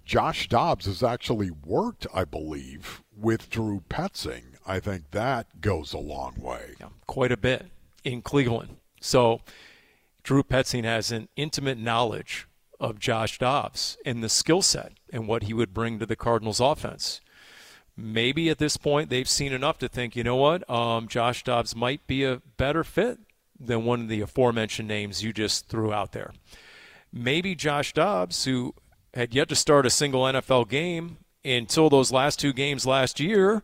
Josh 0.05 0.47
Dobbs 0.47 0.85
has 0.85 1.01
actually 1.01 1.49
worked, 1.49 2.05
I 2.13 2.25
believe, 2.25 3.03
with 3.15 3.49
Drew 3.49 3.81
Petzing. 3.89 4.55
I 4.65 4.79
think 4.79 5.11
that 5.11 5.61
goes 5.61 5.93
a 5.93 5.97
long 5.97 6.35
way. 6.37 6.75
Yeah, 6.79 6.89
quite 7.07 7.31
a 7.31 7.37
bit 7.37 7.65
in 8.03 8.21
Cleveland. 8.21 8.77
So 9.01 9.41
Drew 10.23 10.43
Petzing 10.43 10.83
has 10.83 11.11
an 11.11 11.27
intimate 11.35 11.79
knowledge 11.79 12.47
of 12.79 12.99
Josh 12.99 13.39
Dobbs 13.39 13.97
and 14.05 14.23
the 14.23 14.29
skill 14.29 14.61
set 14.61 14.93
and 15.11 15.27
what 15.27 15.43
he 15.43 15.53
would 15.53 15.73
bring 15.73 15.97
to 15.99 16.05
the 16.05 16.15
Cardinals 16.15 16.59
offense. 16.59 17.19
Maybe 17.97 18.49
at 18.49 18.59
this 18.59 18.77
point 18.77 19.09
they've 19.09 19.29
seen 19.29 19.53
enough 19.53 19.79
to 19.79 19.87
think, 19.87 20.15
you 20.15 20.23
know 20.23 20.35
what, 20.35 20.69
um, 20.69 21.07
Josh 21.07 21.43
Dobbs 21.43 21.75
might 21.75 22.05
be 22.05 22.23
a 22.23 22.41
better 22.57 22.83
fit 22.83 23.19
than 23.59 23.85
one 23.85 24.01
of 24.01 24.07
the 24.09 24.21
aforementioned 24.21 24.87
names 24.87 25.23
you 25.23 25.31
just 25.33 25.67
threw 25.67 25.93
out 25.93 26.11
there. 26.11 26.33
Maybe 27.13 27.55
Josh 27.55 27.93
Dobbs, 27.93 28.43
who 28.43 28.75
had 29.15 29.33
yet 29.33 29.47
to 29.49 29.55
start 29.55 29.85
a 29.85 29.89
single 29.89 30.23
NFL 30.23 30.67
game 30.67 31.17
until 31.43 31.89
those 31.89 32.11
last 32.11 32.39
two 32.39 32.51
games 32.51 32.85
last 32.85 33.19
year, 33.19 33.63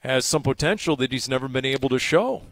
has 0.00 0.24
some 0.24 0.42
potential 0.42 0.96
that 0.96 1.12
he's 1.12 1.28
never 1.28 1.48
been 1.48 1.64
able 1.64 1.88
to 1.88 1.98
show. 1.98 2.42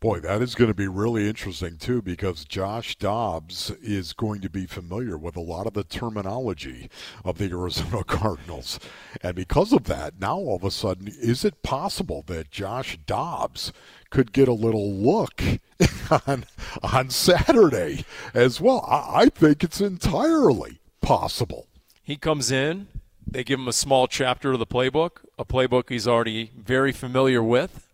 Boy, 0.00 0.20
that 0.20 0.42
is 0.42 0.54
going 0.54 0.68
to 0.68 0.74
be 0.74 0.88
really 0.88 1.26
interesting 1.28 1.78
too 1.78 2.02
because 2.02 2.44
Josh 2.44 2.96
Dobbs 2.96 3.70
is 3.80 4.12
going 4.12 4.42
to 4.42 4.50
be 4.50 4.66
familiar 4.66 5.16
with 5.16 5.36
a 5.36 5.40
lot 5.40 5.66
of 5.66 5.72
the 5.72 5.84
terminology 5.84 6.90
of 7.24 7.38
the 7.38 7.50
Arizona 7.50 8.04
Cardinals. 8.06 8.78
And 9.22 9.34
because 9.34 9.72
of 9.72 9.84
that, 9.84 10.20
now 10.20 10.36
all 10.36 10.56
of 10.56 10.64
a 10.64 10.70
sudden, 10.70 11.08
is 11.08 11.44
it 11.44 11.62
possible 11.62 12.22
that 12.26 12.50
Josh 12.50 12.98
Dobbs 13.06 13.72
could 14.10 14.32
get 14.32 14.48
a 14.48 14.52
little 14.52 14.92
look 14.92 15.40
on 16.26 16.44
on 16.82 17.08
Saturday 17.08 18.04
as 18.34 18.60
well? 18.60 18.84
I, 18.86 19.22
I 19.22 19.26
think 19.26 19.64
it's 19.64 19.80
entirely 19.80 20.80
possible. 21.04 21.68
He 22.02 22.16
comes 22.16 22.50
in, 22.50 22.88
they 23.26 23.44
give 23.44 23.60
him 23.60 23.68
a 23.68 23.72
small 23.72 24.06
chapter 24.06 24.52
of 24.52 24.58
the 24.58 24.66
playbook, 24.66 25.18
a 25.38 25.44
playbook 25.44 25.90
he's 25.90 26.08
already 26.08 26.50
very 26.56 26.92
familiar 26.92 27.42
with, 27.42 27.92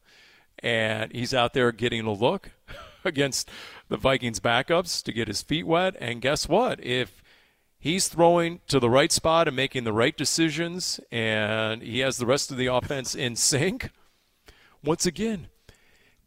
and 0.60 1.10
he's 1.12 1.34
out 1.34 1.52
there 1.52 1.72
getting 1.72 2.06
a 2.06 2.12
look 2.12 2.50
against 3.04 3.50
the 3.88 3.96
Vikings 3.96 4.38
backups 4.38 5.02
to 5.02 5.12
get 5.12 5.28
his 5.28 5.42
feet 5.42 5.66
wet. 5.66 5.96
And 5.98 6.20
guess 6.20 6.48
what? 6.48 6.82
If 6.84 7.22
he's 7.80 8.06
throwing 8.06 8.60
to 8.68 8.78
the 8.78 8.90
right 8.90 9.10
spot 9.10 9.48
and 9.48 9.56
making 9.56 9.84
the 9.84 9.92
right 9.92 10.16
decisions, 10.16 11.00
and 11.10 11.82
he 11.82 11.98
has 12.00 12.18
the 12.18 12.26
rest 12.26 12.52
of 12.52 12.58
the 12.58 12.66
offense 12.66 13.14
in 13.16 13.34
sync, 13.34 13.90
once 14.84 15.04
again, 15.04 15.48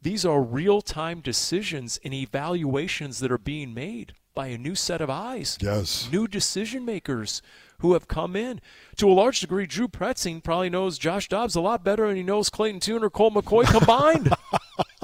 these 0.01 0.25
are 0.25 0.41
real 0.41 0.81
time 0.81 1.21
decisions 1.21 1.97
and 2.03 2.13
evaluations 2.13 3.19
that 3.19 3.31
are 3.31 3.37
being 3.37 3.73
made 3.73 4.13
by 4.33 4.47
a 4.47 4.57
new 4.57 4.75
set 4.75 5.01
of 5.01 5.09
eyes. 5.09 5.57
Yes. 5.61 6.09
New 6.11 6.27
decision 6.27 6.85
makers 6.85 7.41
who 7.79 7.93
have 7.93 8.07
come 8.07 8.35
in. 8.35 8.61
To 8.97 9.09
a 9.09 9.13
large 9.13 9.39
degree, 9.39 9.65
Drew 9.65 9.87
Petzing 9.87 10.43
probably 10.43 10.69
knows 10.69 10.97
Josh 10.97 11.27
Dobbs 11.27 11.55
a 11.55 11.61
lot 11.61 11.83
better 11.83 12.07
than 12.07 12.15
he 12.15 12.23
knows 12.23 12.49
Clayton 12.49 12.79
Tune 12.79 13.03
or 13.03 13.09
Colt 13.09 13.33
McCoy 13.33 13.65
combined. 13.65 14.33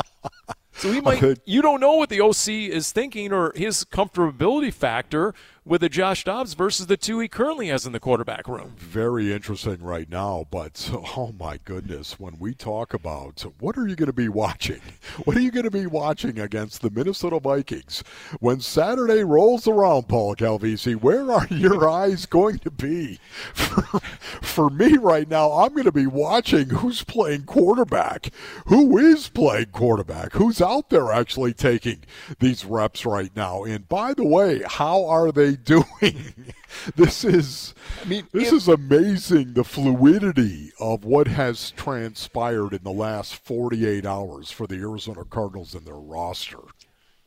so 0.74 0.92
he 0.92 1.02
might. 1.02 1.22
You 1.46 1.62
don't 1.62 1.82
know 1.82 1.96
what 1.96 2.10
the 2.10 2.22
OC 2.22 2.48
is 2.48 2.92
thinking 2.92 3.34
or 3.34 3.52
his 3.56 3.84
comfortability 3.84 4.74
factor 4.74 5.34
with 5.70 5.82
the 5.82 5.88
Josh 5.88 6.24
Dobbs 6.24 6.56
versus 6.56 6.88
the 6.88 6.98
two 6.98 7.20
he 7.20 7.28
currently 7.28 7.68
has 7.68 7.86
in 7.86 7.92
the 7.92 8.00
quarterback 8.00 8.48
room. 8.48 8.74
Very 8.76 9.32
interesting 9.32 9.84
right 9.84 10.10
now, 10.10 10.48
but 10.50 10.90
oh 11.16 11.32
my 11.40 11.60
goodness, 11.64 12.20
when 12.20 12.40
we 12.40 12.56
talk 12.56 12.96
about 12.96 13.46
what 13.60 13.78
are 13.78 13.88
you 13.88 13.96
going 13.96 14.08
to 14.08 14.14
be 14.14 14.30
watching? 14.30 14.82
What 15.26 15.36
are 15.36 15.42
you 15.42 15.52
going 15.52 15.66
to 15.66 15.72
be 15.72 15.86
watching 15.86 16.40
against 16.40 16.82
the 16.82 16.90
Minnesota 16.90 17.40
Vikings 17.40 18.04
when 18.40 18.62
Saturday 18.62 19.24
rolls 19.24 19.68
around, 19.68 20.08
Paul 20.08 20.36
Calvisi? 20.36 20.96
Where 20.96 21.30
are 21.32 21.46
your 21.52 21.88
eyes 21.88 22.26
going 22.26 22.60
to 22.60 22.72
be? 22.72 23.20
For, 23.54 24.00
for 24.42 24.70
me 24.70 24.98
right 24.98 25.30
now, 25.30 25.52
I'm 25.52 25.74
going 25.74 25.84
to 25.84 25.92
be 25.92 26.08
watching 26.08 26.70
who's 26.70 27.04
playing 27.04 27.44
quarterback, 27.44 28.32
who 28.66 28.98
is 28.98 29.30
playing 29.30 29.68
quarterback, 29.68 30.34
who's 30.34 30.62
out 30.62 30.90
there 30.90 31.12
actually 31.12 31.54
taking 31.54 32.00
these 32.40 32.66
reps 32.66 33.06
right 33.06 33.36
now. 33.36 33.64
And 33.64 33.88
by 33.88 34.14
the 34.14 34.26
way, 34.26 34.64
how 34.66 35.06
are 35.06 35.32
they 35.32 35.58
doing. 35.64 36.34
this 36.96 37.24
is 37.24 37.74
I 38.04 38.08
mean 38.08 38.28
this 38.32 38.48
if, 38.48 38.54
is 38.54 38.68
amazing 38.68 39.54
the 39.54 39.64
fluidity 39.64 40.72
of 40.80 41.04
what 41.06 41.28
has 41.28 41.72
transpired 41.72 42.74
in 42.74 42.84
the 42.84 42.92
last 42.92 43.36
48 43.36 44.06
hours 44.06 44.52
for 44.52 44.68
the 44.68 44.76
Arizona 44.76 45.24
Cardinals 45.26 45.74
and 45.76 45.86
their 45.86 45.96
roster. 45.96 46.60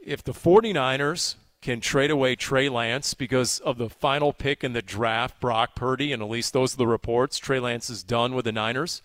If 0.04 0.22
the 0.22 0.32
49ers 0.32 1.36
can 1.60 1.80
trade 1.80 2.10
away 2.10 2.34
Trey 2.34 2.68
Lance 2.68 3.14
because 3.14 3.60
of 3.60 3.78
the 3.78 3.88
final 3.88 4.32
pick 4.32 4.64
in 4.64 4.72
the 4.72 4.82
draft, 4.82 5.40
Brock 5.40 5.76
Purdy, 5.76 6.12
and 6.12 6.20
at 6.20 6.28
least 6.28 6.52
those 6.52 6.74
are 6.74 6.78
the 6.78 6.88
reports, 6.88 7.38
Trey 7.38 7.60
Lance 7.60 7.88
is 7.88 8.02
done 8.02 8.34
with 8.34 8.44
the 8.44 8.52
Niners 8.52 9.00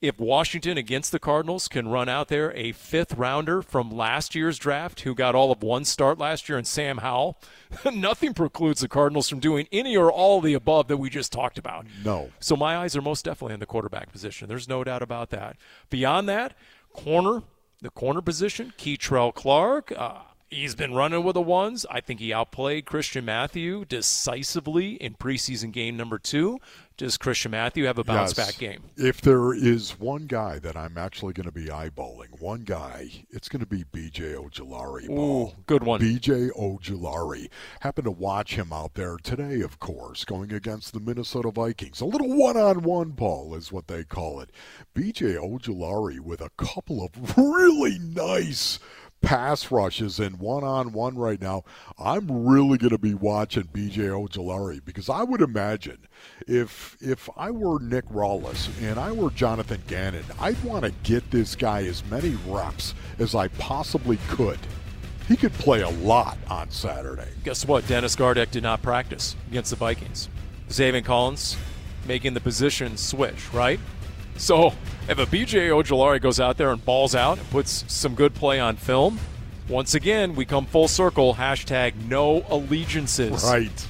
if 0.00 0.20
Washington 0.20 0.78
against 0.78 1.10
the 1.10 1.18
Cardinals 1.18 1.66
can 1.66 1.88
run 1.88 2.08
out 2.08 2.28
there 2.28 2.52
a 2.52 2.72
fifth 2.72 3.14
rounder 3.14 3.62
from 3.62 3.90
last 3.90 4.34
year's 4.34 4.56
draft 4.56 5.00
who 5.00 5.14
got 5.14 5.34
all 5.34 5.50
of 5.50 5.62
one 5.62 5.84
start 5.84 6.18
last 6.18 6.48
year 6.48 6.56
and 6.56 6.66
Sam 6.66 6.98
Howell, 6.98 7.40
nothing 7.92 8.32
precludes 8.32 8.80
the 8.80 8.88
Cardinals 8.88 9.28
from 9.28 9.40
doing 9.40 9.66
any 9.72 9.96
or 9.96 10.12
all 10.12 10.38
of 10.38 10.44
the 10.44 10.54
above 10.54 10.86
that 10.88 10.98
we 10.98 11.10
just 11.10 11.32
talked 11.32 11.58
about. 11.58 11.86
No. 12.04 12.30
So 12.38 12.54
my 12.54 12.76
eyes 12.76 12.94
are 12.94 13.02
most 13.02 13.24
definitely 13.24 13.54
on 13.54 13.60
the 13.60 13.66
quarterback 13.66 14.12
position. 14.12 14.48
There's 14.48 14.68
no 14.68 14.84
doubt 14.84 15.02
about 15.02 15.30
that. 15.30 15.56
Beyond 15.90 16.28
that, 16.28 16.54
corner, 16.92 17.42
the 17.82 17.90
corner 17.90 18.20
position, 18.20 18.72
Kei'Trel 18.78 19.34
Clark, 19.34 19.92
uh, 19.96 20.18
He's 20.50 20.74
been 20.74 20.94
running 20.94 21.24
with 21.24 21.34
the 21.34 21.42
ones. 21.42 21.84
I 21.90 22.00
think 22.00 22.20
he 22.20 22.32
outplayed 22.32 22.86
Christian 22.86 23.24
Matthew 23.24 23.84
decisively 23.84 24.94
in 24.94 25.14
preseason 25.14 25.72
game 25.72 25.96
number 25.96 26.18
two. 26.18 26.58
Does 26.96 27.16
Christian 27.16 27.52
Matthew 27.52 27.84
have 27.84 27.98
a 27.98 28.02
bounce 28.02 28.36
yes. 28.36 28.46
back 28.46 28.58
game? 28.58 28.82
If 28.96 29.20
there 29.20 29.54
is 29.54 30.00
one 30.00 30.26
guy 30.26 30.58
that 30.58 30.76
I'm 30.76 30.98
actually 30.98 31.32
going 31.32 31.46
to 31.46 31.52
be 31.52 31.66
eyeballing, 31.66 32.40
one 32.40 32.62
guy, 32.62 33.24
it's 33.30 33.48
going 33.48 33.60
to 33.60 33.66
be 33.66 33.84
B.J. 33.92 34.32
Ojulari. 34.32 35.08
Ooh, 35.08 35.52
good 35.66 35.84
one. 35.84 36.00
B.J. 36.00 36.48
Ojulari. 36.58 37.50
Happened 37.80 38.06
to 38.06 38.10
watch 38.10 38.56
him 38.56 38.72
out 38.72 38.94
there 38.94 39.16
today, 39.22 39.60
of 39.60 39.78
course, 39.78 40.24
going 40.24 40.52
against 40.52 40.92
the 40.92 40.98
Minnesota 40.98 41.52
Vikings. 41.52 42.00
A 42.00 42.04
little 42.04 42.36
one-on-one, 42.36 43.12
Paul, 43.12 43.54
is 43.54 43.70
what 43.70 43.86
they 43.86 44.02
call 44.02 44.40
it. 44.40 44.50
B.J. 44.94 45.34
Ojulari 45.34 46.18
with 46.18 46.40
a 46.40 46.50
couple 46.56 47.04
of 47.04 47.38
really 47.38 48.00
nice 48.00 48.80
pass 49.20 49.70
rushes 49.70 50.18
and 50.18 50.38
one 50.38 50.64
on 50.64 50.92
one 50.92 51.16
right 51.16 51.40
now, 51.40 51.64
I'm 51.98 52.46
really 52.46 52.78
going 52.78 52.90
to 52.90 52.98
be 52.98 53.14
watching 53.14 53.64
BJ 53.64 54.08
Ojulari 54.08 54.84
because 54.84 55.08
I 55.08 55.22
would 55.22 55.40
imagine 55.40 55.98
if 56.46 56.96
if 57.00 57.28
I 57.36 57.50
were 57.50 57.80
Nick 57.80 58.06
Rallis 58.06 58.68
and 58.82 58.98
I 58.98 59.12
were 59.12 59.30
Jonathan 59.30 59.82
Gannon, 59.86 60.24
I'd 60.40 60.62
want 60.62 60.84
to 60.84 60.92
get 61.02 61.30
this 61.30 61.54
guy 61.54 61.84
as 61.84 62.04
many 62.06 62.36
reps 62.46 62.94
as 63.18 63.34
I 63.34 63.48
possibly 63.48 64.18
could. 64.28 64.58
He 65.26 65.36
could 65.36 65.52
play 65.54 65.82
a 65.82 65.90
lot 65.90 66.38
on 66.48 66.70
Saturday. 66.70 67.28
Guess 67.44 67.66
what? 67.66 67.86
Dennis 67.86 68.16
Gardeck 68.16 68.50
did 68.50 68.62
not 68.62 68.80
practice 68.80 69.36
against 69.50 69.70
the 69.70 69.76
Vikings. 69.76 70.28
Zaven 70.70 71.04
Collins 71.04 71.56
making 72.06 72.32
the 72.32 72.40
position 72.40 72.96
switch, 72.96 73.52
right? 73.52 73.78
So 74.38 74.68
if 75.08 75.18
a 75.18 75.26
BJ 75.26 75.68
Ojulari 75.68 76.20
goes 76.20 76.40
out 76.40 76.56
there 76.56 76.70
and 76.70 76.82
balls 76.84 77.14
out 77.14 77.38
and 77.38 77.50
puts 77.50 77.84
some 77.92 78.14
good 78.14 78.34
play 78.34 78.58
on 78.60 78.76
film, 78.76 79.18
once 79.68 79.94
again, 79.94 80.34
we 80.34 80.46
come 80.46 80.64
full 80.64 80.88
circle. 80.88 81.34
Hashtag 81.34 81.94
no 82.08 82.44
allegiances. 82.48 83.44
Right. 83.44 83.86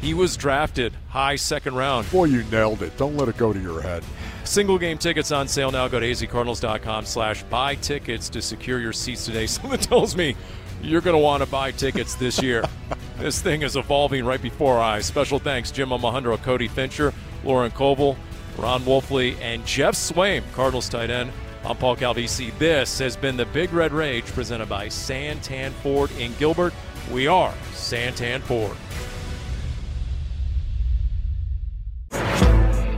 He 0.00 0.14
was 0.14 0.36
drafted 0.36 0.92
high 1.08 1.36
second 1.36 1.76
round. 1.76 2.10
Boy, 2.10 2.24
you 2.24 2.42
nailed 2.44 2.82
it. 2.82 2.96
Don't 2.96 3.16
let 3.16 3.28
it 3.28 3.36
go 3.36 3.52
to 3.52 3.60
your 3.60 3.80
head. 3.80 4.02
Single 4.42 4.78
game 4.78 4.98
tickets 4.98 5.30
on 5.30 5.46
sale 5.46 5.70
now. 5.70 5.86
Go 5.86 6.00
to 6.00 6.06
azcardinals.com 6.10 7.04
slash 7.04 7.44
buy 7.44 7.76
tickets 7.76 8.28
to 8.30 8.42
secure 8.42 8.80
your 8.80 8.92
seats 8.92 9.24
today. 9.24 9.46
Someone 9.46 9.78
tells 9.78 10.16
me 10.16 10.34
you're 10.82 11.00
going 11.00 11.14
to 11.14 11.22
want 11.22 11.44
to 11.44 11.48
buy 11.48 11.70
tickets 11.70 12.16
this 12.16 12.42
year. 12.42 12.64
this 13.18 13.40
thing 13.40 13.62
is 13.62 13.76
evolving 13.76 14.24
right 14.24 14.42
before 14.42 14.78
our 14.78 14.80
eyes. 14.80 15.06
Special 15.06 15.38
thanks, 15.38 15.70
Jim 15.70 15.90
Omahundro, 15.90 16.42
Cody 16.42 16.66
Fincher, 16.66 17.14
Lauren 17.44 17.70
Koval, 17.70 18.16
Ron 18.58 18.82
Wolfley, 18.82 19.36
and 19.40 19.64
Geoff 19.66 19.94
Swaim, 19.94 20.42
Cardinals 20.52 20.88
tight 20.88 21.10
end. 21.10 21.32
I'm 21.64 21.76
Paul 21.76 21.96
Calvisi. 21.96 22.56
This 22.58 22.98
has 22.98 23.16
been 23.16 23.36
the 23.36 23.46
Big 23.46 23.72
Red 23.72 23.92
Rage 23.92 24.26
presented 24.26 24.68
by 24.68 24.88
Santan 24.88 25.70
Ford 25.70 26.10
in 26.18 26.34
Gilbert. 26.34 26.74
We 27.10 27.28
are 27.28 27.52
Santan 27.72 28.40
Ford. 28.40 28.76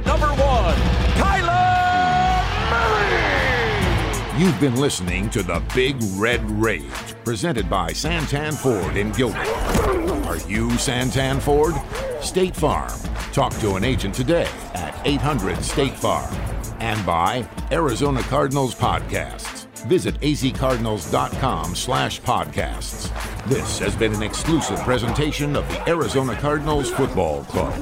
Number 0.07 0.29
one, 0.29 0.75
Kyler 1.21 2.45
Murray. 2.71 4.43
You've 4.43 4.59
been 4.61 4.77
listening 4.77 5.29
to 5.31 5.43
the 5.43 5.63
Big 5.75 5.97
Red 6.17 6.43
Rage, 6.51 6.83
presented 7.25 7.69
by 7.69 7.91
Santan 7.93 8.55
Ford 8.55 8.97
in 8.97 9.13
Gilbert. 9.13 10.04
Are 10.25 10.39
you 10.49 10.69
Santan 10.69 11.39
Ford? 11.39 11.75
State 12.25 12.57
Farm. 12.57 12.91
Talk 13.35 13.53
to 13.59 13.75
an 13.75 13.85
agent 13.85 14.15
today 14.15 14.49
at 14.73 14.99
800 15.05 15.63
State 15.63 15.93
Farm. 15.93 16.35
And 16.81 17.05
by 17.05 17.47
Arizona 17.71 18.23
Cardinals 18.23 18.75
Podcasts. 18.75 19.67
Visit 19.85 20.19
azcardinals.com 20.23 21.75
slash 21.75 22.23
podcasts. 22.23 23.11
This 23.45 23.79
has 23.79 23.95
been 23.95 24.15
an 24.15 24.23
exclusive 24.23 24.79
presentation 24.81 25.57
of 25.57 25.69
the 25.69 25.91
Arizona 25.91 26.35
Cardinals 26.37 26.91
Football 26.91 27.45
Club. 27.45 27.75